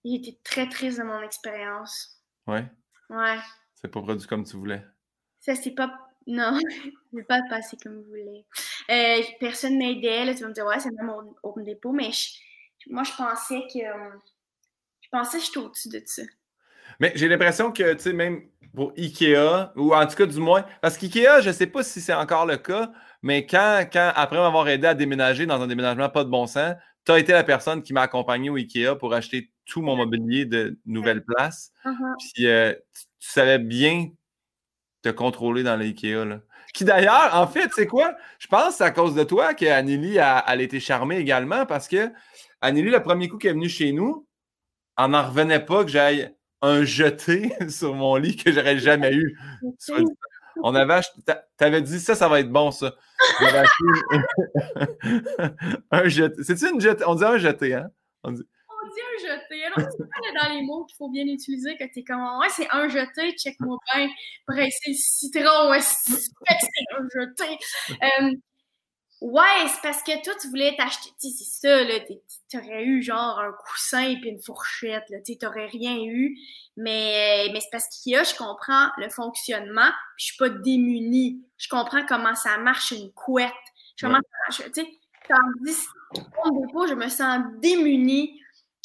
[0.05, 2.22] J'ai été très triste de mon expérience.
[2.45, 2.66] Ouais?
[3.10, 3.38] Ouais.
[3.76, 4.84] C'est pas produit comme tu voulais.
[5.39, 6.60] Ça, c'est pas non,
[7.14, 8.45] ne pas passer comme vous voulez.
[8.91, 10.36] Euh, personne m'aidait.
[10.36, 12.12] Tu vas me dire, ouais, c'est même Open Depot, mais
[12.89, 13.80] moi, je pensais que.
[15.01, 16.24] je pensais que j'étais au-dessus de ça.
[16.99, 18.43] Mais j'ai l'impression que, tu sais, même
[18.76, 22.01] pour Ikea, ou en tout cas, du moins, parce qu'Ikea, je ne sais pas si
[22.01, 22.91] c'est encore le cas,
[23.22, 26.76] mais quand, quand après m'avoir aidé à déménager dans un déménagement pas de bon sens,
[27.05, 30.45] tu as été la personne qui m'a accompagné au Ikea pour acheter tout mon mobilier
[30.45, 31.72] de nouvelle place.
[31.86, 32.34] Uh-huh.
[32.34, 32.74] Puis euh,
[33.20, 34.09] tu savais bien
[35.01, 36.41] te contrôler dans l'IKEA.
[36.74, 38.15] Qui d'ailleurs, en fait, c'est quoi?
[38.39, 41.88] Je pense que c'est à cause de toi qu'Anneli a, a été charmée également parce
[41.88, 42.11] que
[42.61, 44.28] Anneli, le premier coup qu'elle est venue chez nous,
[44.97, 49.38] on n'en revenait pas que j'aille un jeté sur mon lit que j'aurais jamais eu.
[50.64, 51.22] On avait acheté.
[51.58, 52.93] T'avais dit ça, ça va être bon, ça.
[53.41, 53.84] On avait acheté
[55.91, 56.43] un jeté.
[56.43, 57.03] C'est-tu une jeté?
[57.05, 57.89] On dit un jeté, hein?
[58.24, 59.66] On dit, on dit un jeté.
[59.66, 62.68] Alors, c'est pas dans les mots qu'il faut bien utiliser que t'es comme Ouais, c'est
[62.72, 64.08] un jeté, check-moi bien.
[64.45, 66.32] Presser le citron, ouais, c'est
[66.97, 67.58] un jeté.
[67.91, 68.32] Euh,
[69.20, 71.95] Ouais, c'est parce que toi, tu voulais t'acheter, tu sais, c'est ça, là,
[72.51, 76.38] t'aurais eu genre un coussin et une fourchette, là, tu t'aurais rien eu,
[76.76, 80.49] mais, mais c'est parce qu'il y a, je comprends le fonctionnement, puis je suis pas
[80.49, 83.51] démunie, je comprends comment ça marche une couette,
[83.95, 84.88] je comment ça marche, tu sais,
[85.28, 85.88] tandis
[86.88, 88.39] je me sens démunie,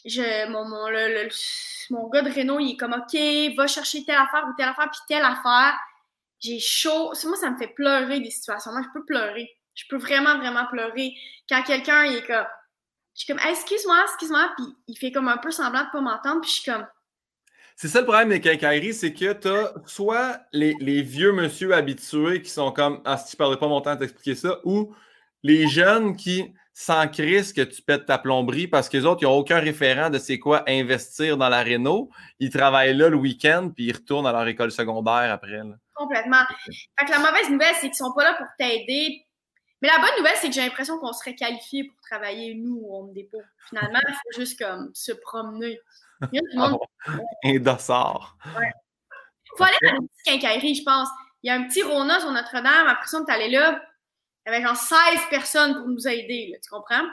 [0.07, 1.29] je, mon, mon, le,
[1.91, 4.91] mon gars de Renault, il est comme, OK, va chercher telle affaire ou telle affaire,
[4.91, 5.79] puis telle affaire,
[6.41, 9.97] j'ai chaud, moi, ça me fait pleurer des situations, moi, je peux pleurer je peux
[9.97, 11.15] vraiment, vraiment pleurer.
[11.49, 12.47] Quand quelqu'un est comme,
[13.15, 16.41] je suis comme, excuse-moi, excuse-moi, puis il fait comme un peu semblant de pas m'entendre,
[16.41, 16.87] puis je suis comme.
[17.77, 22.43] C'est ça le problème des quincailleries, c'est que tu as soit les, vieux monsieur habitués
[22.43, 24.95] qui sont comme, ah, si tu parlais pas mon temps de t'expliquer ça, ou
[25.43, 29.27] les jeunes qui s'en crissent que tu pètes ta plomberie parce que les autres, ils
[29.27, 32.09] n'ont aucun référent de c'est quoi investir dans la réno.
[32.39, 35.61] Ils travaillent là le week-end, puis ils retournent à leur école secondaire après.
[35.95, 36.43] Complètement.
[36.99, 39.27] Fait que la mauvaise nouvelle, c'est qu'ils sont pas là pour t'aider,
[39.83, 43.01] mais la bonne nouvelle, c'est que j'ai l'impression qu'on serait qualifié pour travailler, nous, au
[43.01, 43.43] Home Depot.
[43.69, 45.81] Finalement, il faut juste comme se promener.
[46.33, 46.79] Il y a monde...
[47.45, 48.37] Un dossard.
[48.57, 48.71] Ouais.
[49.45, 51.09] Il faut aller dans une petite quincaillerie, je pense.
[51.43, 52.87] Il y a un petit Rona sur Notre-Dame.
[52.87, 53.83] Après ça, on est allé là.
[54.47, 54.99] Il y avait genre 16
[55.31, 57.05] personnes pour nous aider, là, tu comprends?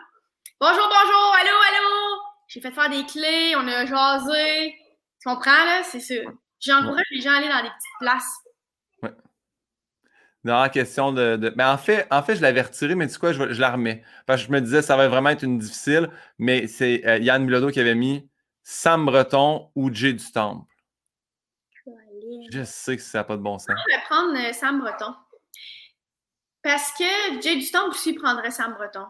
[0.61, 2.21] Bonjour, bonjour, allô, allô!
[2.47, 4.75] J'ai fait faire des clés, on a jasé.
[5.21, 5.83] Tu comprends, là?
[5.83, 6.15] C'est ça.
[6.59, 8.39] J'encourage les gens à aller dans des petites places.
[10.45, 13.33] Non, question de, Mais en fait, en fait, je l'avais retiré, mais tu sais quoi,
[13.33, 14.03] je, je la remets.
[14.25, 17.45] Parce que je me disais, ça va vraiment être une difficile, mais c'est euh, Yann
[17.45, 18.29] Bilodeau qui avait mis
[18.63, 20.65] Sam Breton ou Jay du Temple.
[22.51, 23.75] Je sais que ça n'a pas de bon sens.
[23.87, 25.13] Je vais prendre euh, Sam Breton.
[26.61, 29.07] Parce que Jay du Temple aussi prendrait Sam Breton.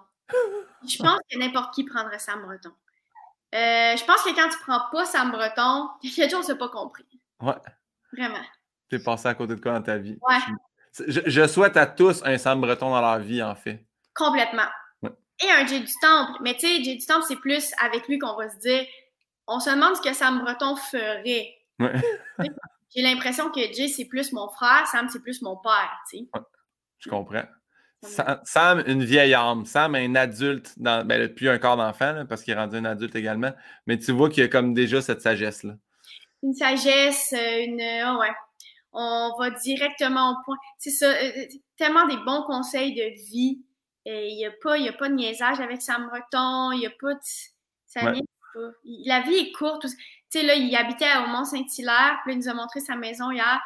[0.88, 2.72] Je pense que n'importe qui prendrait Sam Breton.
[3.56, 7.06] Euh, je pense que quand tu prends pas Sam Breton, quelque chose tu pas compris.
[7.42, 7.56] Ouais.
[8.14, 8.44] Vraiment.
[8.90, 10.18] T'es passé à côté de quoi dans ta vie?
[10.22, 10.38] Ouais.
[11.08, 13.86] Je, souhaite à tous un Sam Breton dans leur vie, en fait.
[14.14, 14.68] Complètement.
[15.04, 16.40] Et un Jay du Temple.
[16.42, 18.86] Mais tu sais, Jay du Temple, c'est plus avec lui qu'on va se dire
[19.50, 21.56] on se demande ce que Sam Breton ferait.
[22.96, 25.92] J'ai l'impression que Jay, c'est plus mon frère, Sam, c'est plus mon père.
[26.10, 26.26] Tu sais.
[27.00, 27.46] Je comprends.
[28.44, 29.66] Sam, une vieille âme.
[29.66, 33.16] Sam, un adulte, dans, ben, plus un corps d'enfant, parce qu'il est rendu un adulte
[33.16, 33.52] également.
[33.88, 35.74] Mais tu vois qu'il y a comme déjà cette sagesse-là.
[36.44, 37.82] Une sagesse, euh, une.
[38.08, 38.32] Oh ouais
[38.94, 40.58] on va directement au point.
[40.78, 41.46] C'est ça, euh, euh,
[41.78, 43.62] tellement des bons conseils de vie.
[44.06, 47.14] Il n'y a, pas, a pas de niaisage avec Sam Breton, il n'y a pas
[47.14, 47.20] de.
[47.86, 48.14] Ça pas.
[49.06, 49.84] La vie est courte.
[49.84, 49.90] Tu
[50.30, 53.60] sais, là, il habitait au Mont-Saint-Hilaire, puis il nous a montré sa maison hier.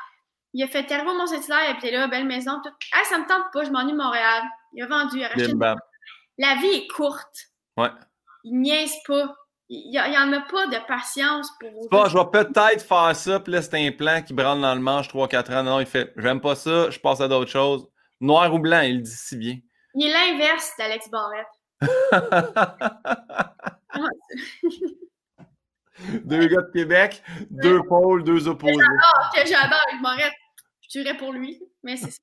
[0.54, 2.60] Il a fait terrible au Mont-Saint-Hilaire, il habitait là, belle maison.
[2.62, 2.72] Tout.
[2.94, 4.44] Ah, ça me tente pas, je m'ennuie de Montréal.
[4.74, 5.54] Il a vendu, il a racheté.
[6.38, 7.52] La vie est courte.
[7.78, 7.90] Ouais.
[8.44, 9.36] Il niaise pas.
[9.76, 11.88] Il n'y en a pas de patience pour vous.
[11.90, 14.82] Pas, je vais peut-être faire ça, puis là, c'est un plan qui branle dans le
[14.82, 15.64] manche 3-4 ans.
[15.64, 17.88] Non, il fait J'aime pas ça, je passe à d'autres choses.
[18.22, 19.58] Noir ou blanc, il le dit si bien.
[19.96, 21.48] Il est l'inverse d'Alex Barrette.
[26.24, 28.76] deux gars de Québec, deux pôles, deux opposés.
[28.76, 30.34] J'adore, que j'adore Alex Barrette.
[30.82, 32.20] Je tuerais pour lui, mais c'est ça.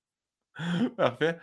[0.97, 1.37] Parfait.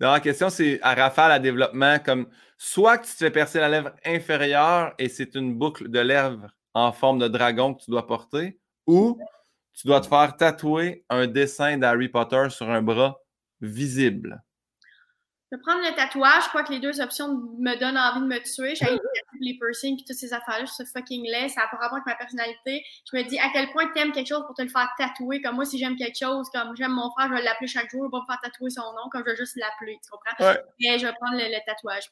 [0.00, 2.28] la question, c'est à rafale à développement, comme
[2.64, 6.48] soit que tu te fais percer la lèvre inférieure et c'est une boucle de lèvres
[6.72, 9.18] en forme de dragon que tu dois porter, ou
[9.74, 13.20] tu dois te faire tatouer un dessin d'Harry Potter sur un bras
[13.60, 14.42] visible.
[15.52, 16.44] Je vais prendre le tatouage.
[16.44, 18.74] Je crois que les deux options me donnent envie de me tuer.
[18.74, 18.86] J'ai
[19.40, 20.64] les piercings et toutes ces affaires-là.
[20.64, 21.50] Je suis fucking laid.
[21.50, 22.82] Ça n'a pas rapport avec ma personnalité.
[23.12, 25.42] Je me dis à quel point tu aimes quelque chose pour te le faire tatouer.
[25.42, 28.00] Comme moi, si j'aime quelque chose, comme j'aime mon frère, je vais l'appeler chaque jour.
[28.00, 29.08] Je vais pas me faire tatouer son nom.
[29.12, 29.98] Comme je vais juste l'appeler.
[30.02, 30.44] Tu comprends?
[30.44, 30.58] Ouais.
[30.80, 32.10] Mais je vais prendre le tatouage.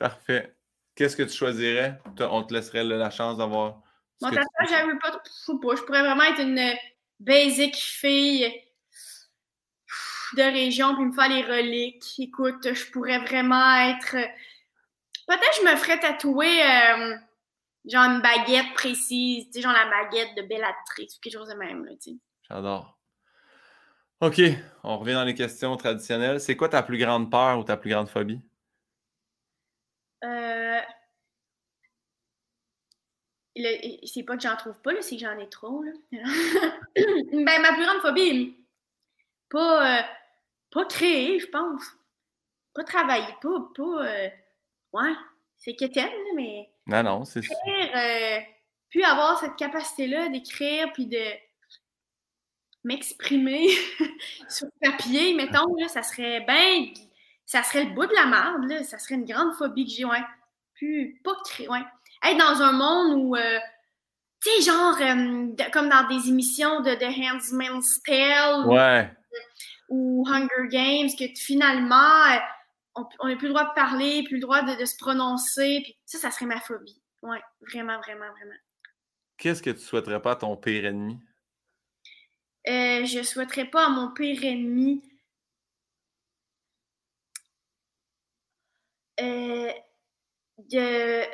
[0.00, 0.56] Parfait.
[0.94, 1.98] Qu'est-ce que tu choisirais?
[2.18, 3.82] On te laisserait la chance d'avoir.
[4.22, 5.76] Mon tatouage, pas, pas.
[5.76, 6.74] Je pourrais vraiment être une
[7.20, 8.50] basic fille
[10.36, 12.14] de région puis me faire les reliques.
[12.18, 14.12] Écoute, je pourrais vraiment être.
[15.26, 17.16] Peut-être que je me ferais tatouer euh,
[17.84, 21.54] genre une baguette précise, tu sais, genre la baguette de Bellatrix ou quelque chose de
[21.54, 22.16] même, là, tu sais.
[22.48, 22.98] J'adore.
[24.22, 24.40] OK,
[24.82, 26.40] on revient dans les questions traditionnelles.
[26.40, 28.40] C'est quoi ta plus grande peur ou ta plus grande phobie?
[30.24, 30.80] Euh,
[34.04, 35.82] c'est pas que j'en trouve pas, c'est que j'en ai trop.
[35.82, 35.92] Là.
[36.96, 38.56] ben, ma plus grande phobie,
[39.48, 40.02] pas, euh,
[40.70, 41.82] pas créer, je pense.
[42.74, 43.70] Pas travailler, pas.
[43.74, 44.28] pas euh,
[44.92, 45.12] ouais,
[45.58, 46.70] c'est quétaine, mais.
[46.86, 47.54] Non, non, c'est ça.
[47.66, 48.38] Euh,
[48.88, 51.24] puis avoir cette capacité-là d'écrire, puis de
[52.84, 53.68] m'exprimer
[54.48, 56.92] sur papier, mettons, là, ça serait bien.
[57.50, 58.84] Ça serait le bout de la merde, là.
[58.84, 60.22] Ça serait une grande phobie que j'ai, ouais.
[60.74, 61.82] Puis, pas créer, ouais.
[62.24, 63.36] Être dans un monde où.
[63.36, 63.58] Euh,
[64.42, 64.96] tu sais, genre,
[65.72, 68.66] comme dans des émissions de The Handmaid's Tale.
[68.66, 69.10] Ouais
[69.90, 74.40] ou Hunger Games, que finalement, euh, on n'a plus le droit de parler, plus le
[74.40, 75.80] droit de, se prononcer.
[75.82, 77.02] Puis ça, ça serait ma phobie.
[77.22, 78.54] Oui, vraiment, vraiment, vraiment.
[79.36, 81.18] Qu'est-ce que tu souhaiterais pas à ton pire ennemi?
[82.68, 85.02] Euh, je souhaiterais pas à mon pire ennemi.
[89.20, 89.72] Euh,
[90.58, 91.24] de.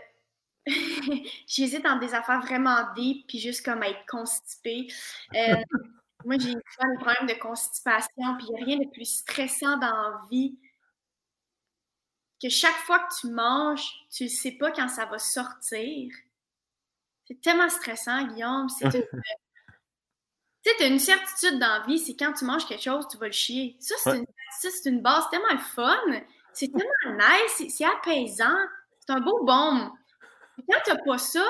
[1.46, 4.88] J'hésite dans des affaires vraiment deep, puis juste comme être constipée.
[5.34, 5.54] Euh,
[6.24, 9.76] Moi, j'ai souvent des problèmes de constipation, puis il n'y a rien de plus stressant
[9.76, 10.58] dans la vie
[12.42, 16.12] que chaque fois que tu manges, tu ne sais pas quand ça va sortir.
[17.26, 18.68] C'est tellement stressant, Guillaume.
[18.68, 19.22] C'est une...
[20.64, 23.26] tu sais, une certitude dans la vie, c'est quand tu manges quelque chose, tu vas
[23.26, 23.76] le chier.
[23.78, 23.94] Ça,
[24.60, 25.96] c'est une, base tellement fun.
[26.56, 28.56] C'est tellement nice, c'est apaisant.
[28.98, 29.92] C'est un beau baume.
[30.70, 31.44] Quand tu n'as pas ça,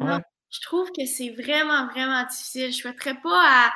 [0.00, 2.72] je trouve que c'est vraiment, vraiment difficile.
[2.72, 3.70] Je souhaiterais pas à.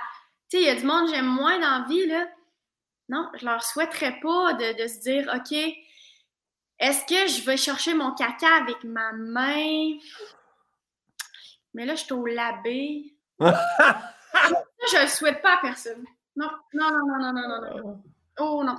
[0.48, 2.28] Tu sais, il y a du monde que j'aime moins dans la vie, là.
[3.10, 5.52] Non, je leur souhaiterais pas de, se dire, OK,
[6.78, 9.98] est-ce que je vais chercher mon caca avec ma main?
[11.74, 13.14] Mais là, je suis au labé.
[13.40, 16.06] je le souhaite pas à personne.
[16.36, 18.02] Non, non, non, non, non, non, non.
[18.38, 18.78] Oh non.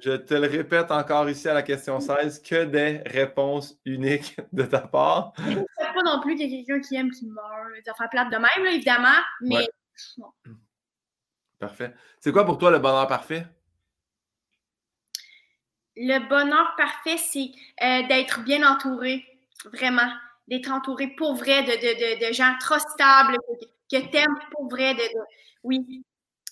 [0.00, 4.64] Je te le répète encore ici à la question 16, que des réponses uniques de
[4.64, 5.32] ta part.
[5.38, 7.46] Je ne sais pas non plus qu'il y a quelqu'un qui aime qui meurt.
[7.84, 9.66] Ça fait plate de même, évidemment, mais
[11.58, 11.94] Parfait.
[12.20, 13.46] C'est quoi pour toi le bonheur parfait?
[15.96, 17.50] Le bonheur parfait, c'est
[17.82, 19.24] euh, d'être bien entouré,
[19.72, 20.12] vraiment.
[20.48, 23.38] D'être entouré pour vrai de, de, de, gens trop stables,
[23.90, 25.02] que, tu aimes pour vrai, de,
[25.62, 26.04] oui,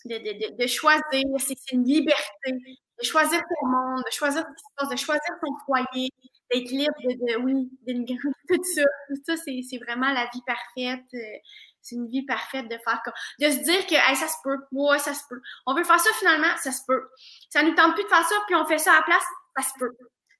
[0.07, 4.97] de, choisir, c'est une liberté choisir ton monde, de choisir ce qui se passe, de
[4.97, 6.11] choisir ton foyer,
[6.53, 7.70] d'être libre de, oui,
[8.49, 8.83] tout ça.
[9.09, 11.07] Tout ça, c'est vraiment la vie parfaite.
[11.15, 11.39] Euh,
[11.81, 13.15] c'est une vie parfaite de faire comme.
[13.41, 15.41] De se dire que ça se peut, ouais, ça se peut.
[15.66, 17.11] On veut faire ça finalement, ça se peut.
[17.51, 19.24] Ça nous tente plus de faire ça, puis on fait ça à la place,
[19.57, 19.91] ça se peut.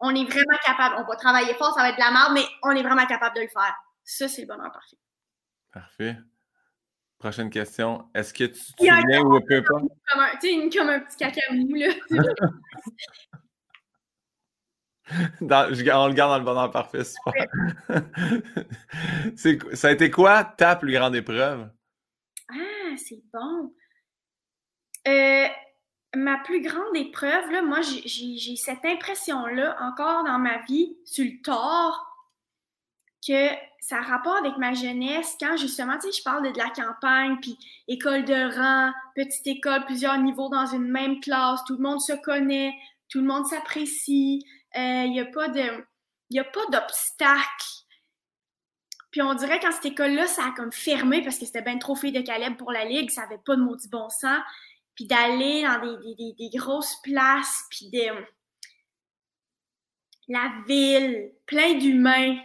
[0.01, 0.97] On est vraiment capable.
[0.99, 3.37] On va travailler fort, ça va être de la merde, mais on est vraiment capable
[3.37, 3.75] de le faire.
[4.05, 4.97] Ça, c'est le bonheur parfait.
[5.73, 6.17] Parfait.
[7.23, 8.05] Prochaine question.
[8.17, 9.81] Est-ce que tu te souviens ou peu pas?
[10.41, 11.87] Tu sais, comme un petit caca mou, là.
[15.41, 15.47] on
[16.09, 17.47] le garde dans le bonheur parfait, super.
[19.77, 21.71] ça a été quoi ta plus grande épreuve?
[22.51, 23.73] Ah, c'est bon.
[25.07, 25.47] Euh,
[26.17, 31.41] ma plus grande épreuve, là, moi, j'ai cette impression-là encore dans ma vie, sur le
[31.41, 32.12] tort,
[33.27, 33.49] que
[33.81, 37.37] ça a rapport avec ma jeunesse, quand justement, tu sais, je parle de, la campagne,
[37.41, 37.57] puis
[37.89, 42.13] école de rang, petite école, plusieurs niveaux dans une même classe, tout le monde se
[42.13, 42.75] connaît,
[43.09, 44.45] tout le monde s'apprécie,
[44.75, 45.85] il euh, n'y a pas de...
[49.11, 51.95] Puis on dirait qu'en cette école-là, ça a comme fermé parce que c'était bien trop
[51.95, 54.41] fait de Caleb pour la Ligue, ça n'avait pas de maudit bon sens.
[54.95, 58.09] Puis d'aller dans des, des, des, grosses places, puis de...
[60.29, 62.39] La ville, plein d'humains,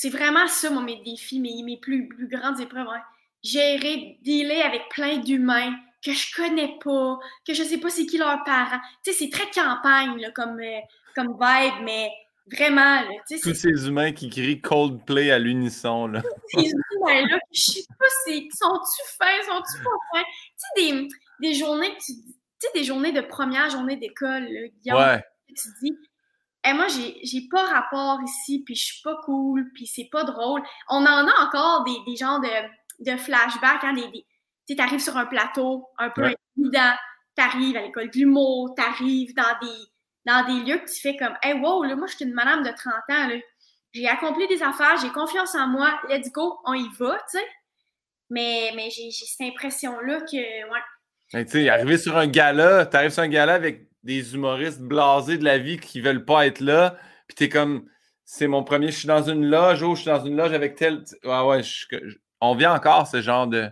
[0.00, 2.86] c'est vraiment ça, mon, mes défis, mes, mes plus, plus grandes épreuves.
[2.86, 3.02] Hein.
[3.42, 8.16] Gérer, dealer avec plein d'humains que je connais pas, que je sais pas c'est qui
[8.16, 8.78] leurs parents.
[9.04, 10.78] Tu sais, c'est très campagne là, comme, euh,
[11.16, 12.10] comme vibe, mais
[12.46, 13.02] vraiment.
[13.02, 16.06] Là, Tous ces humains qui crient Coldplay à l'unisson.
[16.06, 16.22] Là.
[16.54, 20.24] Ces humains-là, je sais pas, sont-tu fins, sont-tu pas fins?
[20.24, 21.08] Tu sais, des,
[21.40, 22.14] des journées tu
[22.60, 24.46] sais, des journées de première journée d'école,
[24.80, 25.24] Guillaume, ouais.
[25.48, 25.98] tu dis,
[26.64, 30.62] et moi, j'ai pas rapport ici, puis je suis pas cool, puis c'est pas drôle.
[30.88, 34.26] On en a encore des, des genres de, de flashbacks, hein, des,
[34.68, 36.94] tu arrives sur un plateau un peu intimidant,
[37.36, 39.78] t'arrives à l'école de l'humour, t'arrives dans des,
[40.26, 42.62] dans des lieux que tu fais comme «Hey, wow, là, moi, je suis une madame
[42.62, 43.40] de 30 ans,
[43.92, 47.46] J'ai accompli des affaires, j'ai confiance en moi, let's go, on y va, tu sais.
[48.30, 51.44] Mais, mais j'ai cette impression-là que, ouais.
[51.44, 55.44] tu sais, arriver sur un gala, t'arrives sur un gala avec des humoristes blasés de
[55.44, 56.96] la vie qui veulent pas être là.
[57.26, 57.88] Puis t'es comme,
[58.24, 60.76] c'est mon premier, je suis dans une loge, oh, je suis dans une loge avec
[60.76, 61.04] tel.
[61.24, 61.62] Ouais, ouais,
[62.40, 63.70] on vient encore ce genre de,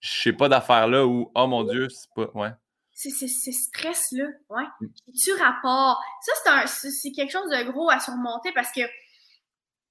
[0.00, 2.50] je sais pas d'affaires là où, oh mon Dieu, c'est pas, ouais.
[2.92, 4.64] C'est ce stress-là, ouais.
[4.80, 4.86] Mm.
[5.18, 6.02] Tu rapport.
[6.20, 8.82] Ça, c'est quelque chose de gros à surmonter parce que,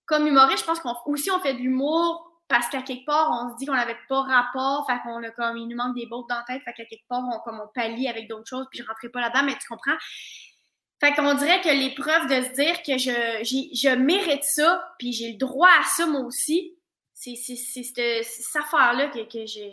[0.06, 3.51] comme humoriste, je pense qu'on aussi on fait de l'humour parce qu'à quelque part, on
[3.51, 6.27] se dit qu'on n'avait pas rapport, fait qu'on a comme, il nous manque des bottes
[6.27, 8.88] dans la tête, fait qu'à quelque part, on, comme on avec d'autres choses, puis je
[8.88, 9.97] rentrais pas là-dedans, mais tu comprends?
[10.99, 15.31] Fait qu'on dirait que l'épreuve de se dire que je, je mérite ça, puis j'ai
[15.31, 16.76] le droit à ça moi aussi,
[17.13, 19.71] c'est cette, affaire-là que, que j'ai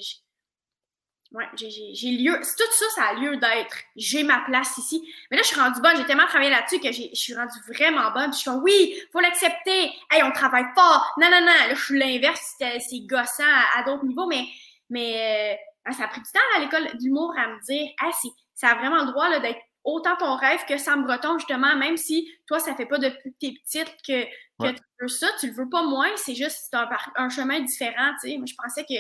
[1.37, 2.33] Ouais, j'ai lieu.
[2.41, 3.77] Tout ça, ça a lieu d'être.
[3.95, 5.07] J'ai ma place ici.
[5.31, 5.95] Mais là, je suis rendue bonne.
[5.99, 8.33] J'ai tellement travaillé là-dessus que je suis rendue vraiment bonne.
[8.33, 9.93] je suis comme, oui, faut l'accepter.
[10.11, 11.13] Hey, on travaille fort.
[11.21, 11.47] Non, non, non.
[11.47, 12.55] Là, je suis l'inverse.
[12.59, 13.45] C'est gossant
[13.77, 14.27] à, d'autres niveaux.
[14.27, 14.47] Mais,
[14.89, 18.69] mais euh, ça a pris du temps à l'école d'humour à me dire, hey, ça
[18.69, 22.61] a vraiment le droit d'être autant ton rêve que Sam Breton, justement, même si toi,
[22.61, 25.69] ça fait pas depuis que t'es petite que, que tu veux ça, tu le veux
[25.69, 28.39] pas moins, c'est juste un, un chemin différent, tu sais.
[28.39, 28.95] Moi, je pensais que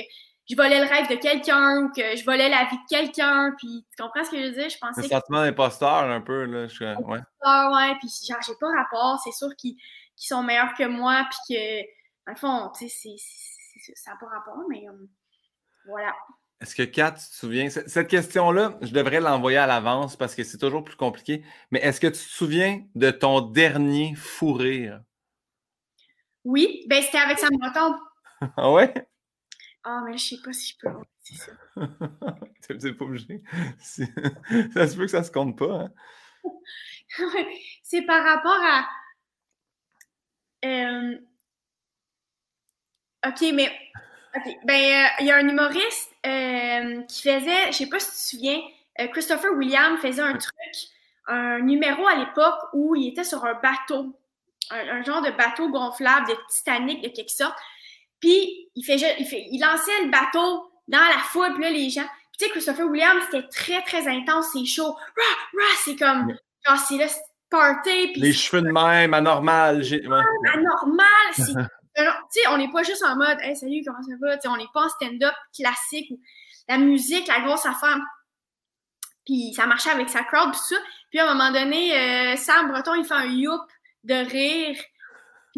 [0.49, 3.53] je volais le rêve de quelqu'un ou que je volais la vie de quelqu'un.
[3.59, 4.69] Puis tu comprends ce que je veux dire?
[4.69, 5.03] Je pensais.
[5.03, 6.45] Le sentiment d'imposteur, un peu.
[6.45, 6.85] Là, je...
[6.85, 7.19] ouais.
[7.19, 7.95] ouais.
[7.99, 9.21] Puis genre, j'ai pas rapport.
[9.25, 9.77] C'est sûr qu'ils
[10.15, 11.27] sont meilleurs que moi.
[11.31, 11.81] Puis que,
[12.27, 13.17] dans le fond, tu sais,
[13.95, 14.63] ça n'a pas rapport.
[14.69, 14.93] Mais euh,
[15.87, 16.15] voilà.
[16.61, 17.69] Est-ce que Kat, tu te souviens?
[17.69, 21.45] Cette question-là, je devrais l'envoyer à l'avance parce que c'est toujours plus compliqué.
[21.71, 25.03] Mais est-ce que tu te souviens de ton dernier fou rire?
[26.45, 27.97] Oui, ben c'était avec Sam Breton.
[28.57, 28.95] ah ouais?
[29.89, 30.89] Ah, mais je sais pas si je peux
[31.23, 31.53] c'est ça.
[31.77, 33.41] pas obligé.
[33.79, 35.85] ça se peut que ça se compte pas.
[35.85, 35.93] Hein?
[37.85, 38.89] c'est par rapport à.
[40.65, 41.17] Euh,
[43.29, 43.71] OK, mais.
[44.35, 44.57] OK.
[44.65, 48.13] Ben, euh, il y a un humoriste euh, qui faisait, je sais pas si tu
[48.13, 48.61] te souviens,
[49.13, 50.91] Christopher Williams faisait un truc,
[51.29, 54.19] un numéro à l'époque où il était sur un bateau,
[54.71, 57.57] un, genre de bateau gonflable de Titanic de quelque sorte.
[58.21, 61.91] Puis, il, fait, il, fait, il lançait le bateau dans la foule, puis là, les
[61.91, 62.07] gens.
[62.33, 64.93] Puis, tu sais, Christopher Williams, c'était très, très intense, c'est chaud.
[64.93, 66.35] Rah, rah, c'est comme,
[66.67, 67.07] genre, c'est là,
[67.51, 68.15] party.
[68.17, 69.83] les cheveux de même, anormal.
[69.83, 70.51] Ouais.
[70.53, 71.53] Anormal, c'est.
[71.97, 74.39] tu sais, on n'est pas juste en mode, hey, salut, comment ça va?
[74.39, 76.21] sais, on n'est pas en stand-up classique ou
[76.69, 77.99] la musique, la grosse affaire.
[79.25, 80.77] Puis ça marchait avec sa crowd, puis ça.
[81.11, 81.97] Puis à un moment donné,
[82.33, 83.63] euh, Sam Breton, il fait un youp
[84.05, 84.77] de rire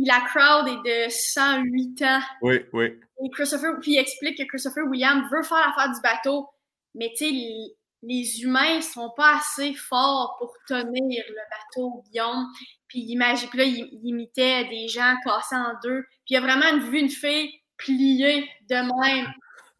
[0.06, 2.20] la crowd est de 108 ans.
[2.42, 2.98] Oui, oui.
[3.24, 6.48] Et Christopher, puis il explique que Christopher Williams veut faire l'affaire du bateau,
[6.94, 12.46] mais tu sais, les, humains sont pas assez forts pour tenir le bateau, Guillaume.
[12.86, 16.02] Puis, imagine, puis là, il, imitait des gens cassés en deux.
[16.24, 19.26] Puis il a vraiment vu une fille pliée de même.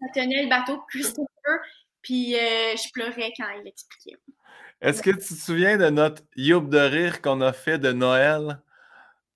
[0.00, 1.28] Ça tenait le bateau, Christopher.
[2.02, 4.18] Puis euh, je pleurais quand il expliquait.
[4.80, 8.60] Est-ce que tu te souviens de notre youp de rire qu'on a fait de Noël?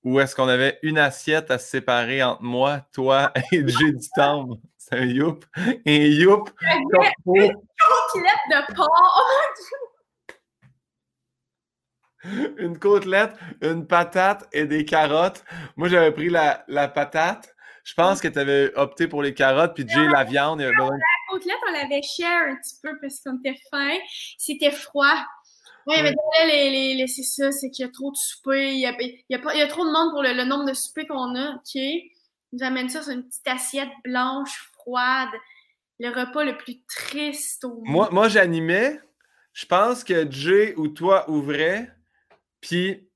[0.05, 4.09] Ou est-ce qu'on avait une assiette à se séparer entre moi, toi et Jay du
[4.15, 4.61] Temple?
[4.77, 5.45] C'est un youp.
[5.85, 6.51] Et un youp.
[6.61, 9.25] Une côtelette de porc.
[12.59, 15.45] Une côtelette, une patate et des carottes.
[15.75, 17.53] Moi, j'avais pris la, la, patate.
[17.83, 20.61] Je pense que tu avais opté pour les carottes, puis Jay la viande.
[20.61, 20.71] La
[21.29, 23.99] côtelette, on l'avait share un petit peu parce qu'on était faim.
[24.39, 25.17] C'était froid.
[25.87, 26.15] Oui, mais
[26.47, 28.73] les, les, c'est ça, c'est qu'il y a trop de soupers.
[28.73, 31.35] Il y a, il y a, trop de monde pour le, nombre de soupers qu'on
[31.35, 31.57] a.
[31.57, 31.75] OK?
[31.75, 32.11] Ils
[32.53, 35.31] nous amènent ça sur une petite assiette blanche, froide.
[35.99, 37.85] Le repas le plus triste au monde.
[37.85, 39.01] Moi, moi j'animais.
[39.53, 41.93] Je pense que Jay ou toi ouvrais.
[42.61, 43.09] Puis,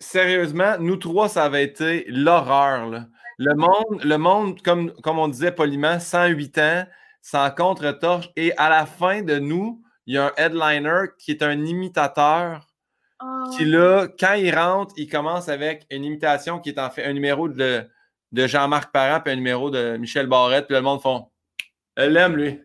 [0.00, 3.06] sérieusement, nous trois, ça avait été l'horreur.
[3.38, 6.86] Le monde, le monde comme, comme on disait poliment, 108 ans,
[7.20, 8.30] sans contre-torche.
[8.36, 12.66] Et à la fin de nous, il y a un headliner qui est un imitateur.
[13.20, 13.50] Oh.
[13.56, 17.12] Qui là, quand il rentre, il commence avec une imitation qui est en fait un
[17.12, 17.88] numéro de,
[18.32, 21.30] de Jean-Marc Parent puis un numéro de Michel Barrette, puis le monde font
[21.96, 22.60] Elle l'aime, lui.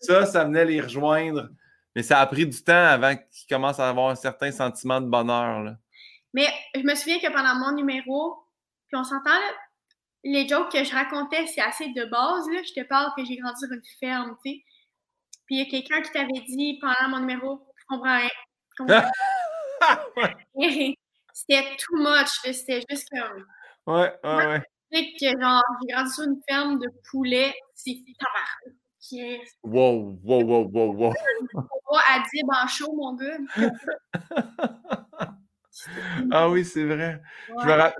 [0.00, 1.48] Ça, ça venait les rejoindre.
[1.96, 5.06] Mais ça a pris du temps avant qu'il commence à avoir un certain sentiment de
[5.06, 5.62] bonheur.
[5.62, 5.76] Là.
[6.32, 8.36] Mais je me souviens que pendant mon numéro,
[8.88, 9.30] puis on s'entend,
[10.24, 12.48] les jokes que je racontais, c'est assez de base.
[12.52, 12.60] Là.
[12.66, 14.64] Je te parle que j'ai grandi sur une ferme, tu sais.
[15.46, 18.30] Puis il y a quelqu'un qui t'avait dit pendant mon numéro, je comprends rien.
[21.32, 22.28] c'était too much.
[22.44, 23.44] C'était juste comme.
[23.86, 25.14] Ouais, ouais, ouais.
[25.20, 28.74] que genre, j'ai grandi sur une ferme de poulets, c'est tabac.
[29.62, 31.12] Wow, wow, wow, wow, wow.
[31.92, 33.36] à Dib en chaud, mon gars.
[36.32, 37.20] ah oui, c'est vrai.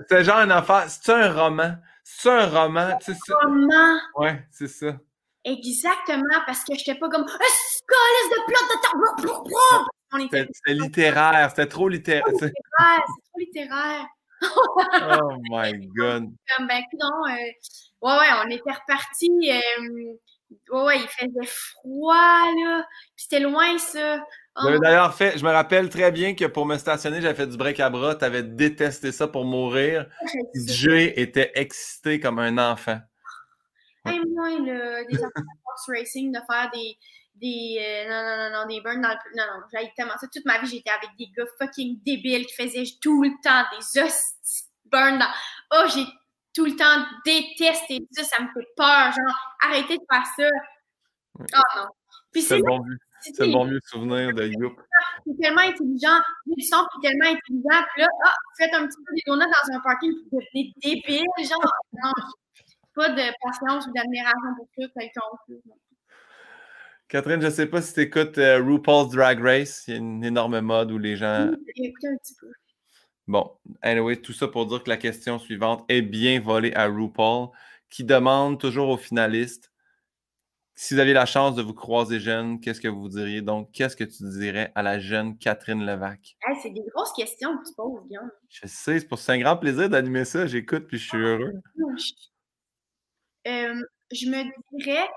[0.09, 0.89] C'est genre une affaire.
[0.89, 1.75] C'est un roman.
[2.03, 2.97] C'est un roman.
[3.01, 3.97] C'est un roman?
[4.15, 4.97] Ouais, c'est ça.
[5.45, 9.39] Exactement, parce que j'étais pas comme un scolaire de plot
[10.19, 12.23] de C'était littéraire, c'était trop littéraire.
[12.39, 14.07] C'est trop littéraire.
[14.41, 16.31] oh my god.
[16.57, 17.35] Comme, ben, non, euh,
[18.01, 19.51] ouais, ouais, on était repartis.
[19.51, 20.15] Euh,
[20.71, 22.83] ouais, ouais, il faisait froid, là.
[23.15, 24.25] Puis c'était loin, ça.
[24.55, 24.79] Oh.
[24.81, 27.79] D'ailleurs, fait, je me rappelle très bien que pour me stationner, j'avais fait du break
[27.79, 28.15] à bras.
[28.15, 30.07] Tu avais détesté ça pour mourir.
[30.55, 32.99] Jay était excité comme un enfant.
[34.05, 36.97] Même moins là, des Fox Racing, de faire des.
[37.35, 39.37] des euh, non, non, non, non, des burns dans le.
[39.37, 40.27] Non, non, j'ai tellement ça.
[40.27, 44.01] Toute ma vie, j'étais avec des gars fucking débiles qui faisaient tout le temps des
[44.01, 45.31] hosties burns dans.
[45.73, 46.05] Oh, j'ai
[46.53, 49.11] tout le temps détesté ça, ça me fait peur.
[49.11, 50.49] Genre, arrêtez de faire ça.
[51.39, 51.87] Oh non.
[52.41, 52.81] C'est bon,
[53.21, 54.73] c'est vieux souvenir de Youp.
[55.25, 59.15] C'est tellement intelligent, le son est tellement intelligent, puis là, ah, faites un petit peu
[59.15, 62.11] des donuts dans un parking, vous devenez débile, genre, non,
[62.95, 65.21] pas de patience ou d'admiration pour quelqu'un.
[67.07, 69.83] Catherine, je ne sais pas si tu écoutes euh, RuPaul's Drag Race.
[69.87, 71.51] Il y a une énorme mode où les gens.
[71.77, 72.51] Oui, un petit peu.
[73.27, 73.51] Bon,
[73.81, 77.49] anyway, tout ça pour dire que la question suivante est bien volée à RuPaul,
[77.89, 79.71] qui demande toujours aux finalistes
[80.77, 83.41] si vous aviez la chance de vous croiser jeune, qu'est-ce que vous diriez?
[83.41, 86.37] Donc, qu'est-ce que tu dirais à la jeune Catherine Levac?
[86.61, 88.29] c'est des grosses questions que tu poses, Guillaume.
[88.49, 90.45] Je sais, c'est pour c'est un grand plaisir d'animer ça.
[90.45, 91.53] J'écoute puis je suis heureux.
[93.47, 93.81] Euh,
[94.11, 94.43] je me
[94.77, 95.07] dirais,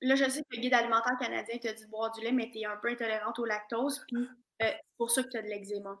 [0.00, 2.50] là, je sais que le guide alimentaire canadien te dit de boire du lait, mais
[2.50, 4.22] tu es un peu intolérante au lactose, puis
[4.62, 5.98] euh, c'est pour ça que tu as de l'eczéma.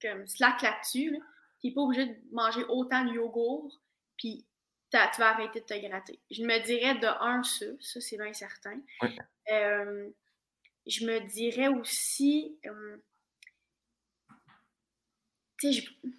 [0.00, 1.18] Comme slack là-dessus,
[1.60, 3.80] tu n'es pas obligé de manger autant de yogourt,
[4.18, 4.46] puis
[4.90, 6.20] tu vas arrêter de te gratter.
[6.30, 8.80] Je me dirais de un, ça, ça c'est bien certain.
[9.50, 10.10] Euh,
[10.86, 12.58] je me dirais aussi,
[15.58, 16.10] tu sais, je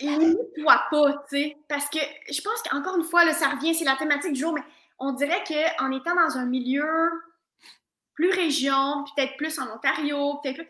[0.00, 1.56] limite-toi pas, tu sais.
[1.68, 1.98] Parce que
[2.30, 4.62] je pense qu'encore une fois, là, ça revient, c'est la thématique du jour, mais
[4.98, 6.86] on dirait qu'en étant dans un milieu
[8.14, 10.68] plus région, peut-être plus en Ontario, peut-être plus.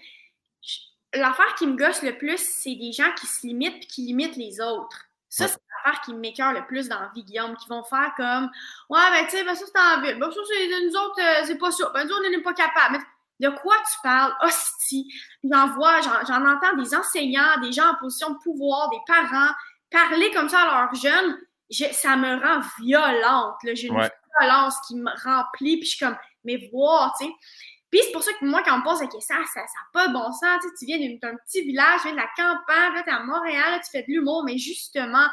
[1.13, 4.37] L'affaire qui me gosse le plus, c'est des gens qui se limitent et qui limitent
[4.37, 5.07] les autres.
[5.29, 8.51] Ça, c'est l'affaire qui m'écœure le plus dans la vie, Guillaume, qui vont faire comme
[8.89, 10.19] Ouais, ben tu sais, ben ça c'est en ville.
[10.21, 11.91] Ben ça, c'est nous autres, euh, c'est pas ça.
[11.95, 12.99] Ben nous, on n'est pas capable.
[13.41, 14.35] De quoi tu parles?
[14.43, 15.13] Hostie.
[15.43, 19.53] J'en vois, j'en entends des enseignants, des gens en position de pouvoir, des parents
[19.91, 21.39] parler comme ça à leurs jeunes.
[21.93, 23.57] ça me rend violente.
[23.65, 24.09] J'ai une
[24.41, 25.79] violence qui me remplit.
[25.79, 27.33] Puis je suis comme, mais voir, tu sais.
[27.91, 30.09] Puis c'est pour ça que moi, quand on me pose la question, ça n'a pas
[30.09, 30.63] de bon sens.
[30.79, 33.91] Tu, viens d'un petit village, tu viens de la campagne, tu es à Montréal, tu
[33.91, 35.27] fais de l'humour, mais justement,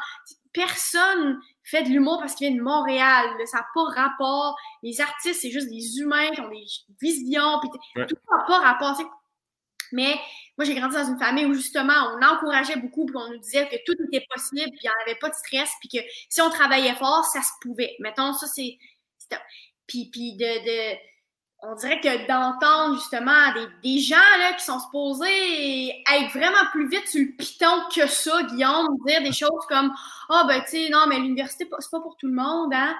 [0.52, 1.38] personne
[1.68, 3.26] fait de l'humour parce qu'il vient de Montréal.
[3.46, 4.56] ça n'a pas rapport.
[4.82, 6.66] Les artistes, c'est juste des humains qui ont des
[7.00, 7.70] visions, puis
[8.06, 8.98] tout n'a pas rapport.
[9.92, 10.16] Mais
[10.56, 13.68] moi, j'ai grandi dans une famille où justement, on encourageait beaucoup, puis on nous disait
[13.68, 16.40] que tout était possible, puis il n'y en avait pas de stress, puis que si
[16.40, 17.94] on travaillait fort, ça se pouvait.
[18.00, 18.78] Mettons, ça, c'est.
[19.86, 20.96] Puis, puis de,
[21.60, 26.88] on dirait que d'entendre justement des, des, gens là, qui sont supposés être vraiment plus
[26.88, 29.92] vite sur le piton que ça, Guillaume, dire des choses comme
[30.28, 32.94] Ah, oh, ben, tu sais, non, mais l'université, c'est pas pour tout le monde, hein.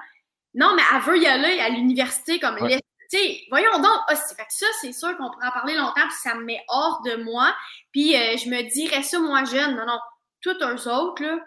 [0.55, 2.77] Non, mais elle veut y aller à l'université comme Tu
[3.09, 6.17] sais, voyons donc, ah, fait que ça, c'est sûr qu'on pourra en parler longtemps, puis
[6.21, 7.55] ça me met hors de moi.
[7.91, 9.75] Puis euh, je me dirais ça, moi, jeune.
[9.75, 9.99] Non, non,
[10.41, 11.37] tous eux autres, là,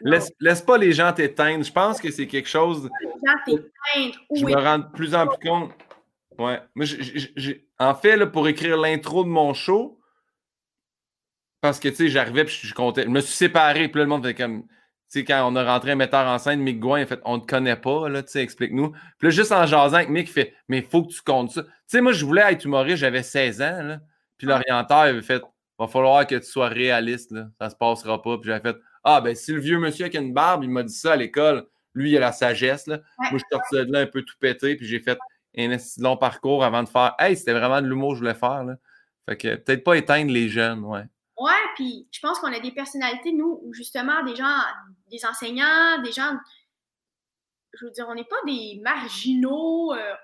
[0.00, 1.64] Laisse, pas les gens t'éteindre.
[1.64, 2.88] Je pense que c'est quelque chose.
[3.46, 5.72] Je me rends de plus en plus compte.
[6.38, 6.60] Ouais.
[7.78, 10.00] en fait, là, pour écrire l'intro de mon show,
[11.60, 13.02] parce que tu sais, j'arrivais puis je comptais.
[13.02, 14.62] Je me suis séparé, puis le monde fait comme.
[14.62, 17.20] Tu sais, quand on a rentré un metteur en scène, Mick Gouin, il a fait
[17.24, 18.90] On te connaît pas, là, tu sais, explique-nous.
[19.18, 21.50] Puis là, juste en jasant avec Mick, il fait Mais il faut que tu comptes
[21.50, 21.64] ça.
[21.64, 24.00] Tu sais, moi, je voulais être humoriste, j'avais 16 ans, là.
[24.38, 25.42] Puis l'orienteur, il avait fait
[25.78, 27.48] Va falloir que tu sois réaliste, là.
[27.58, 28.38] Ça se passera pas.
[28.38, 30.94] Puis j'avais fait ah, ben si le vieux monsieur avec une barbe, il m'a dit
[30.94, 32.86] ça à l'école, lui, il a la sagesse.
[32.86, 33.00] Là.
[33.18, 35.18] Moi, je suis sorti de là un peu tout pété, puis j'ai fait
[35.56, 38.64] un long parcours avant de faire Hey, c'était vraiment de l'humour que je voulais faire.
[38.64, 38.76] Là.
[39.28, 41.04] Fait que peut-être pas éteindre les jeunes, ouais.
[41.38, 44.58] Ouais, puis je pense qu'on a des personnalités, nous, où justement des gens,
[45.10, 46.36] des enseignants, des gens.
[47.72, 49.94] Je veux dire, on n'est pas des marginaux.
[49.94, 50.14] Euh.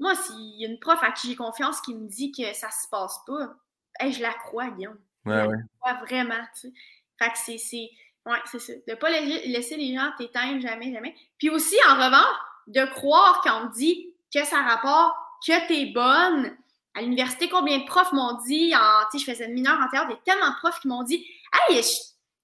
[0.00, 2.70] moi, s'il y a une prof à qui j'ai confiance qui me dit que ça
[2.70, 3.54] se passe pas,
[4.00, 4.98] hey, je la crois, Guillaume.
[5.24, 6.72] Ouais, je la crois vraiment, tu sais.
[7.18, 7.90] Fait que c'est
[8.26, 8.72] oui, c'est ça.
[8.72, 11.14] De ne pas laisser les gens t'éteindre jamais, jamais.
[11.38, 12.36] Puis aussi, en revanche,
[12.66, 15.14] de croire quand on dit que ça rapporte,
[15.46, 16.56] que tu es bonne.
[16.94, 20.14] À l'université, combien de profs m'ont dit, en, je faisais une mineure en théâtre, il
[20.14, 21.88] y a tellement de profs qui m'ont dit Hey, je,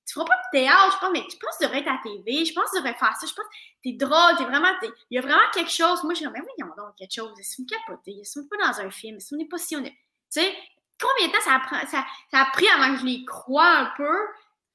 [0.07, 1.99] tu feras pas de théâtre, je pense, mais je pense que tu devrais être à
[2.03, 4.69] TV, je pense que tu devrais faire ça, je pense que es drôle, t'es vraiment,
[4.83, 6.05] il y a vraiment quelque chose.
[6.05, 8.81] Moi, je comme, mais voyons donc quelque chose, est-ce que capoté, est-ce qu'on pas dans
[8.81, 9.97] un film, qu'on n'est pas si on est.
[10.31, 10.55] Tu sais,
[11.01, 14.19] combien de temps ça a pris avant que je les croie un peu?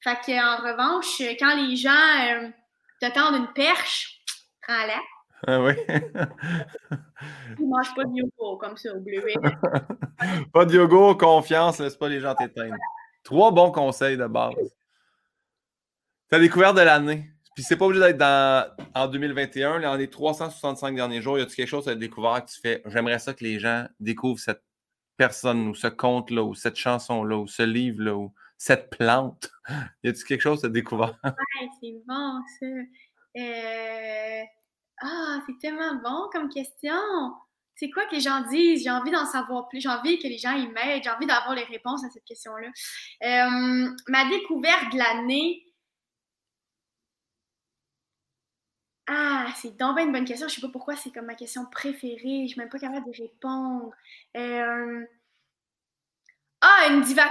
[0.08, 2.48] Fait qu'en revanche, quand les gens euh,
[3.02, 4.22] te tendent une perche,
[4.62, 5.02] prends-la.
[5.46, 5.74] Ah oui.
[7.60, 9.04] Ils mangent pas de yogourt comme ça au
[10.54, 12.78] pas de yogourt, confiance, laisse pas les gens t'éteindre.
[13.26, 14.56] Trois bons conseils de base.
[16.30, 17.30] Ta découverte de l'année.
[17.54, 18.66] Puis c'est pas obligé d'être dans,
[18.96, 19.82] en 2021.
[19.82, 22.62] Dans les 365 derniers jours, y a-tu quelque chose que tu as découvert que tu
[22.62, 24.64] fais J'aimerais ça que les gens découvrent cette
[25.18, 29.50] personne ou ce conte-là ou cette chanson-là ou ce livre-là ou cette plante?
[30.04, 31.18] y a-t-il quelque chose de découvert?
[31.24, 32.66] Ouais, c'est bon, ça.
[33.38, 34.44] Euh,
[35.02, 36.94] ah, c'est tellement bon comme question.
[37.76, 38.84] C'est quoi que les gens disent?
[38.84, 39.82] J'ai envie d'en savoir plus.
[39.82, 41.04] J'ai envie que les gens y m'aident.
[41.04, 42.70] J'ai envie d'avoir les réponses à cette question-là.
[43.24, 45.64] Euh, ma découverte de l'année.
[49.08, 50.48] Ah, c'est donc une bonne question.
[50.48, 52.44] Je sais pas pourquoi c'est comme ma question préférée.
[52.44, 53.92] Je suis même pas capable de répondre.
[54.36, 55.06] Euh,
[56.62, 57.26] ah, une Diva?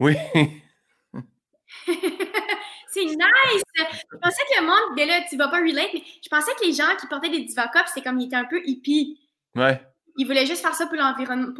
[0.00, 0.16] Oui.
[1.86, 3.62] c'est nice!
[3.76, 6.64] Je pensais que le monde, ben là, tu vas pas relate, mais je pensais que
[6.64, 9.20] les gens qui portaient des Diva Cups, c'était comme ils étaient un peu hippies.
[9.54, 9.80] Ouais.
[10.18, 10.96] Ils voulaient juste faire ça pour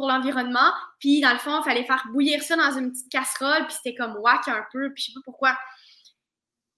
[0.07, 0.71] l'environnement.
[0.99, 3.65] Puis, dans le fond, il fallait faire bouillir ça dans une petite casserole.
[3.67, 4.91] Puis, c'était comme whack un peu.
[4.93, 5.55] Puis, je sais pas pourquoi.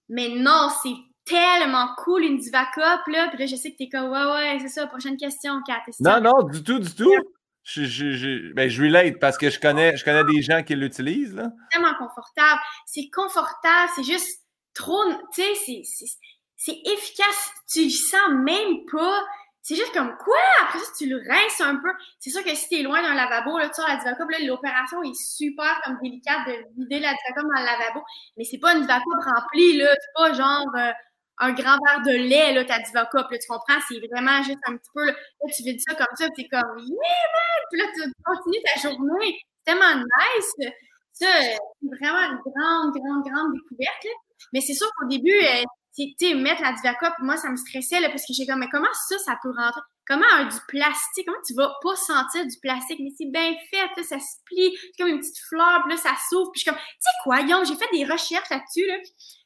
[0.10, 3.30] Mais non, c'est tellement cool une Diva Cup, là.
[3.30, 5.84] Puis là, je sais que t'es comme, ouais, ouais, c'est ça, prochaine question, Kat.
[6.00, 7.14] Non, non, du tout, du tout.
[7.64, 10.76] Je, je, je, ben, je relate parce que je connais, je connais des gens qui
[10.76, 11.36] l'utilisent.
[11.36, 12.60] C'est tellement confortable.
[12.86, 14.42] C'est confortable, c'est juste
[14.74, 15.04] trop.
[15.34, 15.82] Tu sais,
[16.56, 17.52] c'est efficace.
[17.72, 19.24] Tu le sens même pas.
[19.62, 20.38] C'est juste comme quoi?
[20.64, 21.90] Après ça, tu le rinces un peu.
[22.20, 25.14] C'est sûr que si t'es loin d'un lavabo, là, tu sors la Divacop, l'opération est
[25.14, 28.04] super comme délicate de vider la Divacop dans le lavabo.
[28.38, 29.94] Mais c'est pas une Divacop remplie, là.
[29.94, 30.92] C'est pas genre euh,
[31.40, 33.38] un grand verre de lait, là, ta Divacop, là.
[33.38, 33.80] Tu comprends?
[33.88, 35.14] C'est vraiment juste un petit peu, là,
[35.56, 37.62] tu vides ça comme ça, t'es comme, yeah, man!
[37.72, 39.40] Puis là, tu continues ta journée.
[39.66, 40.70] C'est tellement nice.
[41.14, 41.58] Ça, c'est
[42.00, 44.12] vraiment une grande, grande, grande découverte, là.
[44.54, 45.64] Mais c'est sûr qu'au début, euh,
[45.96, 48.88] tu mettre la Divacop, moi, ça me stressait, là, parce que j'ai comme, mais comment
[49.08, 49.82] ça, ça peut rentrer?
[50.08, 53.00] Comment du plastique, comment tu vas pas sentir du plastique?
[53.00, 55.98] Mais c'est bien fait, là, ça se plie, c'est comme une petite fleur, puis là,
[55.98, 58.88] ça s'ouvre, puis je suis comme, tu sais quoi, Yon, j'ai fait des recherches là-dessus,
[58.88, 58.96] là.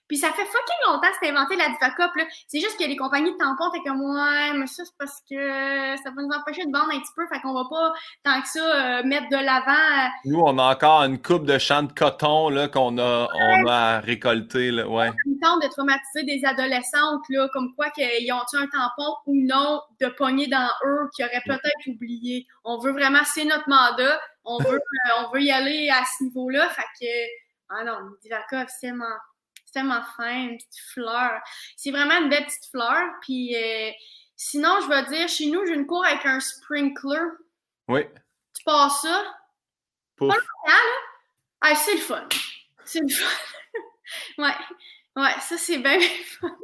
[0.08, 2.26] Puis ça fait fucking longtemps que c'était inventé la Divacop, là.
[2.48, 5.96] C'est juste que les compagnies de tampons, t'es comme, ouais, mais ça, c'est parce que
[6.04, 7.94] ça va nous empêcher de vendre un petit peu, fait qu'on va pas,
[8.24, 9.72] tant que ça, euh, mettre de l'avant.
[9.72, 10.10] Euh.
[10.26, 14.00] Nous, on a encore une coupe de champs de coton, là, qu'on a, on a
[14.02, 15.12] récolté, là, ouais.
[15.42, 20.08] Tente de traumatiser des adolescentes, là, comme quoi qu'ils ont-tu un tampon ou non de
[20.08, 22.46] pogner dans eux qui auraient peut-être oublié.
[22.64, 24.20] On veut vraiment, c'est notre mandat.
[24.46, 27.08] On veut, euh, on veut y aller à ce niveau-là, fait que,
[27.70, 29.06] ah non, Divacop, c'est tellement
[29.74, 31.42] tellement fin, une petite fleur.
[31.76, 33.02] C'est vraiment une belle petite fleur.
[33.22, 33.92] Puis euh,
[34.36, 37.20] sinon, je vais dire, chez nous, j'ai une cour avec un sprinkler.
[37.88, 38.02] Oui.
[38.56, 39.24] Tu passes ça?
[40.16, 40.30] Pouf.
[40.30, 40.38] Pas
[40.68, 40.80] là?
[41.62, 42.28] Ah, c'est le fun.
[42.86, 43.26] C'est le fun.
[44.38, 44.54] ouais.
[45.16, 46.00] Ouais, ça, c'est bien
[46.40, 46.56] fun.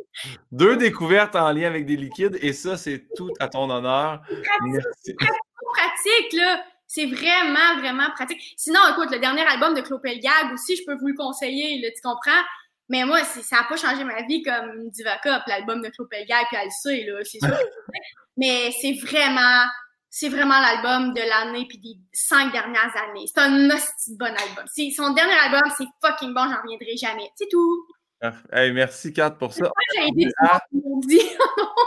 [0.51, 4.21] Deux découvertes en lien avec des liquides et ça, c'est tout à ton honneur.
[5.01, 6.63] C'est pratique, là.
[6.87, 8.41] C'est vraiment, vraiment pratique.
[8.57, 11.89] Sinon, écoute, le dernier album de Clopel Gag aussi, je peux vous le conseiller, là,
[11.91, 12.41] tu comprends?
[12.89, 16.57] Mais moi, ça n'a pas changé ma vie comme Divacop, l'album de Claude Pelgag, puis
[16.61, 17.57] elle sait, là, c'est sûr.
[18.37, 19.65] Mais c'est vraiment,
[20.09, 23.25] c'est vraiment l'album de l'année puis des cinq dernières années.
[23.27, 23.67] C'est un
[24.17, 24.65] bon album.
[24.95, 27.29] Son dernier album, c'est fucking bon, j'en reviendrai jamais.
[27.35, 27.85] C'est tout.
[28.51, 29.71] Merci, Kat, pour ça.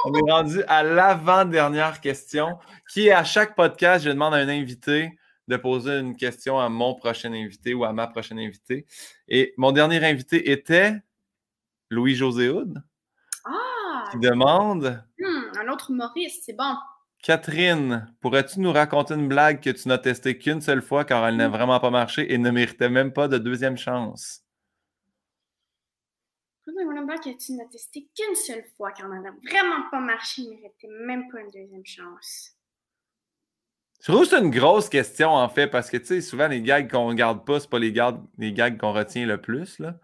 [0.04, 2.58] on est rendu à l'avant-dernière question,
[2.90, 5.10] qui est à chaque podcast, je demande à un invité
[5.48, 8.86] de poser une question à mon prochain invité ou à ma prochaine invitée.
[9.28, 10.94] Et mon dernier invité était
[11.90, 12.82] Louis-José Houd.
[13.44, 14.04] Ah!
[14.10, 15.04] Qui demande.
[15.18, 16.74] Hmm, un autre Maurice, c'est bon.
[17.22, 21.36] Catherine, pourrais-tu nous raconter une blague que tu n'as testée qu'une seule fois car elle
[21.36, 21.52] n'a hmm.
[21.52, 24.44] vraiment pas marché et ne méritait même pas de deuxième chance?
[26.66, 30.42] Une blague que tu n'as testée qu'une seule fois car elle n'a vraiment pas marché
[30.42, 32.56] et ne méritait même pas une deuxième chance.
[34.02, 36.60] Je trouve que c'est une grosse question, en fait, parce que, tu sais, souvent, les
[36.60, 39.78] gags qu'on ne garde pas, c'est pas les, gags, les gags qu'on retient le plus,
[39.78, 39.94] là.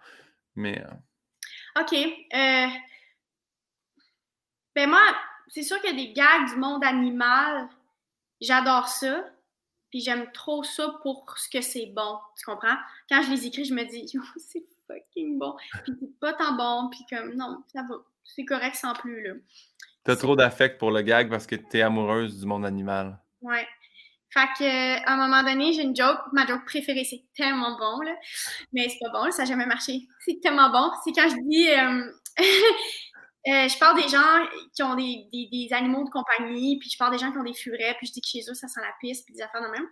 [0.55, 0.81] Mais...
[0.81, 1.83] Euh.
[1.83, 1.93] OK.
[1.93, 2.66] Euh...
[4.77, 5.01] Ben moi,
[5.49, 7.69] c'est sûr qu'il y a des gags du monde animal.
[8.41, 9.25] J'adore ça.
[9.91, 12.19] Puis j'aime trop ça pour ce que c'est bon.
[12.39, 12.77] Tu comprends?
[13.11, 14.07] Quand je les écris, je me dis,
[14.37, 15.57] c'est fucking bon.
[15.83, 16.89] Puis c'est pas tant bon.
[16.91, 17.97] Puis comme, non, ça va.
[18.23, 19.35] C'est correct sans plus, là.
[20.05, 23.19] T'as trop d'affect pour le gag parce que t'es amoureuse du monde animal.
[23.41, 23.66] Ouais.
[24.31, 26.21] Fait que, à un moment donné, j'ai une joke.
[26.33, 28.15] Ma joke préférée, c'est tellement bon, là.
[28.73, 30.07] Mais c'est pas bon, ça n'a jamais marché.
[30.25, 30.91] C'est tellement bon.
[31.05, 31.71] C'est quand je dis.
[31.71, 32.13] Euh,
[33.49, 37.13] euh, je parle des gens qui ont des, des, animaux de compagnie, puis je parle
[37.13, 38.93] des gens qui ont des furets, puis je dis que chez eux, ça sent la
[39.01, 39.89] piste, puis des affaires de même.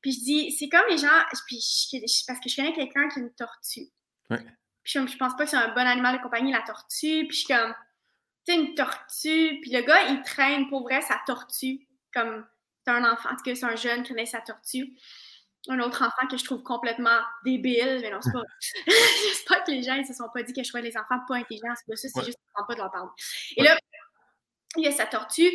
[0.00, 1.08] Puis je dis, c'est comme les gens.
[1.46, 1.60] Puis
[2.26, 3.90] parce que je connais quelqu'un qui a une tortue.
[4.30, 4.44] Ouais.
[4.82, 7.26] Puis je, je pense pas que c'est un bon animal de compagnie, la tortue.
[7.28, 7.74] Puis je suis comme,
[8.46, 9.60] tu sais, une tortue.
[9.60, 11.86] Puis le gars, il traîne pour vrai sa tortue.
[12.14, 12.46] Comme
[12.84, 14.94] c'est un enfant, en tout cas, c'est un jeune qui connaît sa tortue.
[15.68, 18.42] Un autre enfant que je trouve complètement débile, mais non, c'est pas.
[19.28, 21.36] J'espère que les gens, ils se sont pas dit que je trouvais les enfants pas
[21.36, 23.08] intelligents, c'est pas ça, c'est juste qu'ils pas de leur parler.
[23.56, 23.78] Et là,
[24.76, 25.50] il y a sa tortue,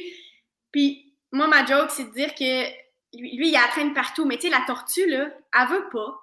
[0.72, 2.66] puis moi, ma joke, c'est de dire que
[3.14, 6.20] lui, lui il la traîne partout, mais tu sais, la tortue, là, elle veut pas.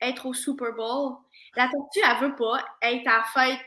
[0.00, 1.16] être au Super Bowl.
[1.56, 3.60] La tortue, elle veut pas être à la fête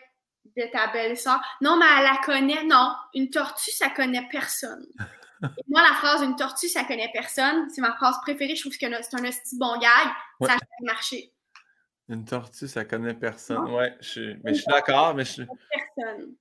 [0.57, 1.41] de ta belle-sœur.
[1.61, 2.63] Non, mais elle la connaît.
[2.63, 4.85] Non, une tortue, ça connaît personne.
[5.67, 8.55] Moi, la phrase une tortue, ça connaît personne, c'est ma phrase préférée.
[8.55, 10.07] Je trouve que c'est un petit bon gag.
[10.41, 11.33] Ça a marché.
[12.09, 13.69] Une tortue, ça connaît personne.
[13.69, 16.35] Ouais, je suis, mais je suis d'accord, mais je Personne.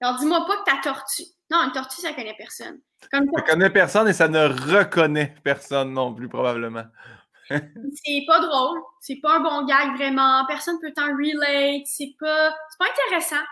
[0.00, 1.24] Alors, dis-moi pas que ta tortue.
[1.50, 2.80] Non, une tortue, ça connaît personne.
[3.10, 6.84] Comme ça connaît personne et ça ne reconnaît personne non plus, probablement.
[7.48, 8.78] c'est pas drôle.
[9.00, 10.44] C'est pas un bon gag, vraiment.
[10.46, 11.86] Personne peut t'en relate.
[11.86, 12.50] C'est pas...
[12.78, 13.42] pas intéressant.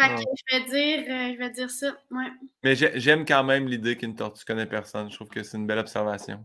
[0.00, 1.92] Fait que je vais dire, euh, je vais dire ça.
[2.10, 2.32] Ouais.
[2.62, 5.10] Mais j'aime quand même l'idée qu'une tortue connaît personne.
[5.10, 6.44] Je trouve que c'est une belle observation.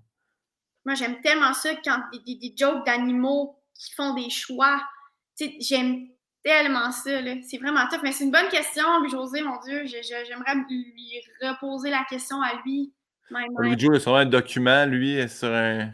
[0.86, 4.82] Moi, j'aime tellement ça quand des, des, jokes d'animaux qui font des choix.
[5.60, 6.07] J'aime
[6.44, 7.19] tellement ça.
[7.48, 8.02] C'est vraiment top.
[8.03, 9.86] Mais c'est une bonne question, Louis-José, mon Dieu.
[9.86, 12.94] J'aimerais lui reposer la question à lui.
[13.30, 15.91] Louis-José, c'est un document, lui, sur un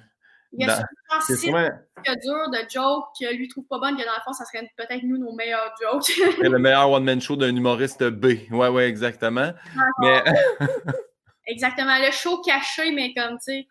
[0.54, 0.82] il y a
[1.26, 1.68] c'est sûrement
[2.06, 5.04] dur de jokes que lui trouve pas bonne, que dans le fond, ça serait peut-être
[5.04, 6.12] nous nos meilleurs jokes.
[6.42, 8.50] le meilleur one-man show d'un humoriste B.
[8.52, 9.52] Ouais, ouais, exactement.
[10.00, 10.24] Mais...
[11.48, 11.98] exactement.
[12.00, 13.68] Le show caché, mais comme, tu sais,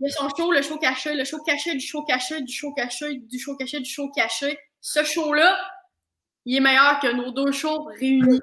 [0.00, 2.52] il y a son show, le show caché, le show caché, du show caché, du
[2.52, 4.58] show caché, du show caché, du show caché.
[4.80, 5.58] Ce show-là,
[6.44, 8.40] il est meilleur que nos deux shows réunis.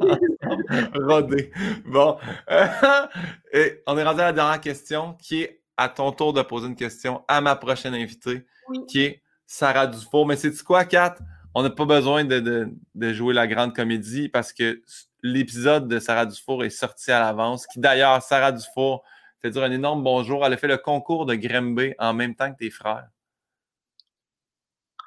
[0.94, 1.52] Rodé.
[1.84, 2.16] Bon.
[3.52, 6.68] Et on est rendu à la dernière question qui est à ton tour de poser
[6.68, 8.46] une question à ma prochaine invitée,
[8.88, 10.26] qui est Sarah Dufour.
[10.26, 11.16] Mais c'est quoi, Kat?
[11.54, 12.68] On n'a pas besoin de,
[13.12, 14.82] jouer la grande comédie parce que
[15.22, 17.66] l'épisode de Sarah Dufour est sorti à l'avance.
[17.66, 19.04] Qui d'ailleurs, Sarah Dufour
[19.40, 20.44] fait dire un énorme bonjour.
[20.44, 23.08] Elle a fait le concours de Grimby en même temps que tes frères.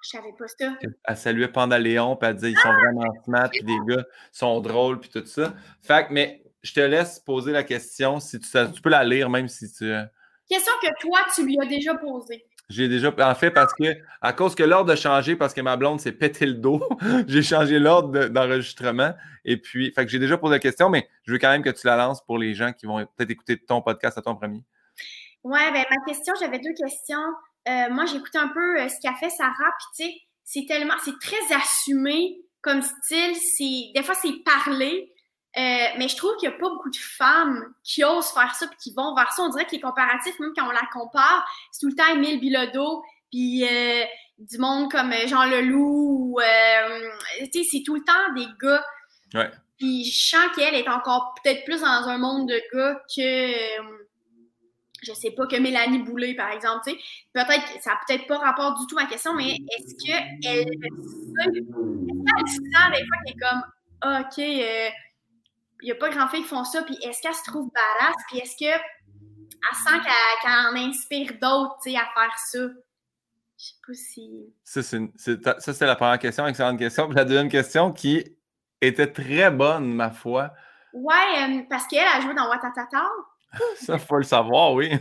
[0.03, 0.73] Je savais pas ça.
[1.03, 2.79] Elle saluait Pandaléon, puis elle disait ils sont ah!
[2.81, 5.53] vraiment smart, puis les gars sont drôles, puis tout ça.
[5.81, 8.21] Fait que, mais je te laisse poser la question.
[8.21, 9.91] Si tu, tu peux la lire, même si tu.
[10.49, 12.45] Question que toi, tu lui as déjà posée.
[12.69, 15.77] J'ai déjà, en fait, parce que, à cause que l'ordre a changé, parce que ma
[15.77, 16.81] blonde s'est pété le dos,
[17.27, 19.13] j'ai changé l'ordre d'enregistrement.
[19.45, 21.69] et puis, fait que j'ai déjà posé la question, mais je veux quand même que
[21.69, 24.63] tu la lances pour les gens qui vont peut-être écouter ton podcast à ton premier.
[25.43, 27.23] Ouais, ben, ma question, j'avais deux questions.
[27.69, 30.95] Euh, moi, écouté un peu euh, ce qu'a fait Sarah, puis tu sais, c'est tellement,
[31.03, 33.35] c'est très assumé comme style.
[33.35, 35.13] C'est, des fois, c'est parler,
[35.57, 38.67] euh, mais je trouve qu'il n'y a pas beaucoup de femmes qui osent faire ça
[38.67, 39.41] puis qui vont vers ça.
[39.41, 42.39] On dirait que les comparatifs, même quand on la compare, c'est tout le temps Emile
[42.39, 44.03] Bilodeau puis euh,
[44.37, 46.37] du monde comme euh, Jean Leloup.
[47.39, 48.85] tu sais, c'est tout le temps des gars.
[49.33, 49.51] Ouais.
[49.77, 53.97] Puis je sens qu'elle est encore peut-être plus dans un monde de gars que
[55.03, 56.99] je sais pas, que Mélanie Boulay, par exemple, tu sais.
[57.31, 60.23] Peut-être que ça n'a peut-être pas rapport du tout à ma question, mais est-ce qu'elle
[60.43, 60.65] elle,
[61.45, 63.63] elle, elle sent des fois qu'elle est comme
[64.01, 64.43] ah, OK,
[65.81, 68.15] il n'y a pas grand filles qui font ça, puis est-ce qu'elle se trouve badass,
[68.29, 68.79] puis est-ce qu'elle
[69.73, 72.59] sent qu'elle en inspire d'autres, à faire ça?
[73.57, 74.53] Je sais pas si...
[74.63, 77.07] Ça, c'est la première question, excellente question.
[77.07, 78.23] Puis la deuxième question qui
[78.81, 80.53] était très bonne, ma foi.
[80.93, 83.03] Ouais, euh, parce qu'elle a joué dans Watatata.
[83.77, 84.91] ça, faut le savoir, oui.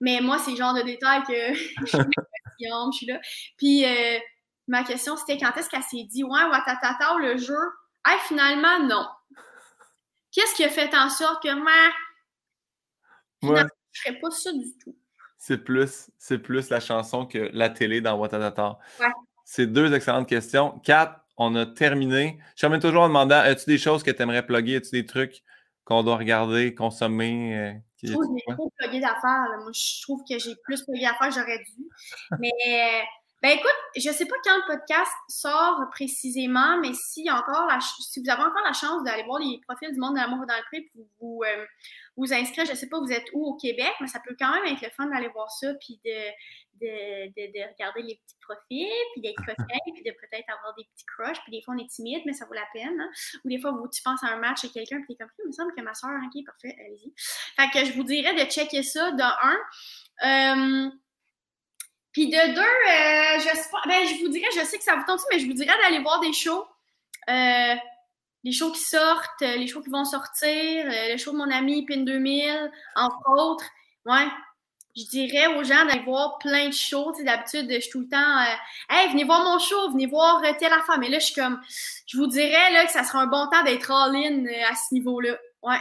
[0.00, 3.20] Mais moi, c'est le genre de détail que je suis là, je suis là.
[3.56, 4.18] Puis euh,
[4.68, 7.58] ma question, c'était quand est-ce qu'elle s'est dit, ouais, Watatata, le jeu,
[8.06, 9.06] hey, finalement, non.
[10.36, 11.72] Qu'est-ce qui a fait en sorte que moi,
[13.54, 13.62] ouais.
[13.90, 14.94] je ferais pas ça du tout?
[15.38, 18.78] C'est plus, c'est plus la chanson que la télé dans Watatata.
[19.00, 19.06] Ouais.
[19.46, 20.78] C'est deux excellentes questions.
[20.80, 22.38] Quatre, on a terminé.
[22.54, 24.76] Je termine toujours en demandant as-tu des choses que tu aimerais plugger?
[24.76, 25.42] As-tu des trucs
[25.84, 27.72] qu'on doit regarder, consommer euh,
[28.02, 29.46] Je trouve que j'ai trop plugué d'affaires.
[29.60, 31.88] Moi, je trouve que j'ai plus plugué d'affaires que j'aurais dû.
[32.40, 33.04] Mais
[33.42, 37.78] ben écoute, je ne sais pas quand le podcast sort précisément, mais si encore la,
[37.80, 40.56] si vous avez encore la chance d'aller voir les profils du monde de l'amour dans
[40.56, 41.66] le prix pour vous, euh,
[42.16, 44.50] vous inscrire, je ne sais pas vous êtes où au Québec, mais ça peut quand
[44.52, 46.30] même être le fun d'aller voir ça, puis de,
[46.80, 51.04] de, de, regarder les petits profils, puis d'être coquin, puis de peut-être avoir des petits
[51.04, 52.98] crushs, puis des fois on est timide, mais ça vaut la peine.
[52.98, 53.10] Hein.
[53.44, 55.48] Ou des fois, vous, tu penses à un match avec quelqu'un, puis t'es comme, il
[55.48, 57.12] me semble que ma soeur, ok, parfait, allez-y.
[57.16, 60.86] Fait que je vous dirais de checker ça de un.
[60.86, 60.90] Euh,
[62.16, 65.20] puis de deux, euh, je, ben, je vous dirais, je sais que ça vous tente,
[65.30, 66.64] mais je vous dirais d'aller voir des shows.
[67.28, 67.74] Euh,
[68.42, 71.84] les shows qui sortent, euh, les shows qui vont sortir, le show de mon ami
[71.84, 73.66] Pin 2000, entre autres.
[74.06, 74.26] Ouais.
[74.96, 77.12] Je dirais aux gens d'aller voir plein de shows.
[77.22, 78.46] D'habitude, je suis tout le temps
[78.88, 80.98] Hey, venez voir mon show, venez voir telle affaire.
[80.98, 81.60] Mais là, je suis comme
[82.06, 85.36] je vous dirais là, que ça sera un bon temps d'être all-in à ce niveau-là.
[85.62, 85.80] Ouais.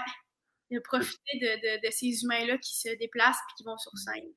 [0.70, 4.28] De profiter de, de, ces humains-là qui se déplacent et qui vont sur scène.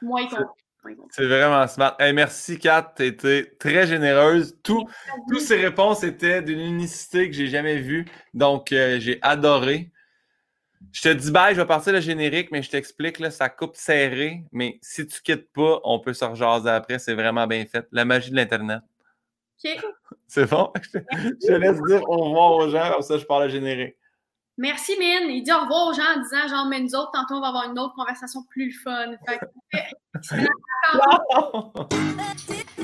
[0.00, 0.62] Moi y compris.
[1.10, 1.96] C'est vraiment smart.
[2.12, 2.94] merci, Kat.
[2.96, 4.58] Tu été très généreuse.
[4.62, 4.88] Tout,
[5.28, 8.06] toutes ces réponses étaient d'une unicité que j'ai jamais vue.
[8.34, 9.90] Donc, euh, j'ai adoré.
[10.92, 13.76] Je te dis bye, je vais partir le générique, mais je t'explique, là, ça coupe
[13.76, 14.44] serré.
[14.50, 16.98] Mais si tu quittes pas, on peut se rejaser après.
[16.98, 17.86] C'est vraiment bien fait.
[17.92, 18.80] La magie de l'Internet.
[19.64, 19.80] OK.
[20.26, 20.72] C'est bon?
[20.82, 21.04] Je te,
[21.42, 23.96] je te laisse dire au revoir aux gens, comme ça je parle le générique.
[24.58, 25.30] Merci, Mine.
[25.30, 27.48] Il dit au revoir aux gens en disant genre, mais nous autres, tantôt, on va
[27.48, 29.12] avoir une autre conversation plus fun.
[29.26, 29.44] Fait que-
[30.94, 31.72] Non!